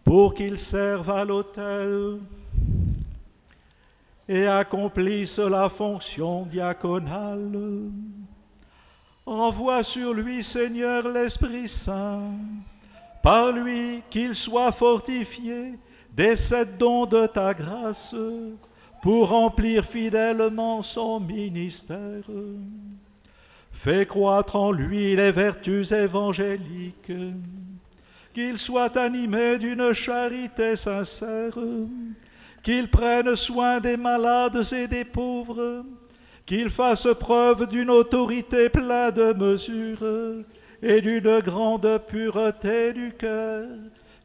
pour 0.05 0.35
qu'il 0.35 0.59
serve 0.59 1.09
à 1.11 1.25
l'autel 1.25 2.19
et 4.29 4.47
accomplisse 4.47 5.39
la 5.39 5.71
fonction 5.71 6.45
diaconale. 6.45 7.89
Envoie 9.25 9.83
sur 9.83 10.13
lui, 10.13 10.45
Seigneur, 10.45 11.09
l'Esprit 11.09 11.69
Saint, 11.69 12.33
par 13.23 13.53
lui 13.53 14.03
qu'il 14.11 14.35
soit 14.35 14.73
fortifié 14.73 15.79
sept 16.37 16.79
dons 16.79 17.07
de 17.07 17.27
ta 17.27 17.55
grâce 17.55 18.15
pour 19.03 19.29
remplir 19.29 19.85
fidèlement 19.85 20.83
son 20.83 21.21
ministère. 21.21 22.25
Fais 23.73 24.07
croître 24.07 24.57
en 24.57 24.73
lui 24.73 25.15
les 25.15 25.31
vertus 25.31 25.93
évangéliques, 25.93 27.13
qu'il 28.35 28.59
soit 28.59 28.97
animé 28.97 29.59
d'une 29.59 29.93
charité 29.93 30.75
sincère, 30.75 31.57
qu'il 32.65 32.91
prenne 32.91 33.37
soin 33.37 33.79
des 33.79 33.97
malades 33.97 34.63
et 34.73 34.89
des 34.89 35.05
pauvres, 35.05 35.85
qu'il 36.45 36.71
fasse 36.71 37.07
preuve 37.21 37.69
d'une 37.69 37.91
autorité 37.91 38.69
pleine 38.69 39.13
de 39.13 39.33
mesure 39.35 40.45
et 40.83 41.01
d'une 41.01 41.39
grande 41.41 42.01
pureté 42.09 42.93
du 42.93 43.13
cœur, 43.13 43.69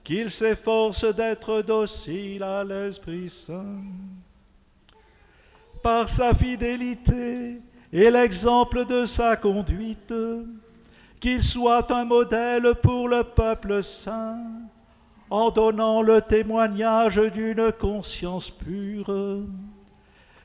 qu'il 0.03 0.30
s'efforce 0.30 1.05
d'être 1.15 1.61
docile 1.61 2.43
à 2.43 2.63
l'Esprit 2.63 3.30
Saint. 3.30 3.81
Par 5.81 6.07
sa 6.07 6.34
fidélité, 6.34 7.61
et 7.91 8.09
l'exemple 8.09 8.85
de 8.85 9.05
sa 9.05 9.35
conduite, 9.35 10.13
qu'il 11.19 11.43
soit 11.43 11.91
un 11.91 12.05
modèle 12.05 12.73
pour 12.81 13.07
le 13.07 13.23
peuple 13.23 13.84
saint, 13.84 14.39
en 15.30 15.49
donnant 15.51 16.01
le 16.01 16.21
témoignage 16.21 17.17
d'une 17.34 17.71
conscience 17.71 18.49
pure, 18.49 19.43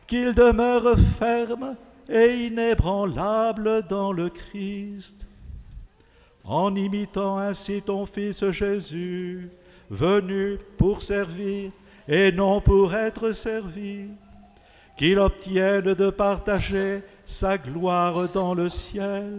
qu'il 0.06 0.35
demeure 0.35 0.97
ferme 1.18 1.76
et 2.09 2.47
inébranlable 2.47 3.82
dans 3.89 4.12
le 4.12 4.28
Christ, 4.30 5.28
en 6.49 6.75
imitant 6.75 7.39
ainsi 7.39 7.83
ton 7.83 8.07
Fils 8.07 8.51
Jésus, 8.51 9.51
venu 9.91 10.59
pour 10.79 11.03
servir 11.03 11.70
et 12.09 12.33
non 12.33 12.62
pour 12.62 12.95
être 12.95 13.33
servi, 13.33 14.07
qu'il 14.97 15.19
obtienne 15.19 15.95
de 15.95 16.09
partager 16.11 17.03
sa 17.27 17.59
gloire 17.59 18.29
dans 18.31 18.55
le 18.55 18.70
ciel. 18.70 19.31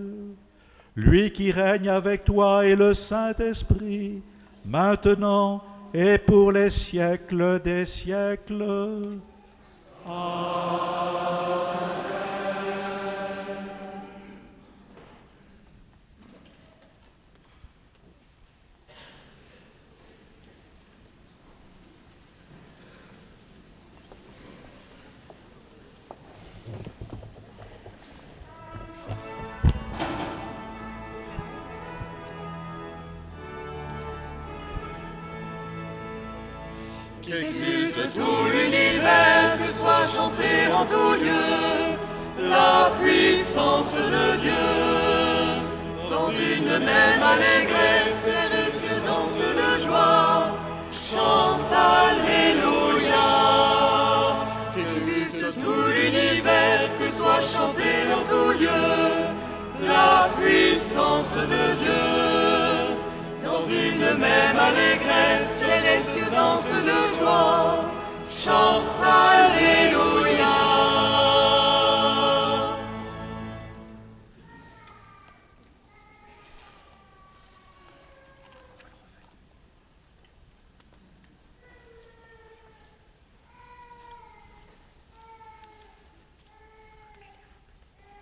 Lui 0.95 1.31
qui 1.31 1.51
règne 1.51 1.89
avec 1.89 2.25
toi 2.25 2.65
et 2.65 2.75
le 2.75 2.93
Saint-Esprit, 2.93 4.21
maintenant 4.63 5.63
et 5.93 6.19
pour 6.19 6.51
les 6.51 6.69
siècles 6.69 7.59
des 7.63 7.87
siècles. 7.87 9.17
Amen. 10.05 10.68
Qu'exulte 37.29 38.13
tout 38.15 38.45
l'univers, 38.51 39.55
que 39.59 39.71
soit 39.71 40.07
chanté 40.15 40.65
en 40.73 40.83
tout 40.83 41.13
lieu 41.13 41.99
la 42.49 42.91
puissance 42.99 43.93
de 43.93 44.37
Dieu. 44.41 44.67
Dans 46.09 46.31
une 46.31 46.79
même 46.79 47.21
allégresse, 47.21 48.25
les 48.25 48.71
de 49.61 49.85
joie, 49.85 50.55
chante 50.91 51.71
Alléluia. 52.01 53.27
Qu'exulte 54.73 55.53
tout 55.63 55.87
l'univers, 55.93 56.89
que 56.97 57.07
soit 57.15 57.41
chanté 57.41 57.91
en 58.17 58.23
tout 58.27 58.57
lieu 58.59 58.85
la 59.85 60.29
puissance 60.41 61.35
de 61.35 61.63
Dieu. 61.83 62.09
Dans 63.45 63.61
une 63.67 64.17
même 64.17 64.57
allégresse, 64.57 65.58
dansent 66.39 66.83
de 66.91 66.99
joie, 67.19 67.83
chante 68.31 68.85
Alléluia. 69.03 70.55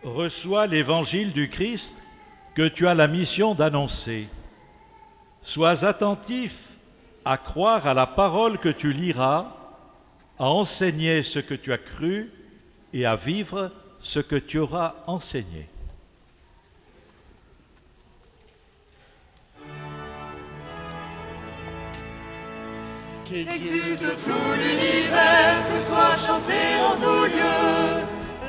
Reçois 0.04 0.66
l'évangile 0.66 1.34
du 1.34 1.50
Christ 1.50 2.02
que 2.56 2.68
tu 2.68 2.88
as 2.88 2.96
la 2.96 3.08
mission 3.08 3.54
d'annoncer. 3.54 4.28
Sois 5.44 5.86
attentif 5.86 6.67
à 7.28 7.38
croire 7.38 7.86
à 7.86 7.94
la 7.94 8.08
parole 8.08 8.58
que 8.58 8.70
tu 8.70 8.94
liras, 8.94 9.48
à 10.40 10.46
enseigner 10.46 11.24
ce 11.24 11.40
que 11.40 11.56
tu 11.56 11.74
as 11.74 11.78
cru 11.78 12.32
et 12.94 13.06
à 13.06 13.18
vivre 13.18 13.70
ce 14.00 14.22
que 14.22 14.38
tu 14.38 14.60
auras 14.60 14.96
enseigné. 15.08 15.68
Qu'exulte 23.26 24.08
tout 24.24 24.54
l'univers, 24.58 25.66
que 25.70 25.82
soit 25.82 26.18
chanté 26.26 26.62
en 26.82 26.96
tout 26.96 27.26
lieu 27.26 28.06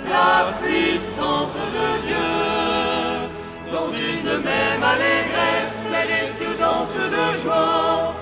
la 0.09 0.53
puissance 0.63 1.57
de 1.57 2.07
Dieu. 2.07 3.73
Dans 3.73 3.89
une 3.89 4.41
même 4.45 4.83
allégresse, 4.85 5.79
les 5.91 6.31
cieux 6.31 6.57
dansent 6.61 6.95
de 6.95 7.43
joie 7.43 8.15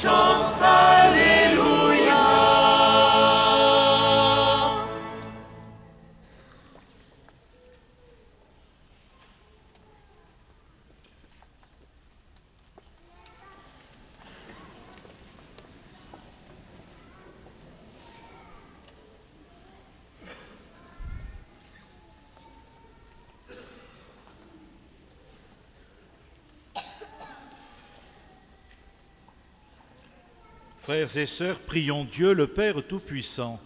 chante 0.00 0.62
Alléluia. 0.62 1.77
Frères 30.88 31.18
et 31.18 31.26
sœurs, 31.26 31.58
prions 31.58 32.04
Dieu 32.04 32.32
le 32.32 32.46
Père 32.46 32.82
Tout-Puissant 32.82 33.60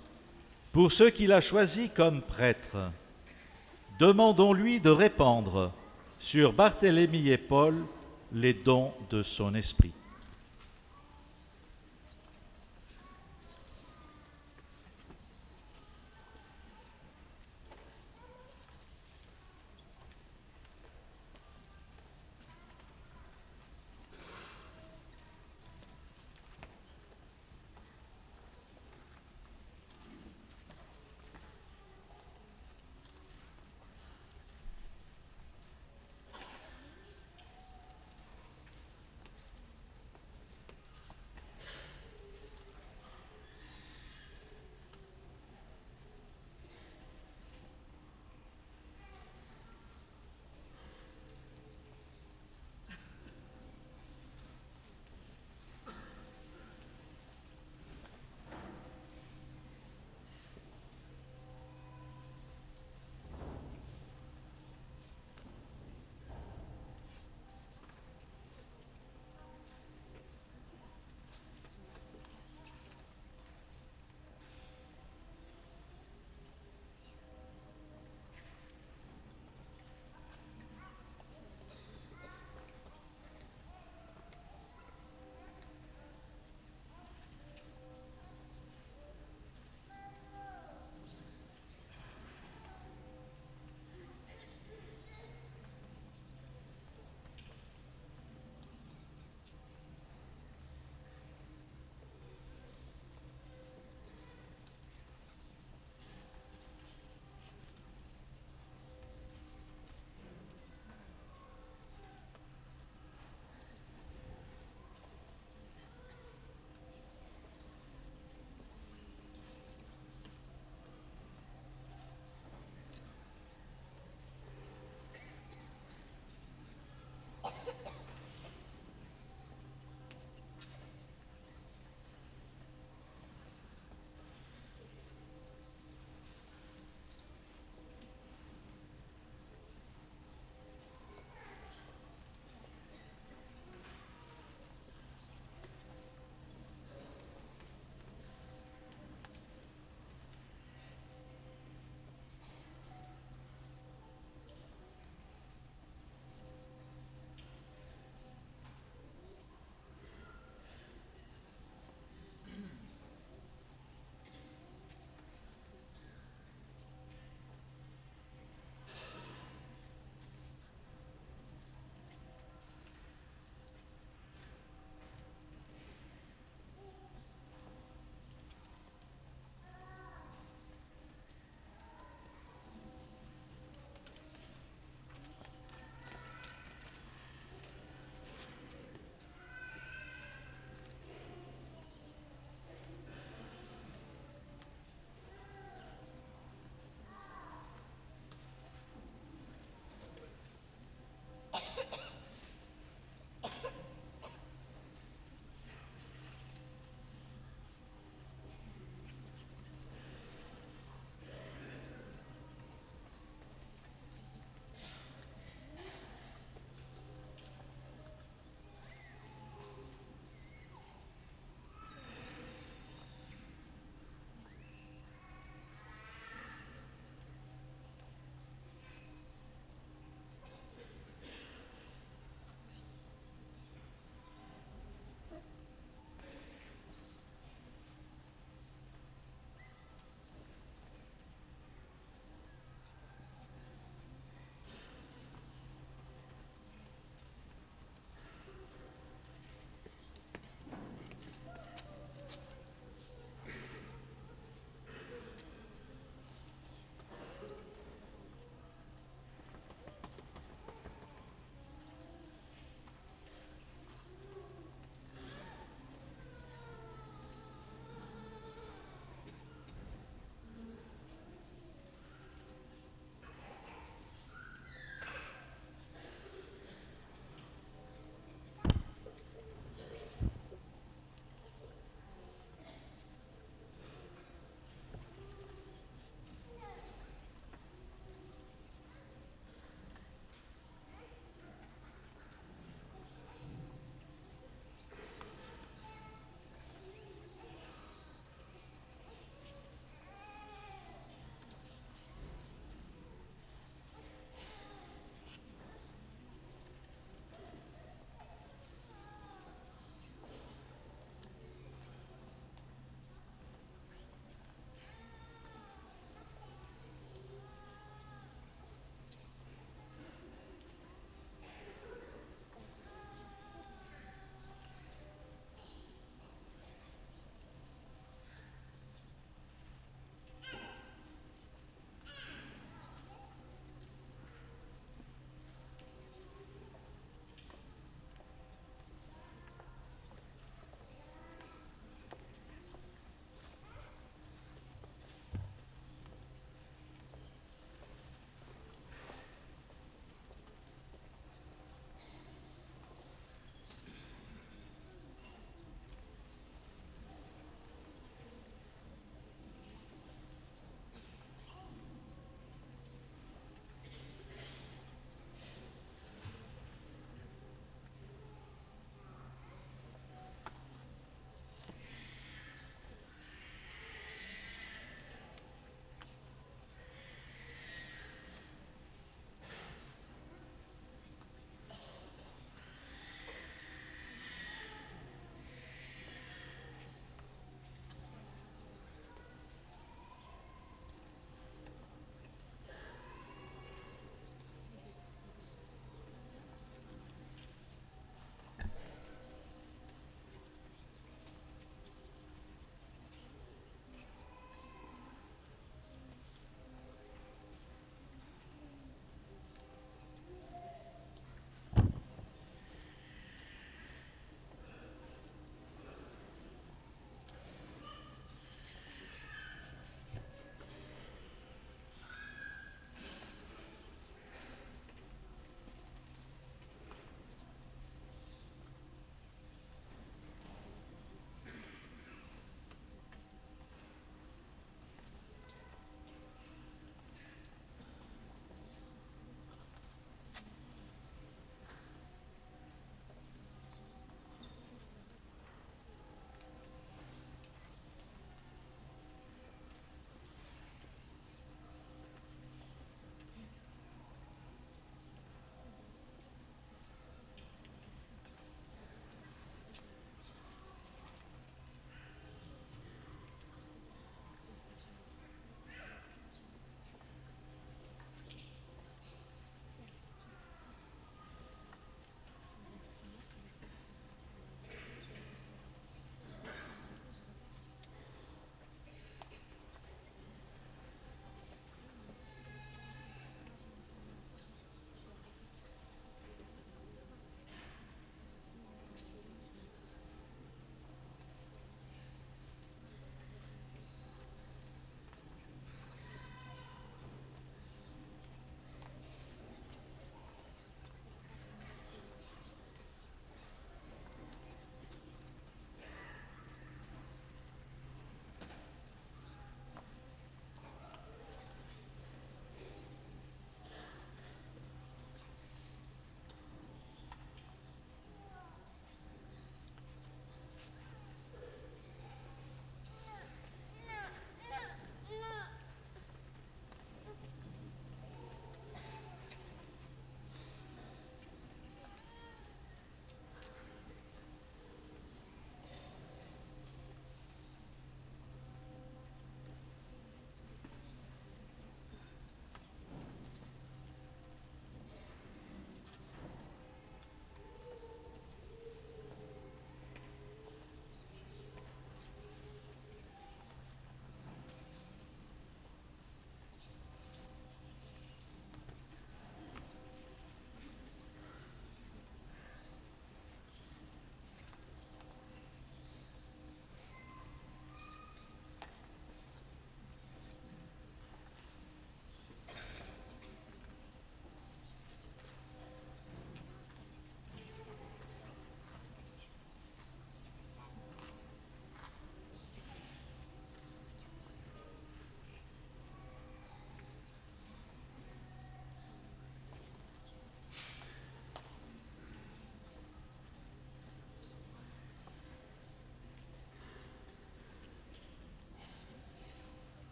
pour 0.72 0.90
ceux 0.90 1.08
qu'il 1.08 1.30
a 1.30 1.40
choisis 1.40 1.88
comme 1.94 2.20
prêtres. 2.20 2.90
Demandons-lui 4.00 4.80
de 4.80 4.90
répandre 4.90 5.70
sur 6.18 6.52
Barthélemy 6.52 7.28
et 7.28 7.38
Paul 7.38 7.76
les 8.32 8.54
dons 8.54 8.92
de 9.12 9.22
son 9.22 9.54
esprit. 9.54 9.92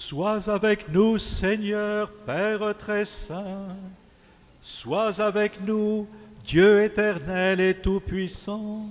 Sois 0.00 0.48
avec 0.48 0.92
nous, 0.92 1.18
Seigneur, 1.18 2.08
Père 2.24 2.72
très 2.78 3.04
saint. 3.04 3.66
Sois 4.62 5.20
avec 5.20 5.60
nous, 5.66 6.06
Dieu 6.44 6.84
éternel 6.84 7.58
et 7.58 7.74
tout-puissant. 7.74 8.86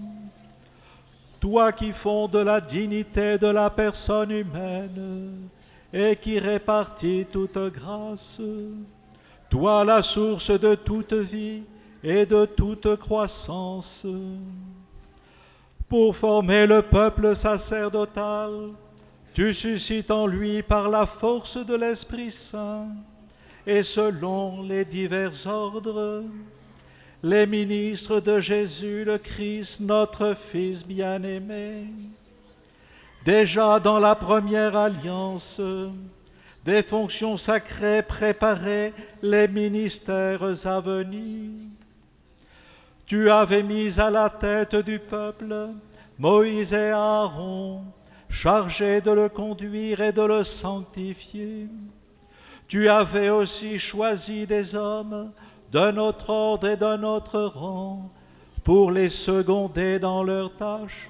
Toi 1.39 1.71
qui 1.71 1.93
fondes 1.93 2.35
la 2.35 2.59
dignité 2.59 3.37
de 3.37 3.47
la 3.47 3.69
personne 3.69 4.31
humaine 4.31 5.47
et 5.93 6.17
qui 6.17 6.39
répartis 6.39 7.25
toute 7.31 7.57
grâce. 7.57 8.41
Toi 9.49 9.85
la 9.85 10.03
source 10.03 10.51
de 10.59 10.75
toute 10.75 11.13
vie 11.13 11.63
et 12.03 12.25
de 12.25 12.43
toute 12.45 12.97
croissance. 12.97 14.05
Pour 15.87 16.17
former 16.17 16.67
le 16.67 16.81
peuple 16.81 17.33
sacerdotal, 17.33 18.73
tu 19.37 19.53
suscites 19.53 20.09
en 20.09 20.25
lui 20.25 20.63
par 20.63 20.89
la 20.89 21.05
force 21.05 21.63
de 21.63 21.75
l'Esprit 21.75 22.31
Saint 22.31 22.87
et 23.67 23.83
selon 23.83 24.63
les 24.63 24.83
divers 24.83 25.45
ordres, 25.45 26.23
les 27.21 27.45
ministres 27.45 28.19
de 28.19 28.39
Jésus 28.39 29.05
le 29.05 29.19
Christ, 29.19 29.79
notre 29.81 30.33
Fils 30.33 30.83
bien-aimé. 30.83 31.85
Déjà 33.23 33.79
dans 33.79 33.99
la 33.99 34.15
première 34.15 34.75
alliance, 34.75 35.61
des 36.65 36.81
fonctions 36.81 37.37
sacrées 37.37 38.01
préparaient 38.01 38.91
les 39.21 39.47
ministères 39.47 40.65
à 40.65 40.81
venir. 40.81 41.51
Tu 43.05 43.29
avais 43.29 43.61
mis 43.61 43.99
à 43.99 44.09
la 44.09 44.31
tête 44.31 44.77
du 44.77 44.97
peuple 44.97 45.69
Moïse 46.17 46.73
et 46.73 46.89
Aaron, 46.89 47.83
chargés 48.29 49.01
de 49.01 49.11
le 49.11 49.29
conduire 49.29 50.01
et 50.01 50.11
de 50.11 50.21
le 50.21 50.43
sanctifier. 50.43 51.67
Tu 52.67 52.89
avais 52.89 53.29
aussi 53.29 53.79
choisi 53.79 54.45
des 54.45 54.75
hommes 54.75 55.31
d'un 55.71 55.97
autre 55.97 56.29
ordre 56.29 56.67
et 56.67 56.77
d'un 56.77 57.01
autre 57.03 57.39
rang 57.41 58.09
pour 58.63 58.91
les 58.91 59.09
seconder 59.09 59.99
dans 59.99 60.23
leurs 60.23 60.55
tâches. 60.55 61.09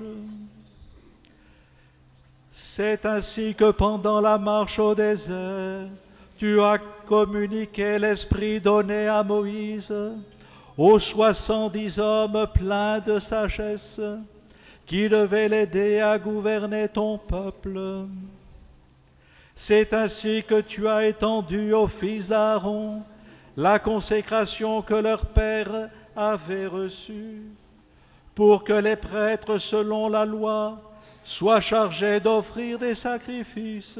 C'est 2.51 3.05
ainsi 3.05 3.55
que 3.55 3.71
pendant 3.71 4.19
la 4.19 4.37
marche 4.37 4.79
au 4.79 4.95
désert, 4.95 5.87
tu 6.37 6.59
as 6.61 6.77
communiqué 7.07 7.97
l'esprit 7.97 8.59
donné 8.59 9.07
à 9.07 9.23
Moïse 9.23 9.93
aux 10.77 10.99
soixante-dix 10.99 11.99
hommes 11.99 12.47
pleins 12.53 12.99
de 12.99 13.19
sagesse 13.19 14.01
qui 14.87 15.09
devaient 15.09 15.49
l'aider 15.49 15.99
à 15.99 16.17
gouverner 16.17 16.87
ton 16.87 17.17
peuple. 17.17 17.77
C'est 19.53 19.93
ainsi 19.93 20.43
que 20.47 20.61
tu 20.61 20.87
as 20.87 21.07
étendu 21.07 21.73
aux 21.73 21.87
fils 21.87 22.29
d'Aaron 22.29 23.03
la 23.57 23.79
consécration 23.79 24.81
que 24.81 24.93
leur 24.93 25.25
père 25.25 25.89
avait 26.15 26.67
reçue, 26.67 27.41
pour 28.33 28.63
que 28.63 28.73
les 28.73 28.95
prêtres, 28.95 29.57
selon 29.57 30.09
la 30.09 30.25
loi, 30.25 30.79
soient 31.23 31.59
chargés 31.59 32.19
d'offrir 32.19 32.79
des 32.79 32.95
sacrifices 32.95 33.99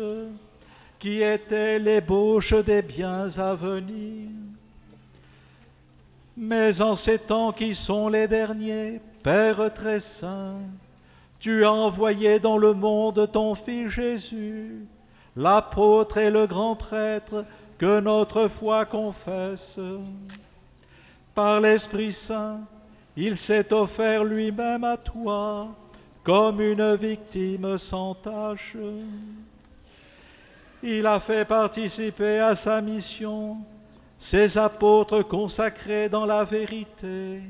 qui 1.00 1.22
étaient 1.22 1.80
l'ébauche 1.80 2.54
des 2.54 2.82
biens 2.82 3.28
à 3.38 3.56
venir. 3.56 4.30
Mais 6.38 6.80
en 6.82 6.96
ces 6.96 7.18
temps 7.18 7.52
qui 7.52 7.74
sont 7.74 8.08
les 8.08 8.28
derniers, 8.28 9.02
Père 9.28 9.74
très 9.74 10.00
saint, 10.00 10.62
tu 11.38 11.66
as 11.66 11.74
envoyé 11.74 12.40
dans 12.40 12.58
le 12.58 12.74
monde 12.74 13.30
ton 13.30 13.56
Fils 13.56 13.90
Jésus, 13.90 14.88
l'apôtre 15.36 16.18
et 16.18 16.32
le 16.32 16.48
grand 16.48 16.78
prêtre 16.78 17.44
que 17.78 18.00
notre 18.00 18.48
foi 18.48 18.86
confesse. 18.86 19.82
Par 21.36 21.60
l'Esprit 21.60 22.14
Saint, 22.14 22.62
il 23.18 23.36
s'est 23.36 23.74
offert 23.74 24.24
lui-même 24.24 24.86
à 24.86 24.96
toi 24.96 25.76
comme 26.24 26.62
une 26.62 26.96
victime 26.96 27.78
sans 27.78 28.16
tache. 28.16 28.78
Il 30.82 31.06
a 31.06 31.20
fait 31.20 31.44
participer 31.44 32.40
à 32.40 32.56
sa 32.56 32.80
mission 32.80 33.58
ces 34.18 34.58
apôtres 34.58 35.22
consacrés 35.22 36.08
dans 36.08 36.26
la 36.26 36.46
vérité, 36.46 37.42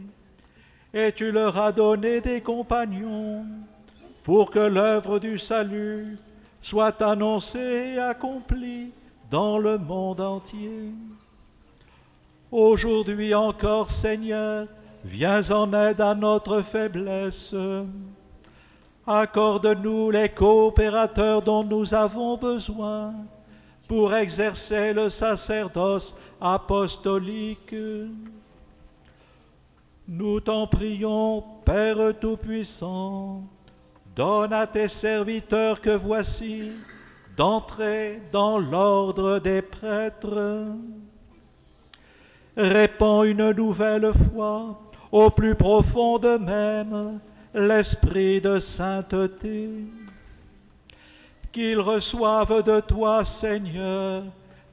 et 0.98 1.11
tu 1.11 1.32
leur 1.32 1.56
as 1.60 1.72
donné 1.72 2.22
des 2.22 2.41
compagnons 2.41 3.45
pour 4.24 4.49
que 4.49 4.60
l'œuvre 4.60 5.19
du 5.19 5.38
salut 5.38 6.18
soit 6.60 7.02
annoncée 7.03 7.94
et 7.94 7.99
accomplie 7.99 8.90
dans 9.30 9.60
le 9.60 9.78
monde 9.78 10.22
entier. 10.22 10.91
Aujourd'hui 12.52 13.36
encore, 13.36 13.91
Seigneur, 13.91 14.68
viens 15.06 15.52
en 15.52 15.72
aide 15.74 16.02
à 16.02 16.15
notre 16.15 16.64
faiblesse. 16.64 17.53
Accorde-nous 19.06 20.10
les 20.10 20.30
coopérateurs 20.30 21.44
dont 21.44 21.64
nous 21.64 21.94
avons 21.94 22.38
besoin 22.38 23.14
pour 23.88 24.15
exercer 24.15 24.94
le 24.94 25.10
sacerdoce 25.10 26.15
apostolique. 26.41 27.76
Nous 30.07 30.39
t'en 30.39 30.67
prions, 30.67 31.43
Père 31.65 32.17
Tout-Puissant, 32.19 33.43
donne 34.15 34.53
à 34.53 34.65
tes 34.65 34.88
serviteurs 34.88 35.81
que 35.81 35.89
voici 35.89 36.71
d'entrer 37.35 38.21
dans 38.31 38.57
l'ordre 38.57 39.39
des 39.39 39.61
prêtres. 39.61 40.75
Répands 42.55 43.23
une 43.23 43.51
nouvelle 43.51 44.11
foi 44.13 44.79
au 45.11 45.29
plus 45.29 45.55
profond 45.55 46.17
d'eux-mêmes 46.17 47.19
l'esprit 47.53 48.41
de 48.41 48.59
sainteté 48.59 49.69
qu'ils 51.51 51.79
reçoivent 51.79 52.63
de 52.63 52.79
toi, 52.81 53.25
Seigneur, 53.25 54.23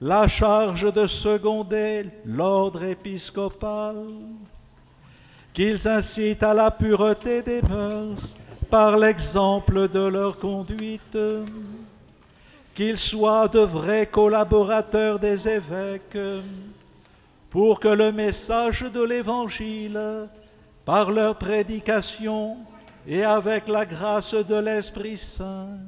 la 0.01 0.29
charge 0.29 0.93
de 0.93 1.07
seconder 1.07 2.11
l'ordre 2.27 2.83
épiscopal, 2.83 3.97
qu'ils 5.55 5.87
incitent 5.87 6.43
à 6.43 6.53
la 6.53 6.71
pureté 6.71 7.41
des 7.41 7.63
mœurs 7.63 8.37
par 8.69 8.99
l'exemple 8.99 9.89
de 9.89 10.01
leur 10.01 10.39
conduite, 10.39 11.17
qu'ils 12.75 12.99
soient 12.99 13.47
de 13.47 13.61
vrais 13.61 14.07
collaborateurs 14.07 15.21
des 15.21 15.49
évêques, 15.49 16.19
pour 17.51 17.79
que 17.79 17.87
le 17.87 18.11
message 18.11 18.83
de 18.83 19.03
l'Évangile, 19.05 20.29
par 20.85 21.13
leur 21.13 21.37
prédication 21.37 22.57
et 23.07 23.23
avec 23.23 23.69
la 23.69 23.87
grâce 23.87 24.35
de 24.35 24.57
l'Esprit 24.57 25.17
Saint, 25.17 25.79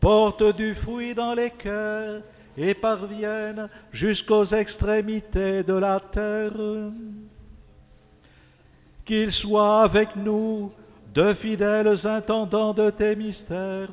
porte 0.00 0.56
du 0.56 0.74
fruit 0.74 1.14
dans 1.14 1.34
les 1.34 1.50
cœurs 1.50 2.22
et 2.56 2.72
parviennent 2.72 3.68
jusqu'aux 3.92 4.46
extrémités 4.46 5.62
de 5.62 5.74
la 5.74 6.00
terre. 6.00 6.52
Qu'ils 9.04 9.32
soient 9.32 9.82
avec 9.82 10.16
nous 10.16 10.72
de 11.14 11.34
fidèles 11.34 12.06
intendants 12.06 12.72
de 12.72 12.90
tes 12.90 13.14
mystères, 13.14 13.90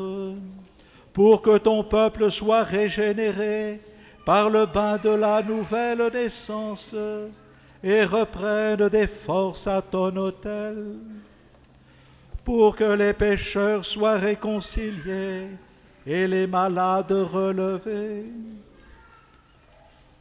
pour 1.14 1.42
que 1.42 1.58
ton 1.58 1.84
peuple 1.84 2.32
soit 2.32 2.64
régénéré 2.64 3.82
par 4.26 4.50
le 4.50 4.66
bain 4.66 4.98
de 5.04 5.10
la 5.10 5.44
nouvelle 5.44 6.10
naissance 6.14 6.96
et 7.84 8.04
reprenne 8.04 8.88
des 8.90 9.08
forces 9.08 9.68
à 9.68 9.82
ton 9.82 10.16
autel, 10.16 10.96
pour 12.46 12.76
que 12.76 12.94
les 12.94 13.14
pécheurs 13.14 13.86
soient 13.86 14.18
réconciliés 14.18 15.48
et 16.08 16.28
les 16.28 16.48
malades 16.48 17.12
relevés. 17.12 18.26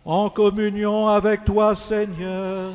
En 0.04 0.28
communion 0.28 1.08
avec 1.08 1.44
toi, 1.44 1.74
Seigneur, 1.74 2.72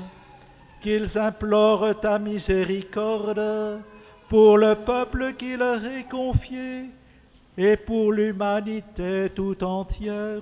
qu'ils 0.81 1.17
implorent 1.17 1.99
ta 1.99 2.19
miséricorde 2.19 3.81
pour 4.29 4.57
le 4.57 4.75
peuple 4.75 5.33
qui 5.33 5.55
leur 5.55 5.83
est 5.85 6.09
confié 6.09 6.89
et 7.57 7.77
pour 7.77 8.11
l'humanité 8.11 9.29
tout 9.33 9.63
entière. 9.63 10.41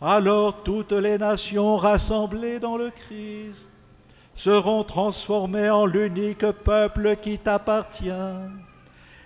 Alors 0.00 0.62
toutes 0.62 0.92
les 0.92 1.18
nations 1.18 1.76
rassemblées 1.76 2.58
dans 2.58 2.76
le 2.76 2.90
Christ 2.90 3.70
seront 4.34 4.84
transformées 4.84 5.70
en 5.70 5.86
l'unique 5.86 6.50
peuple 6.50 7.16
qui 7.16 7.38
t'appartient 7.38 8.10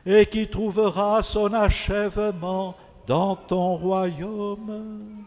et 0.07 0.27
qui 0.27 0.49
trouvera 0.49 1.23
son 1.23 1.53
achèvement 1.53 2.77
dans 3.07 3.35
ton 3.35 3.75
royaume. 3.75 5.25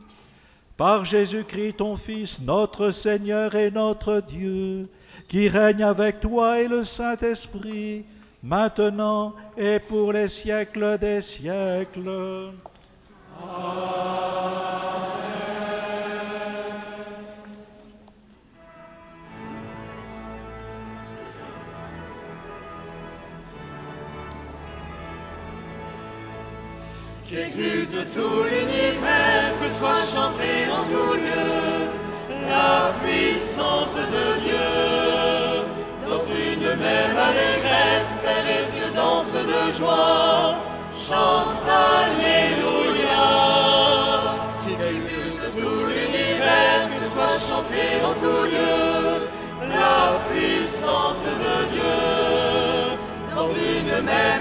Par 0.77 1.05
Jésus-Christ, 1.05 1.77
ton 1.77 1.97
Fils, 1.97 2.39
notre 2.41 2.91
Seigneur 2.91 3.53
et 3.53 3.69
notre 3.69 4.21
Dieu, 4.21 4.89
qui 5.27 5.47
règne 5.47 5.83
avec 5.83 6.19
toi 6.19 6.59
et 6.59 6.67
le 6.67 6.83
Saint-Esprit, 6.83 8.05
maintenant 8.41 9.33
et 9.55 9.79
pour 9.79 10.13
les 10.13 10.27
siècles 10.27 10.97
des 10.97 11.21
siècles. 11.21 12.51
Qu'exulte 27.33 28.13
tout 28.13 28.43
l'univers, 28.43 29.53
que 29.59 29.67
soit 29.79 30.05
chanté 30.05 30.69
en 30.69 30.83
tout 30.85 31.13
lieu 31.15 31.89
la 32.47 32.93
puissance 33.03 33.95
de 33.95 34.25
Dieu. 34.45 34.71
Dans 36.07 36.23
une 36.29 36.67
même 36.77 37.17
allégresse, 37.17 38.13
terre 38.21 38.47
et 38.47 38.65
cieux 38.71 38.93
dansent 38.95 39.33
de 39.33 39.63
joie, 39.75 40.61
chante 40.93 41.67
Alléluia. 41.97 43.25
Qu'exulte 44.67 45.45
tout 45.57 45.85
l'univers, 45.87 46.83
que 46.87 47.03
soit 47.15 47.39
chanté 47.49 47.83
en 48.05 48.13
tout 48.13 48.43
lieu 48.45 49.25
la 49.69 50.19
puissance 50.29 51.25
de 51.25 51.55
Dieu. 51.73 51.97
Dans 53.33 53.47
une 53.47 54.05
même 54.05 54.32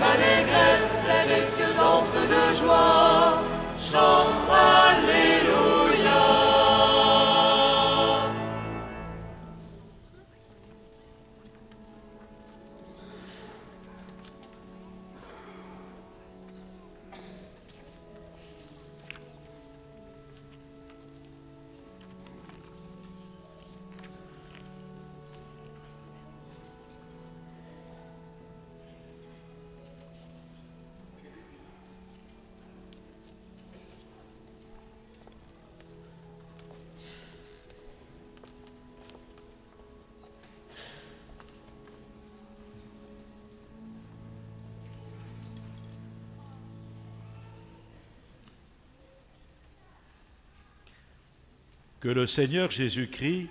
Que 52.03 52.09
le 52.09 52.27
Seigneur 52.27 52.73
Jésus-Christ, 52.73 53.47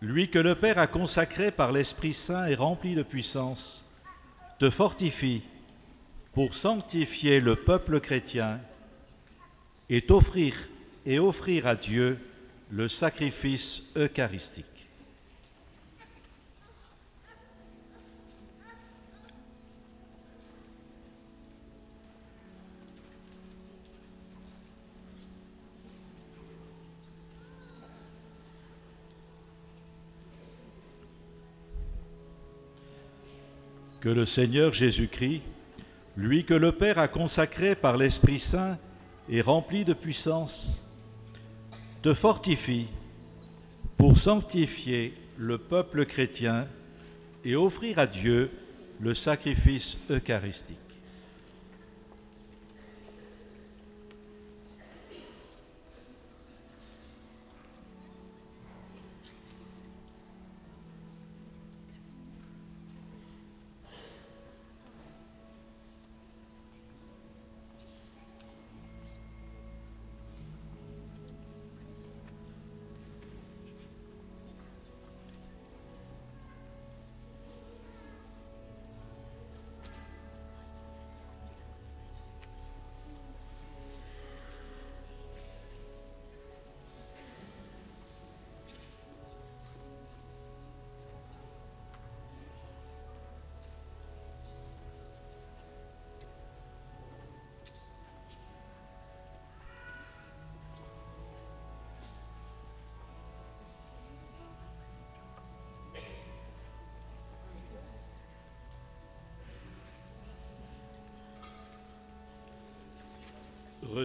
lui 0.00 0.30
que 0.30 0.38
le 0.38 0.54
Père 0.54 0.78
a 0.78 0.86
consacré 0.86 1.50
par 1.50 1.72
l'Esprit 1.72 2.14
Saint 2.14 2.46
et 2.46 2.54
rempli 2.54 2.94
de 2.94 3.02
puissance, 3.02 3.84
te 4.60 4.70
fortifie 4.70 5.42
pour 6.32 6.54
sanctifier 6.54 7.40
le 7.40 7.56
peuple 7.56 7.98
chrétien 7.98 8.60
et 9.88 10.02
t'offrir 10.02 10.54
et 11.06 11.18
offrir 11.18 11.66
à 11.66 11.74
Dieu 11.74 12.20
le 12.70 12.88
sacrifice 12.88 13.82
eucharistique. 13.96 14.75
Que 34.06 34.12
le 34.12 34.24
Seigneur 34.24 34.72
Jésus-Christ, 34.72 35.42
lui 36.16 36.44
que 36.44 36.54
le 36.54 36.70
Père 36.70 37.00
a 37.00 37.08
consacré 37.08 37.74
par 37.74 37.96
l'Esprit 37.96 38.38
Saint 38.38 38.78
et 39.28 39.40
rempli 39.40 39.84
de 39.84 39.94
puissance, 39.94 40.84
te 42.02 42.14
fortifie 42.14 42.86
pour 43.96 44.16
sanctifier 44.16 45.12
le 45.36 45.58
peuple 45.58 46.06
chrétien 46.06 46.68
et 47.44 47.56
offrir 47.56 47.98
à 47.98 48.06
Dieu 48.06 48.52
le 49.00 49.12
sacrifice 49.12 49.98
eucharistique. 50.08 50.85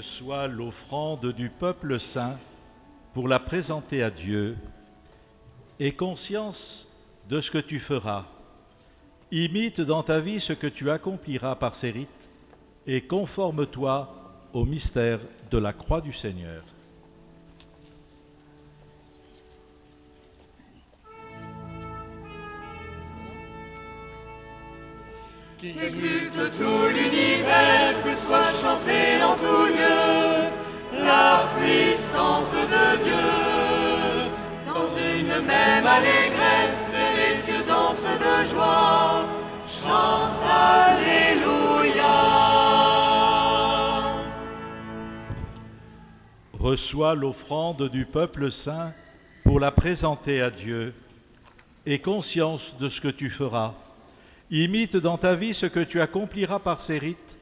Reçois 0.01 0.47
l'offrande 0.47 1.31
du 1.31 1.49
peuple 1.49 1.99
saint 1.99 2.35
pour 3.13 3.27
la 3.27 3.39
présenter 3.39 4.01
à 4.01 4.09
Dieu, 4.09 4.57
et 5.79 5.91
conscience 5.91 6.87
de 7.29 7.39
ce 7.39 7.51
que 7.51 7.59
tu 7.59 7.79
feras. 7.79 8.25
Imite 9.31 9.79
dans 9.79 10.01
ta 10.01 10.19
vie 10.19 10.39
ce 10.39 10.53
que 10.53 10.65
tu 10.65 10.89
accompliras 10.89 11.53
par 11.53 11.75
ces 11.75 11.91
rites, 11.91 12.29
et 12.87 13.01
conforme-toi 13.01 14.11
au 14.53 14.65
mystère 14.65 15.19
de 15.51 15.59
la 15.59 15.71
croix 15.71 16.01
du 16.01 16.13
Seigneur. 16.13 16.63
Même 35.61 35.85
allégresse, 35.85 36.79
de 38.03 38.45
joie, 38.49 39.25
chante 39.67 40.41
Alléluia. 40.43 42.05
Reçois 46.59 47.15
l'offrande 47.15 47.89
du 47.89 48.05
peuple 48.05 48.51
saint 48.51 48.93
pour 49.43 49.59
la 49.59 49.71
présenter 49.71 50.41
à 50.41 50.49
Dieu, 50.49 50.93
et 51.85 51.99
conscience 51.99 52.75
de 52.79 52.89
ce 52.89 53.01
que 53.01 53.07
tu 53.07 53.29
feras. 53.29 53.73
Imite 54.51 54.97
dans 54.97 55.17
ta 55.17 55.35
vie 55.35 55.53
ce 55.53 55.65
que 55.65 55.79
tu 55.79 55.99
accompliras 56.01 56.59
par 56.59 56.79
ces 56.79 56.99
rites 56.99 57.39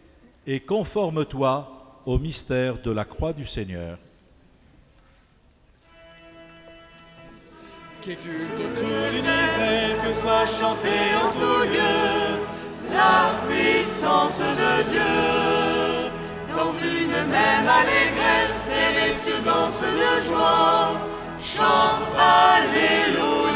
et 0.48 0.60
conforme-toi 0.60 2.02
au 2.06 2.18
mystère 2.18 2.82
de 2.82 2.92
la 2.92 3.04
croix 3.04 3.34
du 3.34 3.46
Seigneur. 3.46 3.98
Que 8.16 8.16
soit 10.20 10.48
chanté 10.48 10.90
en 11.24 11.32
tout 11.32 11.62
lieu 11.62 12.40
la 12.92 13.36
puissance 13.48 14.40
de 14.40 14.90
Dieu. 14.90 16.10
Dans 16.48 16.74
une 16.82 17.28
même 17.28 17.68
allégresse, 17.70 18.66
et 19.06 19.14
cieux 19.14 19.42
dansent 19.46 19.82
de 19.84 20.28
joie, 20.28 21.00
chante 21.40 22.02
Alléluia. 22.18 23.49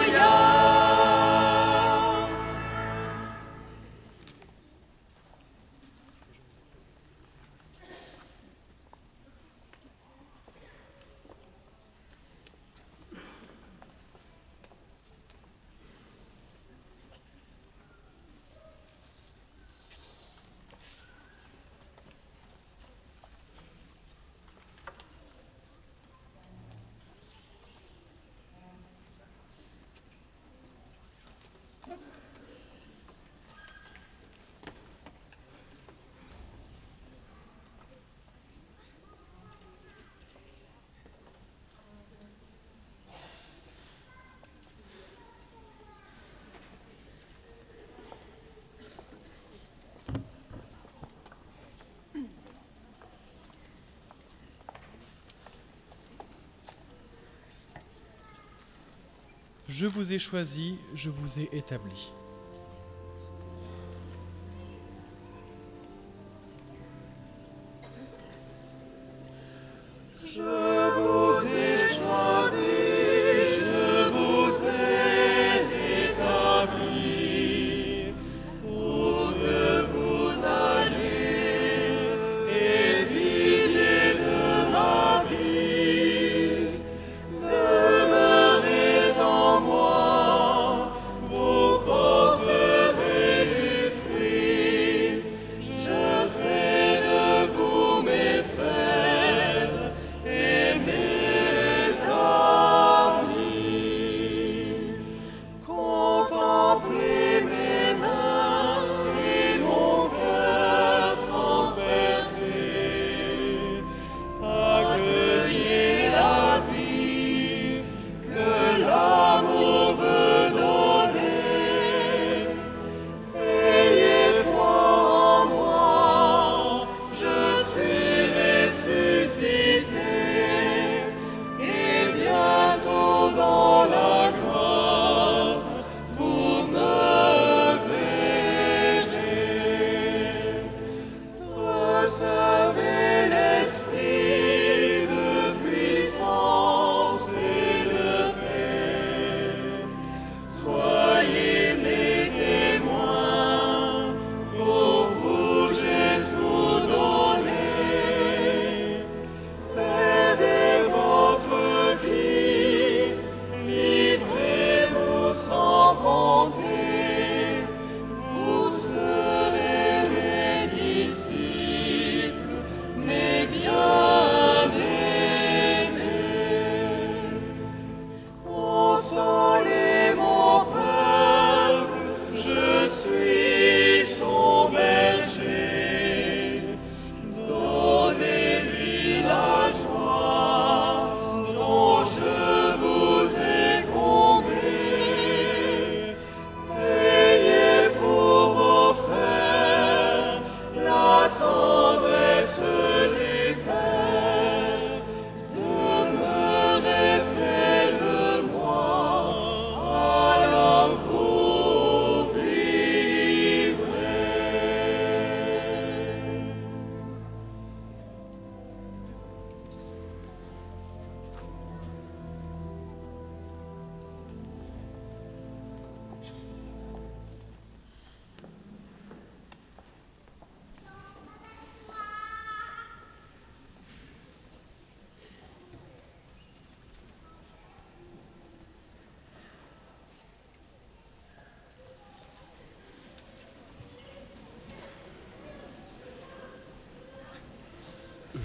Je 59.75 59.87
vous 59.87 60.13
ai 60.13 60.19
choisi, 60.19 60.77
je 60.93 61.09
vous 61.09 61.39
ai 61.39 61.49
établi. 61.51 62.13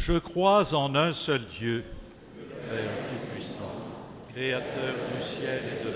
Je 0.08 0.14
crois 0.14 0.72
en 0.72 0.94
un 0.94 1.12
seul 1.12 1.42
Dieu, 1.58 1.84
Père 2.70 2.78
Tout-Puissant, 3.10 3.92
Créateur 4.32 4.94
du 5.14 5.22
ciel 5.22 5.60
et 5.68 5.86
de 5.86 5.87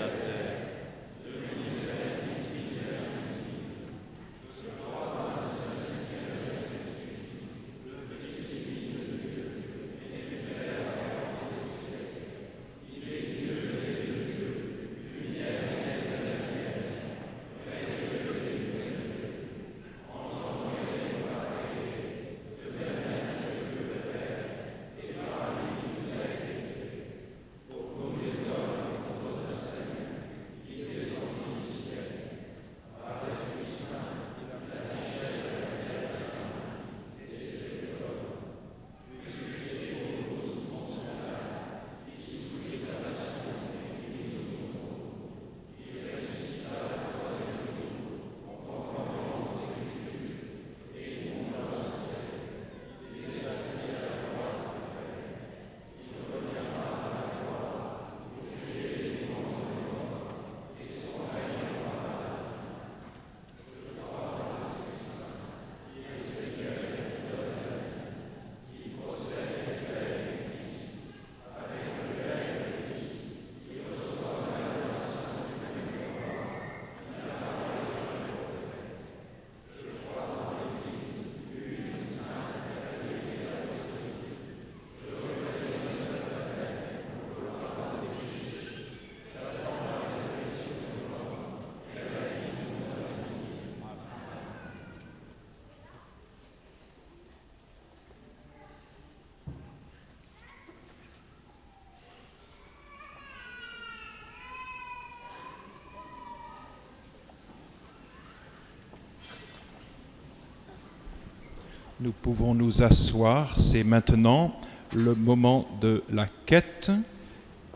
Nous 112.03 112.11
pouvons 112.11 112.53
nous 112.53 112.83
asseoir. 112.83 113.55
C'est 113.61 113.85
maintenant 113.85 114.53
le 114.93 115.15
moment 115.15 115.65
de 115.79 116.03
la 116.11 116.27
quête 116.45 116.91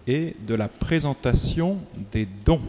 et 0.06 0.36
de 0.46 0.54
la 0.54 0.68
présentation 0.68 1.78
des 2.12 2.28
dons. 2.44 2.60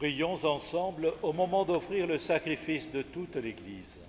Prions 0.00 0.46
ensemble 0.46 1.12
au 1.22 1.34
moment 1.34 1.66
d'offrir 1.66 2.06
le 2.06 2.18
sacrifice 2.18 2.90
de 2.90 3.02
toute 3.02 3.36
l'Église. 3.36 4.00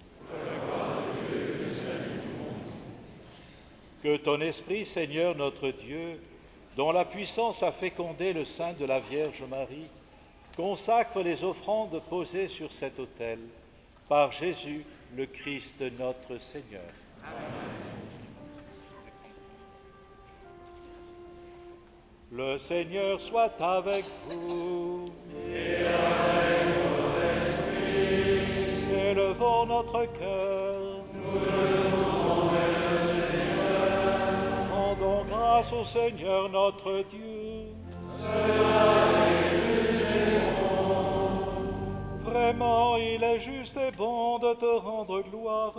Que 4.02 4.16
ton 4.16 4.40
Esprit, 4.40 4.86
Seigneur 4.86 5.36
notre 5.36 5.70
Dieu, 5.70 6.18
dont 6.78 6.94
la 6.94 7.04
puissance 7.04 7.62
a 7.62 7.74
fécondé 7.74 8.32
le 8.32 8.46
sein 8.46 8.72
de 8.72 8.86
la 8.86 9.02
Vierge 9.02 9.44
Marie, 9.50 9.90
consacre 10.56 11.20
les 11.20 11.44
offrandes 11.44 12.02
posées 12.10 12.48
sur 12.48 12.72
cet 12.72 12.98
autel 12.98 13.40
par 14.08 14.32
Jésus, 14.32 14.86
le 15.18 15.26
Christ 15.26 15.84
notre 16.00 16.38
Seigneur. 16.38 16.82
Le 22.32 22.58
Seigneur 22.58 23.20
soit 23.20 23.62
avec 23.62 24.06
vous. 24.30 25.12
Notre 29.42 30.06
cœur. 30.06 31.04
Nous 31.14 31.40
le. 31.40 31.82
Rendons 34.72 35.24
grâce 35.26 35.74
au 35.74 35.84
Seigneur 35.84 36.50
notre 36.50 37.04
Dieu. 37.10 37.66
Vraiment, 42.24 42.98
il 42.98 43.24
est 43.24 43.40
juste 43.40 43.78
et 43.78 43.92
bon 43.92 44.38
de 44.38 44.54
te 44.54 44.66
rendre 44.66 45.22
gloire, 45.22 45.74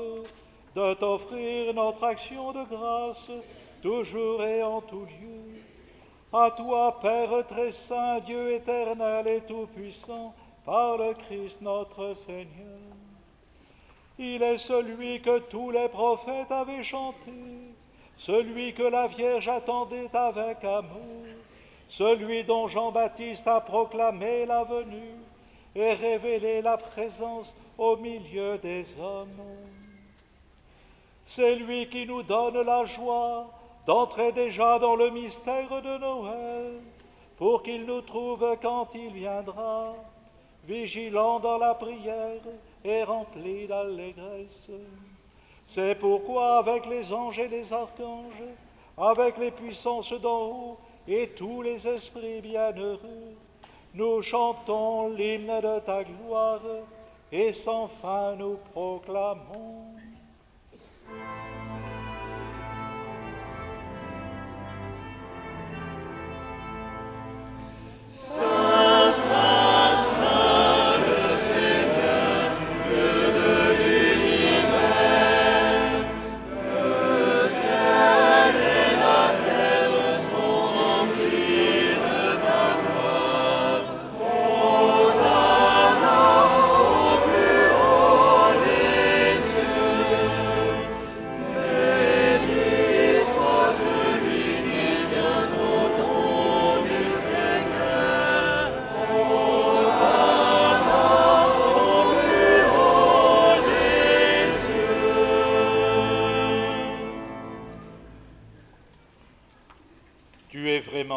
de 0.74 0.94
t'offrir 0.94 1.72
notre 1.74 2.04
action 2.04 2.52
de 2.52 2.64
grâce, 2.68 3.30
toujours 3.80 4.42
et 4.42 4.62
en 4.62 4.80
tout 4.80 5.04
lieu. 5.04 5.62
À 6.32 6.50
toi, 6.50 6.98
Père 7.00 7.46
très 7.46 7.70
saint, 7.70 8.18
Dieu 8.20 8.54
éternel 8.54 9.28
et 9.28 9.40
tout-puissant, 9.42 10.34
par 10.64 10.96
le 10.96 11.12
Christ 11.14 11.60
notre 11.60 12.14
Seigneur. 12.14 12.71
Il 14.24 14.40
est 14.40 14.58
celui 14.58 15.20
que 15.20 15.40
tous 15.40 15.72
les 15.72 15.88
prophètes 15.88 16.52
avaient 16.52 16.84
chanté, 16.84 17.32
celui 18.16 18.72
que 18.72 18.84
la 18.84 19.08
Vierge 19.08 19.48
attendait 19.48 20.14
avec 20.14 20.62
amour, 20.62 21.26
celui 21.88 22.44
dont 22.44 22.68
Jean-Baptiste 22.68 23.48
a 23.48 23.60
proclamé 23.60 24.46
la 24.46 24.62
venue 24.62 25.16
et 25.74 25.94
révélé 25.94 26.62
la 26.62 26.76
présence 26.76 27.52
au 27.76 27.96
milieu 27.96 28.58
des 28.58 28.96
hommes. 29.00 29.42
C'est 31.24 31.56
lui 31.56 31.88
qui 31.88 32.06
nous 32.06 32.22
donne 32.22 32.62
la 32.62 32.84
joie 32.84 33.50
d'entrer 33.88 34.30
déjà 34.30 34.78
dans 34.78 34.94
le 34.94 35.10
mystère 35.10 35.82
de 35.82 35.98
Noël, 35.98 36.80
pour 37.38 37.64
qu'il 37.64 37.86
nous 37.86 38.02
trouve 38.02 38.56
quand 38.62 38.86
il 38.94 39.12
viendra, 39.14 39.96
vigilant 40.64 41.40
dans 41.40 41.58
la 41.58 41.74
prière 41.74 42.38
et 42.84 43.04
rempli 43.04 43.66
d'allégresse. 43.66 44.70
C'est 45.66 45.94
pourquoi 45.94 46.58
avec 46.58 46.86
les 46.86 47.12
anges 47.12 47.38
et 47.38 47.48
les 47.48 47.72
archanges, 47.72 48.42
avec 48.96 49.38
les 49.38 49.50
puissances 49.50 50.12
d'en 50.20 50.42
haut 50.42 50.78
et 51.06 51.28
tous 51.28 51.62
les 51.62 51.86
esprits 51.86 52.40
bienheureux, 52.40 53.36
nous 53.94 54.22
chantons 54.22 55.08
l'hymne 55.08 55.60
de 55.60 55.78
ta 55.80 56.04
gloire 56.04 56.60
et 57.30 57.52
sans 57.52 57.88
fin 57.88 58.34
nous 58.36 58.58
proclamons. 58.72 59.92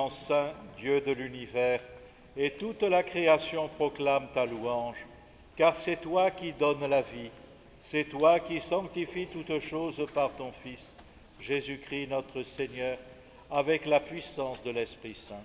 Saint, 0.10 0.54
Dieu 0.78 1.02
de 1.02 1.12
l'univers, 1.12 1.82
et 2.38 2.52
toute 2.52 2.84
la 2.84 3.04
création 3.04 3.70
proclame 3.70 4.28
ta 4.34 4.46
louange, 4.46 5.06
car 5.56 5.76
c'est 5.76 6.02
toi 6.02 6.32
qui 6.32 6.54
donnes 6.54 6.86
la 6.86 7.02
vie, 7.02 7.32
c'est 7.78 8.06
toi 8.06 8.40
qui 8.40 8.60
sanctifies 8.60 9.28
toutes 9.28 9.60
choses 9.60 10.06
par 10.14 10.32
ton 10.32 10.52
Fils, 10.52 10.96
Jésus-Christ 11.40 12.08
notre 12.08 12.44
Seigneur, 12.44 12.98
avec 13.50 13.86
la 13.86 14.00
puissance 14.00 14.62
de 14.64 14.72
l'Esprit 14.72 15.16
Saint. 15.16 15.44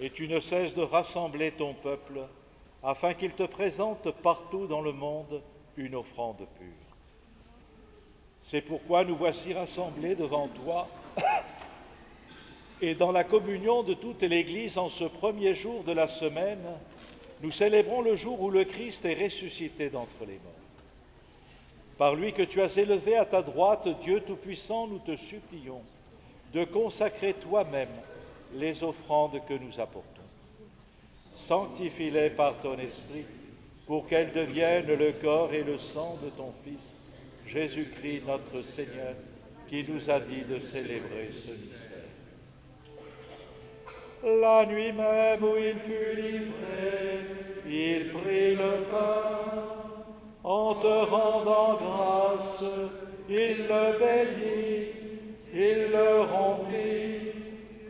Et 0.00 0.10
tu 0.10 0.28
ne 0.28 0.40
cesses 0.40 0.74
de 0.74 0.82
rassembler 0.82 1.50
ton 1.52 1.74
peuple, 1.74 2.20
afin 2.82 3.14
qu'il 3.14 3.32
te 3.32 3.42
présente 3.42 4.10
partout 4.22 4.66
dans 4.66 4.82
le 4.82 4.92
monde 4.92 5.42
une 5.76 5.96
offrande 5.96 6.46
pure. 6.58 6.88
C'est 8.40 8.60
pourquoi 8.60 9.04
nous 9.04 9.16
voici 9.16 9.52
rassemblés 9.52 10.14
devant 10.14 10.48
toi 10.48 10.86
et 12.80 12.94
dans 12.94 13.12
la 13.12 13.24
communion 13.24 13.82
de 13.82 13.94
toute 13.94 14.22
l'Église 14.22 14.78
en 14.78 14.88
ce 14.88 15.04
premier 15.04 15.54
jour 15.54 15.82
de 15.84 15.92
la 15.92 16.08
semaine, 16.08 16.64
nous 17.42 17.50
célébrons 17.50 18.02
le 18.02 18.16
jour 18.16 18.40
où 18.40 18.50
le 18.50 18.64
Christ 18.64 19.04
est 19.04 19.22
ressuscité 19.22 19.90
d'entre 19.90 20.20
les 20.20 20.34
morts. 20.34 20.52
Par 21.96 22.14
lui 22.14 22.32
que 22.32 22.42
tu 22.42 22.60
as 22.62 22.76
élevé 22.76 23.16
à 23.16 23.24
ta 23.24 23.42
droite, 23.42 23.88
Dieu 24.02 24.20
Tout-Puissant, 24.20 24.86
nous 24.86 25.00
te 25.00 25.16
supplions 25.16 25.82
de 26.52 26.64
consacrer 26.64 27.34
toi-même 27.34 27.88
les 28.54 28.82
offrandes 28.82 29.40
que 29.46 29.54
nous 29.54 29.80
apportons. 29.80 30.22
Sanctifie-les 31.34 32.30
par 32.30 32.60
ton 32.60 32.78
Esprit 32.78 33.24
pour 33.86 34.06
qu'elles 34.06 34.32
deviennent 34.32 34.94
le 34.94 35.12
corps 35.12 35.52
et 35.52 35.62
le 35.62 35.78
sang 35.78 36.18
de 36.22 36.30
ton 36.30 36.52
Fils, 36.64 36.96
Jésus-Christ 37.46 38.22
notre 38.26 38.62
Seigneur, 38.62 39.14
qui 39.68 39.84
nous 39.88 40.10
a 40.10 40.20
dit 40.20 40.44
de 40.44 40.60
célébrer 40.60 41.30
ce 41.30 41.50
mystère. 41.52 41.97
La 44.24 44.66
nuit 44.66 44.92
même 44.92 45.42
où 45.42 45.56
il 45.56 45.78
fut 45.78 46.16
livré, 46.16 47.20
il 47.66 48.08
prit 48.08 48.56
le 48.56 48.84
pain. 48.90 49.38
En 50.42 50.74
te 50.74 50.86
rendant 50.86 51.78
grâce, 51.80 52.64
il 53.28 53.66
le 53.68 53.98
bénit, 53.98 54.88
il 55.54 55.92
le 55.92 56.22
rompit 56.22 57.08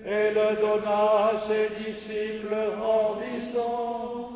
et 0.05 0.31
le 0.35 0.61
donna 0.61 1.31
à 1.33 1.39
ses 1.39 1.71
disciples 1.85 2.55
en 2.83 3.17
disant, 3.17 4.31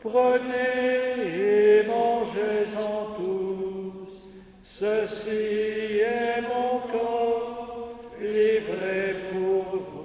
Prenez 0.00 1.80
et 1.80 1.86
mangez-en 1.86 3.14
tous, 3.16 4.28
ceci 4.62 6.00
est 6.00 6.42
mon 6.42 6.80
corps 6.90 7.88
livré 8.20 9.16
pour 9.30 9.80
vous. 9.80 9.95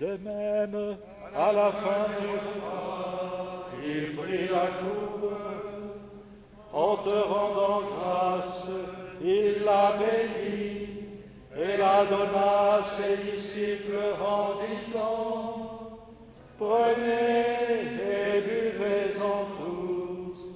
De 0.00 0.16
même, 0.16 0.96
à 1.36 1.52
la 1.52 1.70
fin 1.72 2.06
du 2.18 2.26
repas, 2.26 3.68
il 3.84 4.16
prit 4.16 4.48
la 4.48 4.68
coupe. 4.80 5.30
En 6.72 6.96
te 6.96 7.10
rendant 7.10 7.82
grâce, 7.82 8.68
il 9.22 9.62
la 9.62 9.92
bénit 9.98 10.88
et 11.54 11.76
la 11.76 12.06
donna 12.06 12.76
à 12.78 12.82
ses 12.82 13.18
disciples 13.30 13.98
en 14.24 14.74
disant, 14.74 15.98
Prenez 16.58 17.44
et 18.00 18.40
buvez-en 18.40 19.48
tous, 19.58 20.48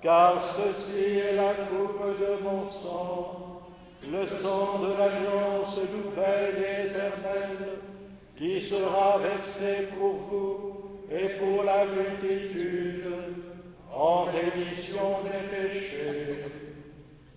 car 0.00 0.40
ceci 0.40 1.18
est 1.18 1.36
la 1.36 1.52
coupe 1.52 2.18
de 2.18 2.42
mon 2.42 2.64
sang, 2.64 3.60
le 4.10 4.26
sang 4.26 4.78
de 4.78 4.98
l'alliance 4.98 5.80
nouvelle 5.92 6.86
éternelle 6.86 7.85
qui 8.36 8.60
sera 8.60 9.18
versé 9.18 9.88
pour 9.98 10.14
vous 10.30 10.76
et 11.10 11.28
pour 11.38 11.64
la 11.64 11.86
multitude, 11.86 13.04
en 13.92 14.24
rémission 14.24 15.22
des 15.24 15.56
péchés. 15.56 16.44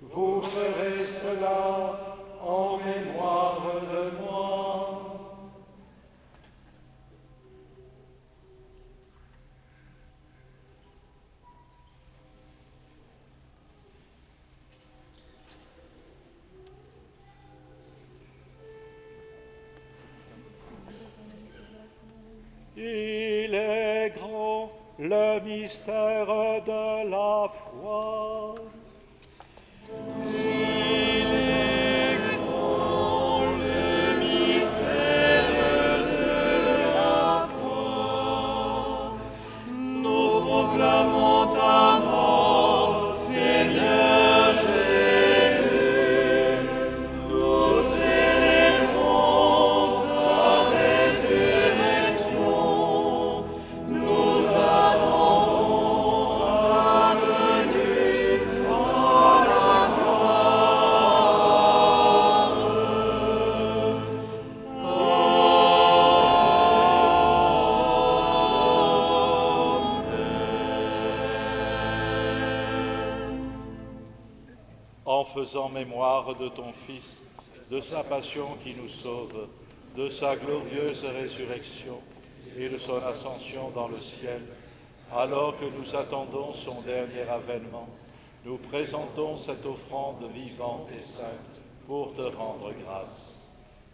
Vous 0.01 0.41
ferez 0.41 1.05
cela 1.05 2.27
en 2.41 2.77
mémoire 2.77 3.61
de 3.93 4.21
moi. 4.21 5.08
Il 22.81 23.53
est 23.53 24.13
grand 24.15 24.71
le 24.99 25.41
mystère 25.41 26.27
de 26.27 27.09
la 27.09 27.49
foi. 27.49 28.55
De 76.33 76.49
ton 76.49 76.73
Fils, 76.87 77.21
de 77.69 77.81
sa 77.81 78.03
passion 78.03 78.57
qui 78.63 78.73
nous 78.75 78.87
sauve, 78.87 79.47
de 79.95 80.09
sa 80.09 80.35
glorieuse 80.35 81.03
résurrection 81.05 81.99
et 82.57 82.69
de 82.69 82.77
son 82.77 82.97
ascension 82.97 83.69
dans 83.71 83.87
le 83.87 83.99
ciel, 83.99 84.41
alors 85.11 85.57
que 85.59 85.65
nous 85.65 85.95
attendons 85.95 86.53
son 86.53 86.81
dernier 86.81 87.27
avènement, 87.29 87.87
nous 88.45 88.57
présentons 88.57 89.35
cette 89.35 89.65
offrande 89.65 90.23
vivante 90.33 90.89
et 90.95 91.01
sainte 91.01 91.61
pour 91.87 92.13
te 92.15 92.21
rendre 92.21 92.71
grâce. 92.85 93.39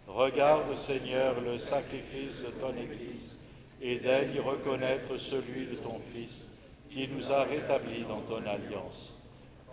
Regarde, 0.08 0.76
Seigneur, 0.76 1.40
le 1.42 1.58
sacrifice 1.58 2.42
de 2.42 2.52
ton 2.62 2.76
Église 2.76 3.38
et 3.82 3.98
daigne 3.98 4.40
reconnaître 4.40 5.18
celui 5.18 5.66
de 5.68 5.76
ton 5.76 6.00
Fils 6.14 6.52
qui 6.92 7.08
nous 7.08 7.32
a 7.32 7.44
rétablis 7.44 8.04
dans 8.08 8.22
ton 8.22 8.46
alliance. 8.46 9.15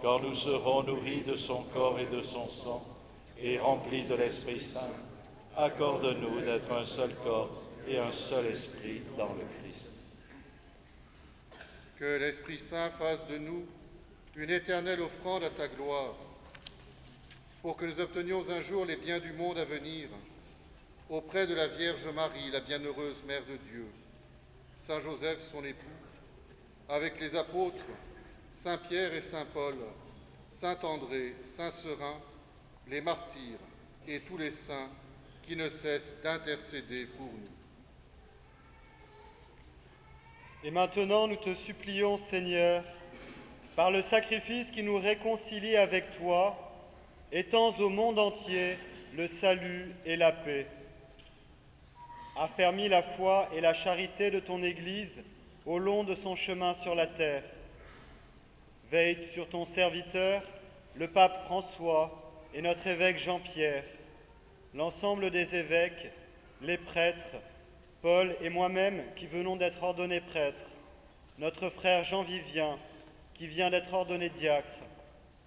Quand 0.03 0.19
nous 0.19 0.35
serons 0.35 0.83
nourris 0.83 1.23
de 1.23 1.37
son 1.37 1.63
corps 1.63 2.01
et 2.01 2.07
de 2.07 2.23
son 2.23 2.49
sang 2.49 2.85
et 3.39 3.57
remplis 3.57 4.03
de 4.03 4.17
l'Esprit 4.17 4.59
Saint, 4.59 4.81
accorde-nous 5.57 6.41
d'être 6.41 6.73
un 6.73 6.85
seul 6.85 7.15
corps 7.23 7.63
et 7.87 7.99
un 7.99 8.11
seul 8.11 8.47
esprit 8.47 9.03
dans 9.17 9.33
le 9.33 9.45
Christ. 9.61 10.03
Que 12.01 12.19
l'Esprit 12.19 12.59
Saint 12.59 12.91
fasse 12.91 13.29
de 13.29 13.39
nous 13.39 13.65
une 14.35 14.51
éternelle 14.51 15.03
offrande 15.03 15.45
à 15.45 15.51
ta 15.51 15.69
gloire, 15.69 16.17
pour 17.61 17.77
que 17.77 17.85
nous 17.85 18.01
obtenions 18.01 18.51
un 18.51 18.61
jour 18.61 18.85
les 18.85 18.97
biens 18.97 19.21
du 19.21 19.33
monde 19.33 19.59
à 19.59 19.65
venir, 19.65 20.09
auprès 21.11 21.47
de 21.47 21.55
la 21.55 21.69
Vierge 21.69 22.09
Marie, 22.09 22.51
la 22.51 22.61
bienheureuse 22.61 23.23
Mère 23.25 23.45
de 23.45 23.57
Dieu, 23.71 23.87
Saint 24.79 25.01
Joseph, 25.01 25.49
son 25.53 25.65
époux, 25.65 25.87
avec 26.89 27.21
les 27.21 27.37
apôtres, 27.37 27.85
Saint 28.53 28.79
Pierre 28.79 29.15
et 29.15 29.23
Saint 29.23 29.47
Paul, 29.47 29.75
Saint 30.51 30.79
André, 30.83 31.35
Saint 31.43 31.71
Serin, 31.71 32.21
les 32.89 33.01
martyrs 33.01 33.59
et 34.07 34.21
tous 34.21 34.37
les 34.37 34.53
saints 34.53 34.91
qui 35.43 35.57
ne 35.57 35.69
cessent 35.69 36.17
d'intercéder 36.23 37.07
pour 37.07 37.27
nous. 37.27 37.53
Et 40.65 40.71
maintenant, 40.71 41.27
nous 41.27 41.37
te 41.37 41.55
supplions, 41.55 42.17
Seigneur, 42.17 42.85
par 43.75 43.91
le 43.91 44.01
sacrifice 44.01 44.71
qui 44.71 44.83
nous 44.83 44.99
réconcilie 44.99 45.77
avec 45.77 46.17
toi, 46.19 46.57
étends 47.33 47.73
au 47.81 47.89
monde 47.89 48.19
entier 48.19 48.77
le 49.17 49.27
salut 49.27 49.93
et 50.05 50.15
la 50.15 50.31
paix. 50.31 50.69
Affermis 52.37 52.89
la 52.89 53.03
foi 53.03 53.49
et 53.55 53.61
la 53.61 53.75
charité 53.75 54.31
de 54.31 54.39
ton 54.39 54.63
Église 54.63 55.25
au 55.67 55.79
long 55.79 56.05
de 56.05 56.15
son 56.15 56.37
chemin 56.37 56.75
sur 56.75 56.95
la 56.95 57.07
terre. 57.07 57.43
Veille 58.93 59.25
sur 59.25 59.49
ton 59.49 59.65
serviteur, 59.65 60.43
le 60.97 61.09
pape 61.09 61.35
François 61.47 62.13
et 62.53 62.61
notre 62.61 62.87
évêque 62.87 63.17
Jean-Pierre, 63.17 63.85
l'ensemble 64.75 65.31
des 65.31 65.55
évêques, 65.55 66.11
les 66.61 66.77
prêtres, 66.77 67.37
Paul 68.03 68.37
et 68.43 68.51
moi-même 68.51 69.03
qui 69.17 69.27
venons 69.27 69.57
d'être 69.57 69.83
ordonnés 69.83 70.21
prêtres, 70.21 70.69
notre 71.39 71.71
frère 71.71 72.05
Jean-Vivien 72.05 72.79
qui 73.33 73.47
vient 73.47 73.71
d'être 73.71 73.95
ordonné 73.95 74.29
diacre, 74.29 74.85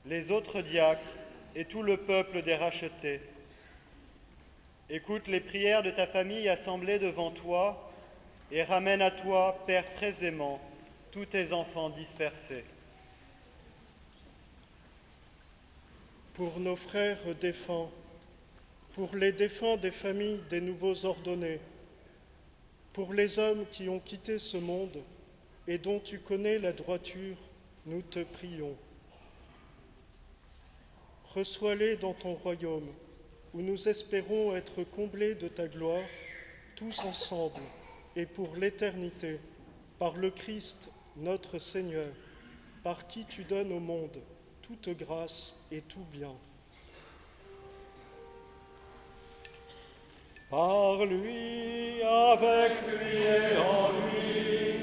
les 0.08 0.32
autres 0.32 0.62
diacres 0.62 1.16
et 1.54 1.66
tout 1.66 1.84
le 1.84 1.98
peuple 1.98 2.42
des 2.42 2.56
rachetés. 2.56 3.22
Écoute 4.90 5.28
les 5.28 5.40
prières 5.40 5.84
de 5.84 5.92
ta 5.92 6.08
famille 6.08 6.50
assemblée 6.50 6.98
devant 6.98 7.30
toi 7.30 7.92
et 8.52 8.64
ramène 8.64 9.04
à 9.04 9.12
toi, 9.12 9.64
Père 9.68 9.94
très 9.94 10.26
aimant, 10.26 10.60
tous 11.12 11.28
tes 11.28 11.54
enfants 11.54 11.92
dispersés. 11.92 12.66
Pour 16.36 16.60
nos 16.60 16.76
frères 16.76 17.34
défunts, 17.40 17.90
pour 18.92 19.16
les 19.16 19.32
défunts 19.32 19.78
des 19.78 19.92
familles 19.92 20.42
des 20.50 20.60
nouveaux 20.60 21.06
ordonnés, 21.06 21.62
pour 22.92 23.14
les 23.14 23.40
hommes 23.40 23.66
qui 23.72 23.88
ont 23.88 24.02
quitté 24.02 24.38
ce 24.38 24.58
monde 24.58 25.02
et 25.66 25.78
dont 25.78 26.02
tu 26.02 26.20
connais 26.20 26.60
la 26.60 26.74
droiture, 26.74 27.38
nous 27.86 28.02
te 28.02 28.22
prions. 28.22 28.76
Reçois-les 31.34 31.96
dans 31.96 32.14
ton 32.14 32.34
royaume, 32.34 32.92
où 33.54 33.62
nous 33.62 33.88
espérons 33.88 34.58
être 34.58 34.84
comblés 34.84 35.36
de 35.36 35.48
ta 35.48 35.70
gloire, 35.70 36.04
tous 36.76 37.00
ensemble 37.06 37.62
et 38.18 38.26
pour 38.26 38.58
l'éternité, 38.58 39.40
par 39.98 40.18
le 40.18 40.32
Christ 40.32 40.92
notre 41.16 41.60
Seigneur, 41.60 42.12
par 42.84 43.08
qui 43.08 43.24
tu 43.24 43.46
donnes 43.46 43.72
au 43.72 43.80
monde 43.80 44.20
toute 44.68 44.98
grâce 44.98 45.58
et 45.72 45.82
tout 45.82 46.06
bien. 46.12 46.34
Par 50.50 51.06
lui, 51.06 52.02
avec 52.02 52.72
lui 52.88 53.22
et 53.22 53.58
en 53.58 53.92
lui, 54.02 54.76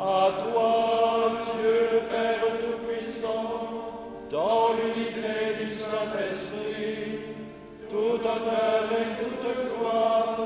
à 0.00 0.30
toi, 0.42 1.32
Dieu 1.42 1.88
le 1.92 2.00
Père 2.08 2.40
Tout-Puissant, 2.60 4.24
dans 4.30 4.72
l'unité 4.74 5.64
du 5.64 5.74
Saint-Esprit, 5.74 7.18
tout 7.90 8.20
honneur 8.20 8.84
et 8.92 9.22
toute 9.22 9.78
gloire 9.78 10.36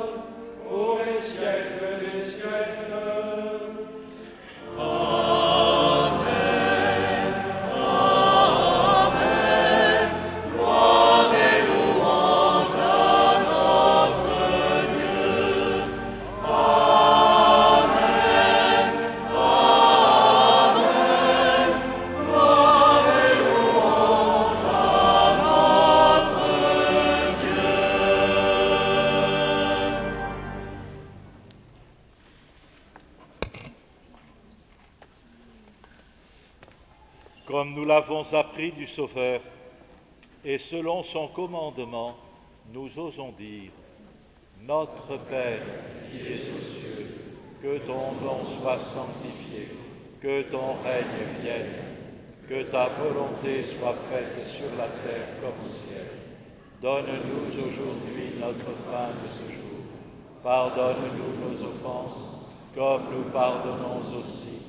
pour 0.68 0.98
les 1.06 1.20
siècles 1.20 2.12
des 2.12 2.24
siècles. 2.24 3.55
L'avons 38.16 38.34
appris 38.34 38.72
du 38.72 38.86
Sauveur, 38.86 39.42
et 40.42 40.56
selon 40.56 41.02
son 41.02 41.28
commandement, 41.28 42.14
nous 42.72 42.98
osons 42.98 43.32
dire, 43.32 43.70
Notre 44.62 45.18
Père 45.18 45.60
qui 46.08 46.26
es 46.26 46.38
aux 46.38 46.62
cieux, 46.62 47.14
que 47.60 47.76
ton 47.80 48.12
nom 48.24 48.42
soit 48.46 48.78
sanctifié, 48.78 49.68
que 50.18 50.40
ton 50.50 50.76
règne 50.82 51.42
vienne, 51.42 51.74
que 52.48 52.62
ta 52.62 52.88
volonté 52.88 53.62
soit 53.62 53.94
faite 54.10 54.46
sur 54.46 54.74
la 54.78 54.86
terre 54.86 55.28
comme 55.42 55.66
au 55.66 55.68
ciel. 55.68 56.06
Donne-nous 56.80 57.54
aujourd'hui 57.54 58.32
notre 58.40 58.72
pain 58.90 59.10
de 59.22 59.30
ce 59.30 59.52
jour. 59.52 59.84
Pardonne-nous 60.42 61.50
nos 61.50 61.62
offenses, 61.64 62.46
comme 62.74 63.02
nous 63.12 63.30
pardonnons 63.30 63.98
aussi 63.98 64.62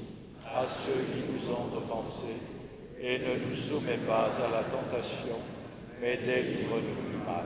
à 0.53 0.67
ceux 0.67 1.05
qui 1.13 1.31
nous 1.31 1.49
ont 1.49 1.77
offensés. 1.77 2.56
Et 2.99 3.19
ne 3.19 3.35
nous 3.35 3.55
soumets 3.55 3.99
pas 4.07 4.29
à 4.35 4.49
la 4.51 4.63
tentation, 4.63 5.37
mais 6.01 6.17
délivre-nous 6.17 7.11
du 7.11 7.17
mal. 7.25 7.45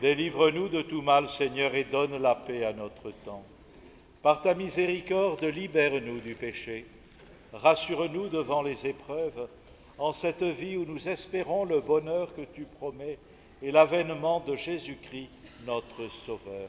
Délivre-nous 0.00 0.68
de 0.68 0.82
tout 0.82 1.02
mal, 1.02 1.28
Seigneur, 1.28 1.74
et 1.74 1.84
donne 1.84 2.20
la 2.20 2.34
paix 2.34 2.64
à 2.64 2.72
notre 2.72 3.10
temps. 3.24 3.44
Par 4.22 4.42
ta 4.42 4.54
miséricorde, 4.54 5.44
libère-nous 5.44 6.20
du 6.20 6.34
péché. 6.34 6.84
Rassure-nous 7.52 8.28
devant 8.28 8.62
les 8.62 8.86
épreuves, 8.86 9.48
en 9.98 10.12
cette 10.12 10.42
vie 10.42 10.76
où 10.76 10.84
nous 10.84 11.08
espérons 11.08 11.64
le 11.64 11.80
bonheur 11.80 12.32
que 12.34 12.42
tu 12.42 12.64
promets 12.64 13.18
et 13.62 13.72
l'avènement 13.72 14.40
de 14.40 14.54
Jésus-Christ, 14.54 15.30
notre 15.66 16.08
Sauveur. 16.10 16.68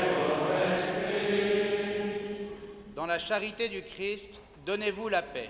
Dans 3.01 3.07
la 3.07 3.17
charité 3.17 3.67
du 3.67 3.81
Christ, 3.81 4.39
donnez-vous 4.63 5.09
la 5.09 5.23
paix. 5.23 5.49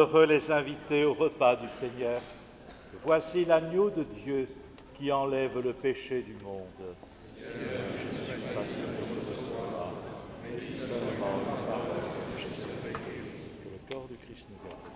Heureux 0.00 0.24
les 0.24 0.50
invités 0.50 1.04
au 1.04 1.12
repas 1.12 1.56
du 1.56 1.66
Seigneur. 1.66 2.22
Voici 3.04 3.44
l'agneau 3.44 3.90
de 3.90 4.02
Dieu 4.02 4.48
qui 4.94 5.12
enlève 5.12 5.58
le 5.62 5.74
péché 5.74 6.22
du 6.22 6.32
monde. 6.42 6.96
Seigneur, 7.28 7.82
je 7.92 8.16
suis 8.16 8.40
pas. 8.54 8.62
Que 13.62 13.68
le 13.68 13.92
corps 13.92 14.08
du 14.08 14.16
Christ 14.16 14.46
nous 14.48 14.70
garde 14.70 14.89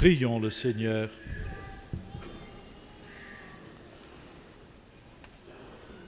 Prions 0.00 0.38
le 0.38 0.48
Seigneur. 0.48 1.10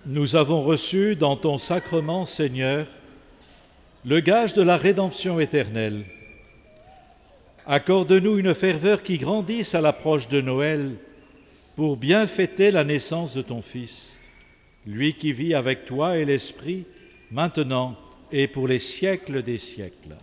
Nous 0.07 0.35
avons 0.35 0.63
reçu 0.63 1.15
dans 1.15 1.37
ton 1.37 1.59
sacrement, 1.59 2.25
Seigneur, 2.25 2.87
le 4.07 4.21
gage 4.21 4.55
de 4.55 4.63
la 4.63 4.79
rédemption 4.79 5.39
éternelle. 5.41 6.07
Accorde-nous 7.67 8.39
une 8.39 8.55
ferveur 8.55 9.03
qui 9.03 9.19
grandisse 9.19 9.75
à 9.75 9.83
l'approche 9.83 10.29
de 10.29 10.41
Noël 10.41 10.93
pour 11.77 11.99
bien 11.99 12.27
fêter 12.27 12.71
la 12.71 12.85
naissance 12.85 13.35
de 13.35 13.43
ton 13.43 13.61
Fils, 13.61 14.19
lui 14.87 15.13
qui 15.13 15.35
vit 15.35 15.53
avec 15.53 15.85
toi 15.85 16.17
et 16.17 16.25
l'Esprit, 16.25 16.87
maintenant 17.31 17.99
et 18.33 18.49
pour 18.49 18.69
les 18.69 18.79
siècles 18.79 19.43
des 19.43 19.59
siècles. 19.59 20.17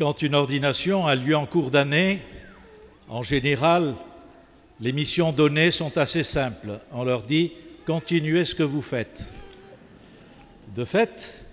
Quand 0.00 0.22
une 0.22 0.34
ordination 0.34 1.06
a 1.06 1.14
lieu 1.14 1.36
en 1.36 1.44
cours 1.44 1.70
d'année, 1.70 2.22
en 3.10 3.22
général, 3.22 3.94
les 4.80 4.92
missions 4.92 5.30
données 5.30 5.70
sont 5.70 5.98
assez 5.98 6.22
simples. 6.22 6.80
On 6.90 7.04
leur 7.04 7.22
dit 7.22 7.52
continuez 7.84 8.46
ce 8.46 8.54
que 8.54 8.62
vous 8.62 8.80
faites. 8.80 9.30
De 10.74 10.86
fait, 10.86 11.44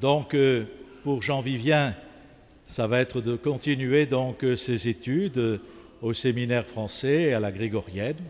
donc 0.00 0.34
euh, 0.36 0.66
pour 1.02 1.20
Jean 1.20 1.40
Vivien, 1.40 1.96
ça 2.64 2.86
va 2.86 3.00
être 3.00 3.20
de 3.20 3.34
continuer 3.34 4.06
donc 4.06 4.44
euh, 4.44 4.54
ses 4.54 4.86
études 4.86 5.60
au 6.00 6.14
séminaire 6.14 6.66
français 6.66 7.22
et 7.22 7.34
à 7.34 7.40
la 7.40 7.50
grégorienne, 7.50 8.22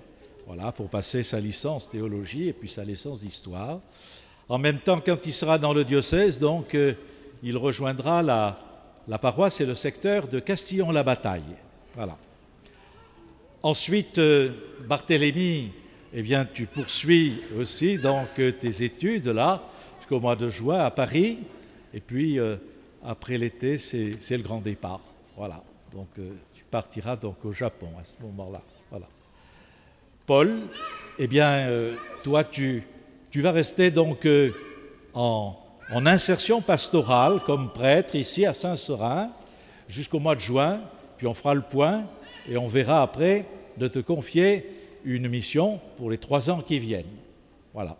voilà, 0.46 0.72
pour 0.72 0.88
passer 0.88 1.22
sa 1.22 1.38
licence 1.38 1.90
théologie 1.90 2.48
et 2.48 2.54
puis 2.54 2.70
sa 2.70 2.82
licence 2.82 3.20
d'histoire. 3.20 3.80
En 4.48 4.56
même 4.56 4.78
temps, 4.78 5.02
quand 5.04 5.26
il 5.26 5.34
sera 5.34 5.58
dans 5.58 5.74
le 5.74 5.84
diocèse, 5.84 6.40
donc, 6.40 6.74
euh, 6.74 6.94
il 7.42 7.58
rejoindra 7.58 8.22
la, 8.22 8.58
la 9.08 9.18
paroisse 9.18 9.60
et 9.60 9.66
le 9.66 9.74
secteur 9.74 10.28
de 10.28 10.40
Castillon-la-Bataille. 10.40 11.56
Voilà. 11.94 12.16
Ensuite, 13.62 14.18
euh, 14.18 14.52
Barthélemy, 14.88 15.72
eh 16.12 16.22
bien, 16.22 16.46
tu 16.46 16.66
poursuis 16.66 17.42
aussi 17.58 17.98
donc 17.98 18.28
euh, 18.38 18.52
tes 18.52 18.82
études 18.82 19.26
là 19.26 19.62
jusqu'au 19.98 20.20
mois 20.20 20.36
de 20.36 20.48
juin 20.48 20.78
à 20.78 20.90
Paris, 20.90 21.38
et 21.92 22.00
puis 22.00 22.38
après 23.04 23.36
l'été, 23.36 23.78
c'est 23.78 24.36
le 24.36 24.42
grand 24.42 24.60
départ. 24.60 25.00
Voilà. 25.36 25.62
Donc, 25.92 26.08
tu 26.54 26.64
partiras 26.70 27.16
donc 27.16 27.44
au 27.44 27.52
Japon 27.52 27.88
à 28.00 28.04
ce 28.04 28.12
moment-là. 28.22 28.62
Voilà. 28.90 29.06
Paul, 30.26 30.62
eh 31.18 31.26
bien, 31.26 31.68
toi, 32.24 32.44
tu, 32.44 32.82
tu 33.30 33.40
vas 33.40 33.52
rester 33.52 33.90
donc 33.90 34.26
en, 35.14 35.56
en 35.92 36.06
insertion 36.06 36.60
pastorale 36.60 37.40
comme 37.44 37.72
prêtre 37.72 38.14
ici 38.14 38.46
à 38.46 38.54
Saint-Seurin 38.54 39.30
jusqu'au 39.88 40.20
mois 40.20 40.36
de 40.36 40.40
juin, 40.40 40.80
puis 41.16 41.26
on 41.26 41.34
fera 41.34 41.54
le 41.54 41.62
point 41.62 42.04
et 42.48 42.56
on 42.56 42.68
verra 42.68 43.02
après 43.02 43.46
de 43.76 43.88
te 43.88 43.98
confier 43.98 44.66
une 45.04 45.28
mission 45.28 45.80
pour 45.96 46.10
les 46.10 46.18
trois 46.18 46.50
ans 46.50 46.60
qui 46.60 46.78
viennent. 46.78 47.04
Voilà. 47.74 47.96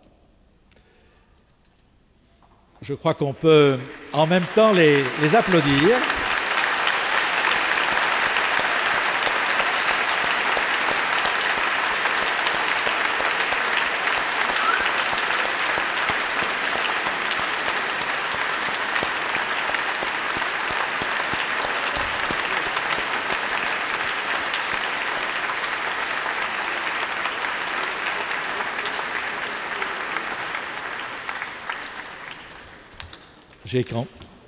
Je 2.81 2.93
crois 2.93 3.13
qu'on 3.13 3.33
peut 3.33 3.77
en 4.13 4.25
même 4.25 4.45
temps 4.55 4.71
les, 4.71 5.03
les 5.21 5.35
applaudir. 5.35 5.97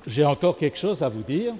J'ai 0.06 0.26
encore 0.26 0.58
quelque 0.58 0.78
chose 0.78 1.02
à 1.02 1.08
vous 1.08 1.24
dire. 1.24 1.54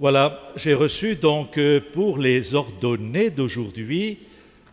Voilà, 0.00 0.40
j'ai 0.56 0.74
reçu 0.74 1.16
donc 1.16 1.58
euh, 1.58 1.80
pour 1.92 2.18
les 2.18 2.54
ordonnés 2.54 3.30
d'aujourd'hui 3.30 4.18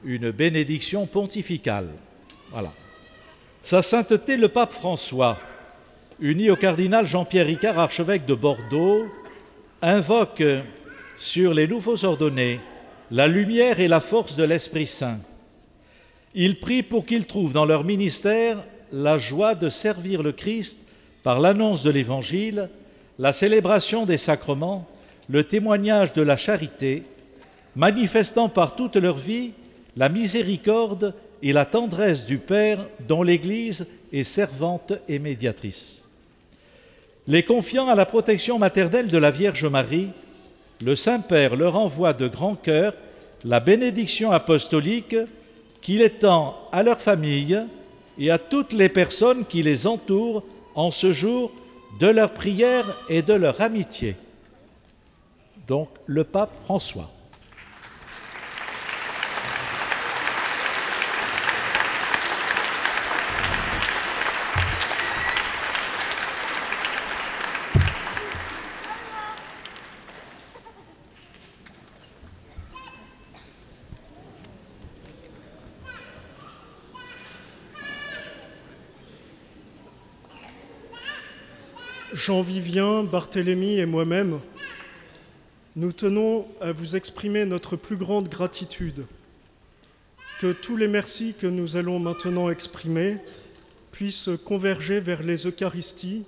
une 0.04 0.30
bénédiction 0.30 1.08
pontificale. 1.08 1.90
Voilà. 2.52 2.72
Sa 3.64 3.82
sainteté 3.82 4.38
le 4.38 4.50
pape 4.50 4.72
François, 4.72 5.40
uni 6.20 6.52
au 6.52 6.56
cardinal 6.56 7.08
Jean-Pierre 7.08 7.48
Ricard, 7.48 7.80
archevêque 7.80 8.28
de 8.28 8.36
Bordeaux, 8.36 9.08
invoque 9.82 10.44
sur 11.18 11.56
les 11.56 11.68
nouveaux 11.68 12.06
ordonnés 12.06 12.60
la 13.10 13.28
lumière 13.28 13.80
et 13.80 13.88
la 13.88 14.02
force 14.02 14.36
de 14.36 14.44
l'Esprit 14.44 14.86
Saint 14.86 15.20
il 16.36 16.60
prie 16.60 16.84
pour 16.84 17.06
qu'ils 17.06 17.26
trouvent 17.26 17.54
dans 17.54 17.66
leur 17.66 17.86
ministère 17.86 18.58
la 18.92 19.18
joie 19.18 19.56
de 19.56 19.70
servir 19.70 20.22
le 20.22 20.34
Christ 20.34 20.78
par 21.24 21.40
l'annonce 21.40 21.82
de 21.82 21.90
l'Évangile, 21.90 22.70
la 23.18 23.34
célébration 23.34 24.06
des 24.06 24.18
sacrements, 24.18 24.88
le 25.30 25.46
témoignage 25.46 26.14
de 26.14 26.22
la 26.22 26.38
charité, 26.38 27.04
manifestant 27.76 28.50
par 28.50 28.76
toute 28.76 28.98
leur 28.98 29.18
vie 29.18 29.54
la 29.96 30.10
miséricorde 30.10 31.14
et 31.42 31.54
la 31.54 31.66
tendresse 31.66 32.26
du 32.26 32.38
Père 32.38 32.86
dont 33.08 33.24
l'Église 33.24 33.88
est 34.12 34.26
servante 34.26 34.94
et 35.08 35.20
médiatrice. 35.20 36.04
Les 37.28 37.44
confiant 37.44 37.88
à 37.88 37.96
la 37.96 38.06
protection 38.06 38.60
maternelle 38.60 39.08
de 39.08 39.18
la 39.18 39.32
Vierge 39.32 39.66
Marie, 39.66 40.10
le 40.84 40.96
Saint-Père 40.96 41.56
leur 41.56 41.78
envoie 41.78 42.14
de 42.14 42.28
grand 42.28 42.56
cœur 42.56 42.94
la 43.46 43.60
bénédiction 43.60 44.32
apostolique 44.32 45.16
qu'il 45.86 46.02
étend 46.02 46.58
à 46.72 46.82
leur 46.82 47.00
famille 47.00 47.64
et 48.18 48.32
à 48.32 48.40
toutes 48.40 48.74
les 48.74 48.90
personnes 48.90 49.46
qui 49.46 49.62
les 49.62 49.86
entourent 49.86 50.44
en 50.74 50.90
ce 50.90 51.12
jour 51.12 51.52
de 52.00 52.08
leur 52.08 52.34
prière 52.34 53.04
et 53.08 53.22
de 53.22 53.34
leur 53.34 53.62
amitié. 53.62 54.16
Donc 55.68 55.90
le 56.08 56.24
pape 56.24 56.56
François. 56.64 57.12
Jean-Vivien, 82.26 83.04
Barthélemy 83.04 83.78
et 83.78 83.86
moi-même, 83.86 84.40
nous 85.76 85.92
tenons 85.92 86.48
à 86.60 86.72
vous 86.72 86.96
exprimer 86.96 87.46
notre 87.46 87.76
plus 87.76 87.98
grande 87.98 88.30
gratitude. 88.30 89.06
Que 90.42 90.52
tous 90.52 90.76
les 90.76 90.88
merci 90.88 91.36
que 91.40 91.46
nous 91.46 91.78
allons 91.78 92.00
maintenant 92.00 92.50
exprimer 92.50 93.18
puissent 93.92 94.32
converger 94.44 95.00
vers 95.00 95.22
les 95.22 95.46
Eucharisties 95.46 96.26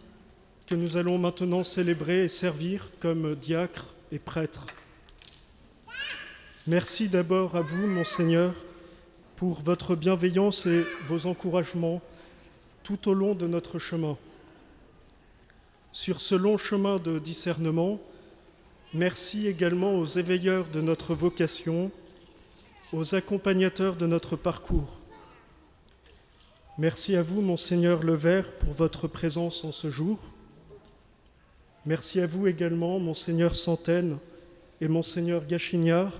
que 0.68 0.76
nous 0.76 0.98
allons 0.98 1.18
maintenant 1.18 1.64
célébrer 1.64 2.26
et 2.26 2.28
servir 2.28 2.92
comme 3.00 3.34
diacres 3.34 3.96
et 4.12 4.20
prêtres. 4.20 4.68
Merci 6.68 7.10
d'abord 7.10 7.56
à 7.56 7.62
vous, 7.62 7.88
Monseigneur, 7.88 8.54
pour 9.36 9.64
votre 9.64 9.96
bienveillance 9.96 10.68
et 10.68 10.86
vos 11.08 11.26
encouragements 11.26 12.04
tout 12.84 13.10
au 13.10 13.16
long 13.16 13.34
de 13.34 13.48
notre 13.48 13.80
chemin. 13.80 14.16
Sur 15.92 16.22
ce 16.22 16.36
long 16.36 16.58
chemin 16.58 16.98
de 16.98 17.20
discernement, 17.20 18.00
merci 18.94 19.48
également 19.48 19.96
aux 19.96 20.06
éveilleurs 20.06 20.66
de 20.68 20.82
notre 20.82 21.16
vocation, 21.16 21.92
aux 22.94 23.16
accompagnateurs 23.16 23.96
de 23.96 24.06
notre 24.06 24.36
parcours. 24.36 24.98
Merci 26.78 27.16
à 27.16 27.24
vous, 27.24 27.42
Monseigneur 27.42 28.04
Levert, 28.04 28.52
pour 28.60 28.74
votre 28.74 29.08
présence 29.08 29.64
en 29.64 29.72
ce 29.72 29.90
jour. 29.90 30.20
Merci 31.88 32.20
à 32.20 32.28
vous 32.28 32.48
également, 32.48 33.00
Monseigneur 33.00 33.56
Santaine 33.56 34.18
et 34.80 34.88
Monseigneur 34.88 35.46
Gachignard, 35.48 36.12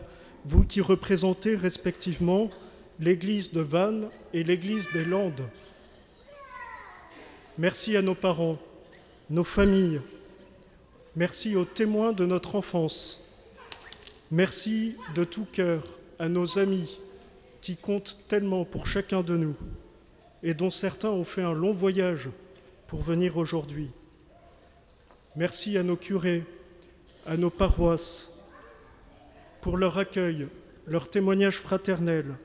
vous 0.46 0.64
qui 0.64 0.82
représentez 0.82 1.56
respectivement 1.56 2.50
l'Église 3.00 3.52
de 3.52 3.62
Vannes 3.62 4.08
et 4.34 4.44
l'Église 4.44 4.90
des 4.94 5.06
Landes. 5.06 5.48
Merci 7.58 7.98
à 7.98 8.02
nos 8.02 8.16
parents, 8.16 8.58
nos 9.30 9.44
familles. 9.44 10.02
Merci 11.16 11.56
aux 11.56 11.66
témoins 11.66 12.14
de 12.14 12.26
notre 12.26 12.56
enfance. 12.56 13.22
Merci 14.32 14.96
de 15.16 15.24
tout 15.24 15.46
cœur 15.52 15.84
à 16.20 16.30
nos 16.30 16.60
amis 16.60 17.00
qui 17.62 17.76
comptent 17.76 18.18
tellement 18.28 18.64
pour 18.66 18.88
chacun 18.88 19.22
de 19.24 19.36
nous 19.36 19.56
et 20.44 20.54
dont 20.54 20.72
certains 20.72 21.10
ont 21.10 21.26
fait 21.26 21.42
un 21.42 21.54
long 21.54 21.74
voyage 21.74 22.30
pour 22.88 23.02
venir 23.02 23.38
aujourd'hui. 23.38 23.90
Merci 25.36 25.78
à 25.78 25.84
nos 25.84 25.98
curés, 25.98 26.44
à 27.26 27.36
nos 27.36 27.50
paroisses, 27.50 28.32
pour 29.62 29.78
leur 29.78 29.98
accueil, 29.98 30.48
leur 30.86 31.10
témoignage 31.10 31.58
fraternel. 31.58 32.36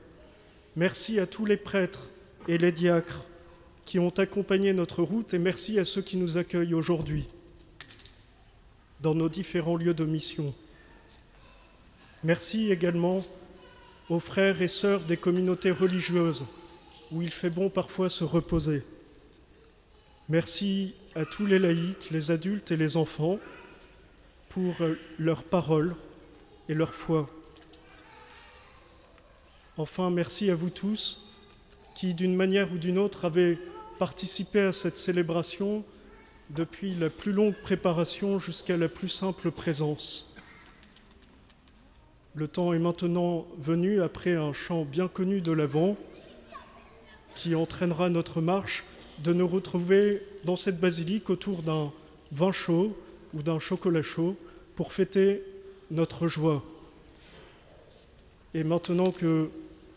Merci 0.75 1.19
à 1.19 1.27
tous 1.27 1.45
les 1.45 1.57
prêtres 1.57 2.07
et 2.47 2.57
les 2.57 2.71
diacres 2.71 3.23
qui 3.85 3.99
ont 3.99 4.09
accompagné 4.17 4.73
notre 4.73 5.03
route 5.03 5.33
et 5.33 5.39
merci 5.39 5.79
à 5.79 5.85
ceux 5.85 6.01
qui 6.01 6.17
nous 6.17 6.37
accueillent 6.37 6.73
aujourd'hui 6.73 7.27
dans 9.01 9.13
nos 9.13 9.29
différents 9.29 9.75
lieux 9.75 9.93
de 9.93 10.05
mission. 10.05 10.53
Merci 12.23 12.71
également 12.71 13.23
aux 14.09 14.21
frères 14.21 14.61
et 14.61 14.69
sœurs 14.69 15.01
des 15.01 15.17
communautés 15.17 15.71
religieuses, 15.71 16.45
où 17.11 17.21
il 17.21 17.31
fait 17.31 17.49
bon 17.49 17.69
parfois 17.69 18.09
se 18.09 18.23
reposer. 18.23 18.83
Merci 20.29 20.95
à 21.15 21.25
tous 21.25 21.45
les 21.45 21.59
laïcs, 21.59 22.09
les 22.11 22.31
adultes 22.31 22.71
et 22.71 22.77
les 22.77 22.95
enfants 22.95 23.39
pour 24.49 24.81
euh, 24.81 24.97
leurs 25.19 25.43
paroles 25.43 25.95
et 26.69 26.73
leur 26.73 26.93
foi. 26.93 27.29
Enfin, 29.75 30.09
merci 30.09 30.49
à 30.49 30.55
vous 30.55 30.69
tous 30.69 31.29
qui, 31.93 32.13
d'une 32.13 32.35
manière 32.35 32.71
ou 32.71 32.77
d'une 32.77 32.97
autre, 32.97 33.25
avez 33.25 33.57
participé 33.97 34.59
à 34.61 34.71
cette 34.71 34.97
célébration 34.97 35.83
depuis 36.49 36.95
la 36.95 37.09
plus 37.09 37.31
longue 37.31 37.55
préparation 37.55 38.39
jusqu'à 38.39 38.77
la 38.77 38.89
plus 38.89 39.09
simple 39.09 39.51
présence. 39.51 40.33
Le 42.35 42.47
temps 42.47 42.73
est 42.73 42.79
maintenant 42.79 43.45
venu, 43.59 44.01
après 44.01 44.35
un 44.35 44.53
chant 44.53 44.85
bien 44.85 45.07
connu 45.07 45.41
de 45.41 45.51
l'Avent, 45.51 45.95
qui 47.35 47.55
entraînera 47.55 48.09
notre 48.09 48.41
marche, 48.41 48.83
de 49.23 49.33
nous 49.33 49.47
retrouver 49.47 50.21
dans 50.43 50.55
cette 50.55 50.79
basilique 50.79 51.29
autour 51.29 51.61
d'un 51.61 51.91
vin 52.31 52.51
chaud 52.51 52.97
ou 53.33 53.43
d'un 53.43 53.59
chocolat 53.59 54.01
chaud 54.01 54.35
pour 54.75 54.93
fêter 54.93 55.43
notre 55.91 56.27
joie. 56.27 56.63
Et 58.55 58.63
maintenant 58.63 59.11
que 59.11 59.49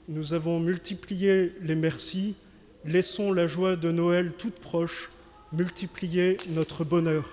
nous 0.08 0.34
avons 0.34 0.60
multiplié 0.60 1.52
les 1.62 1.74
merci, 1.74 2.36
laissons 2.86 3.32
la 3.32 3.46
joie 3.46 3.76
de 3.76 3.90
Noël 3.90 4.32
toute 4.38 4.58
proche 4.58 5.10
multiplier 5.52 6.36
notre 6.50 6.84
bonheur. 6.84 7.24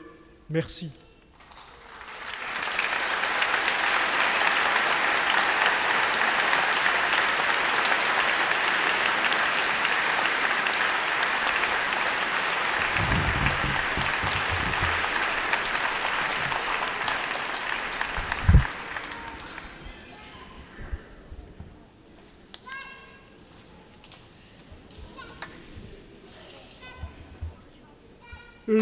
Merci. 0.49 0.91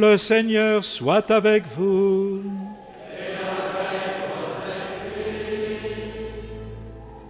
Le 0.01 0.17
Seigneur 0.17 0.83
soit 0.83 1.29
avec 1.29 1.63
vous. 1.77 2.41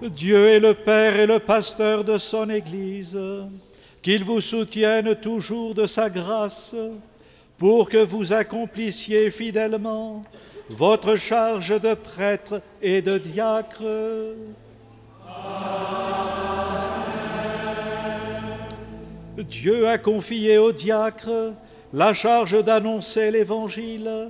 Dieu 0.01 0.47
est 0.47 0.59
le 0.61 0.73
Père 0.73 1.19
et 1.19 1.25
le 1.25 1.39
pasteur 1.39 2.05
de 2.05 2.17
son 2.17 2.49
Église, 2.49 3.19
qu'il 4.01 4.23
vous 4.23 4.39
soutienne 4.39 5.15
toujours 5.15 5.75
de 5.75 5.85
sa 5.85 6.09
grâce, 6.09 6.73
pour 7.57 7.89
que 7.89 7.97
vous 7.97 8.31
accomplissiez 8.31 9.31
fidèlement 9.31 10.23
votre 10.69 11.17
charge 11.17 11.77
de 11.77 11.93
prêtre 11.93 12.61
et 12.81 13.01
de 13.01 13.17
diacre. 13.17 13.83
Dieu 19.37 19.89
a 19.89 19.97
confié 19.97 20.57
au 20.57 20.71
diacre 20.71 21.53
la 21.93 22.13
charge 22.13 22.63
d'annoncer 22.63 23.31
l'Évangile 23.31 24.29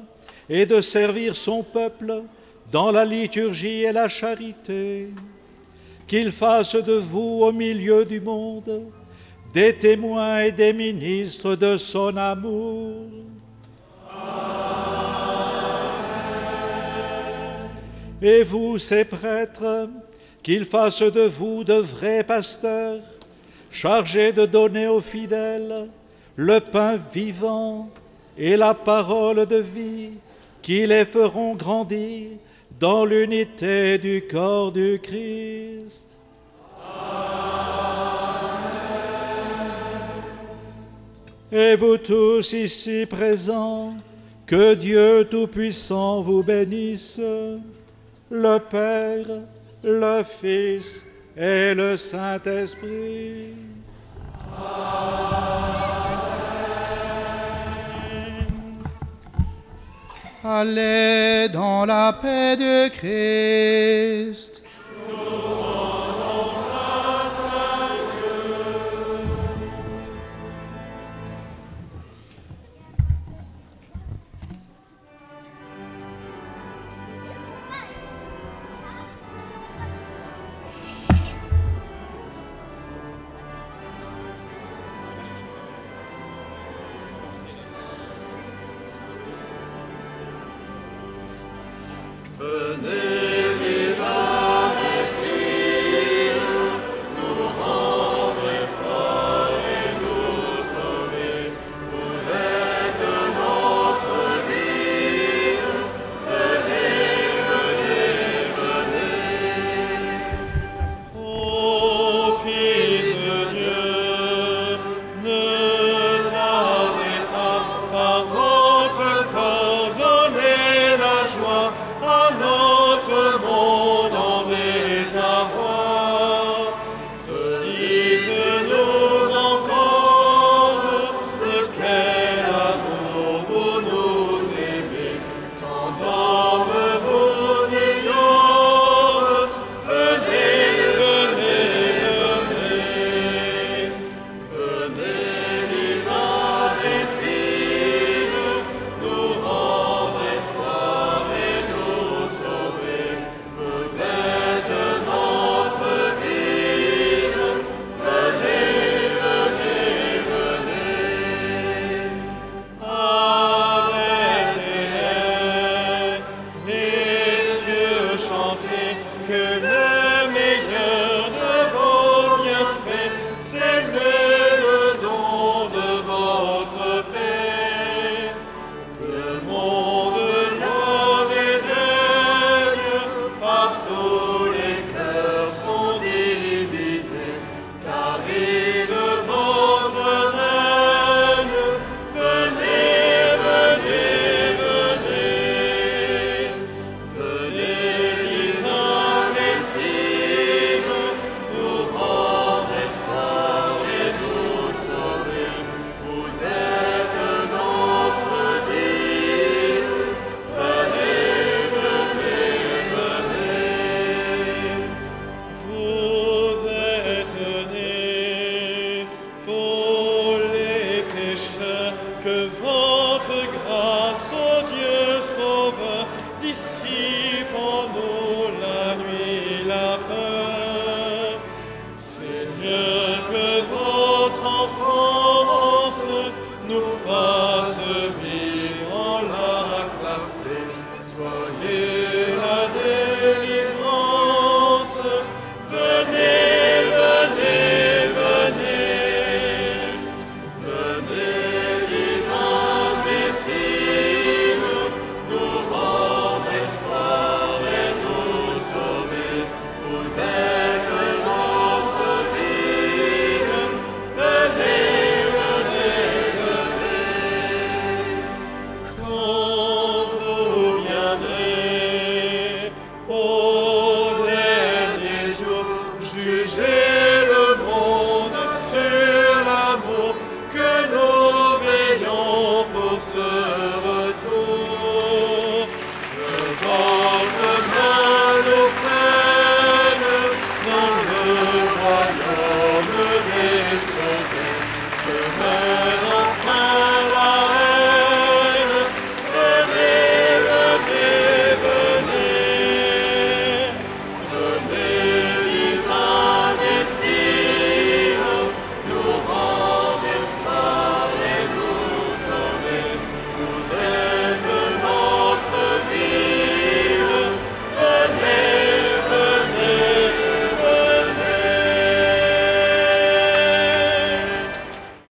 et 0.50 0.66
de 0.66 0.82
servir 0.82 1.36
son 1.36 1.64
peuple 1.64 2.24
dans 2.72 2.92
la 2.92 3.06
liturgie 3.06 3.84
et 3.84 3.92
la 3.92 4.10
charité. 4.10 5.10
Qu'il 6.08 6.32
fasse 6.32 6.76
de 6.76 6.94
vous 6.94 7.42
au 7.44 7.52
milieu 7.52 8.04
du 8.04 8.20
monde 8.20 8.92
des 9.54 9.74
témoins 9.74 10.40
et 10.40 10.52
des 10.52 10.74
ministres 10.74 11.56
de 11.56 11.78
son 11.78 12.16
amour. 12.18 13.08
Et 18.22 18.44
vous, 18.44 18.78
ces 18.78 19.04
prêtres, 19.04 19.90
qu'il 20.44 20.66
fasse 20.66 21.02
de 21.02 21.22
vous 21.22 21.64
de 21.64 21.74
vrais 21.74 22.24
pasteurs, 22.24 23.02
chargés 23.72 24.32
de 24.32 24.46
donner 24.46 24.88
aux 24.88 25.02
fidèles 25.02 25.90
le 26.36 26.60
pain 26.60 26.98
vivant 27.14 27.90
et 28.38 28.56
la 28.58 28.74
parole 28.74 29.46
de 29.46 29.58
vie 29.58 30.12
qui 30.62 30.86
les 30.86 31.06
feront 31.06 31.56
grandir 31.56 32.30
dans 32.80 33.06
l'unité 33.06 33.98
du 33.98 34.24
corps 34.30 34.72
du 34.72 35.00
Christ. 35.02 36.08
Et 41.52 41.76
vous 41.76 41.98
tous 41.98 42.54
ici 42.54 43.06
présents, 43.06 43.90
que 44.46 44.74
Dieu 44.74 45.28
Tout-Puissant 45.30 46.22
vous 46.22 46.44
bénisse, 46.44 47.22
le 48.30 48.58
Père, 48.58 49.28
le 49.84 50.24
Fils 50.24 51.06
et 51.36 51.74
le 51.74 51.98
Saint-Esprit. 51.98 53.54
Allez 60.44 61.50
dans 61.50 61.86
la 61.86 62.14
paix 62.14 62.58
de 62.58 62.88
Christ. 62.90 64.51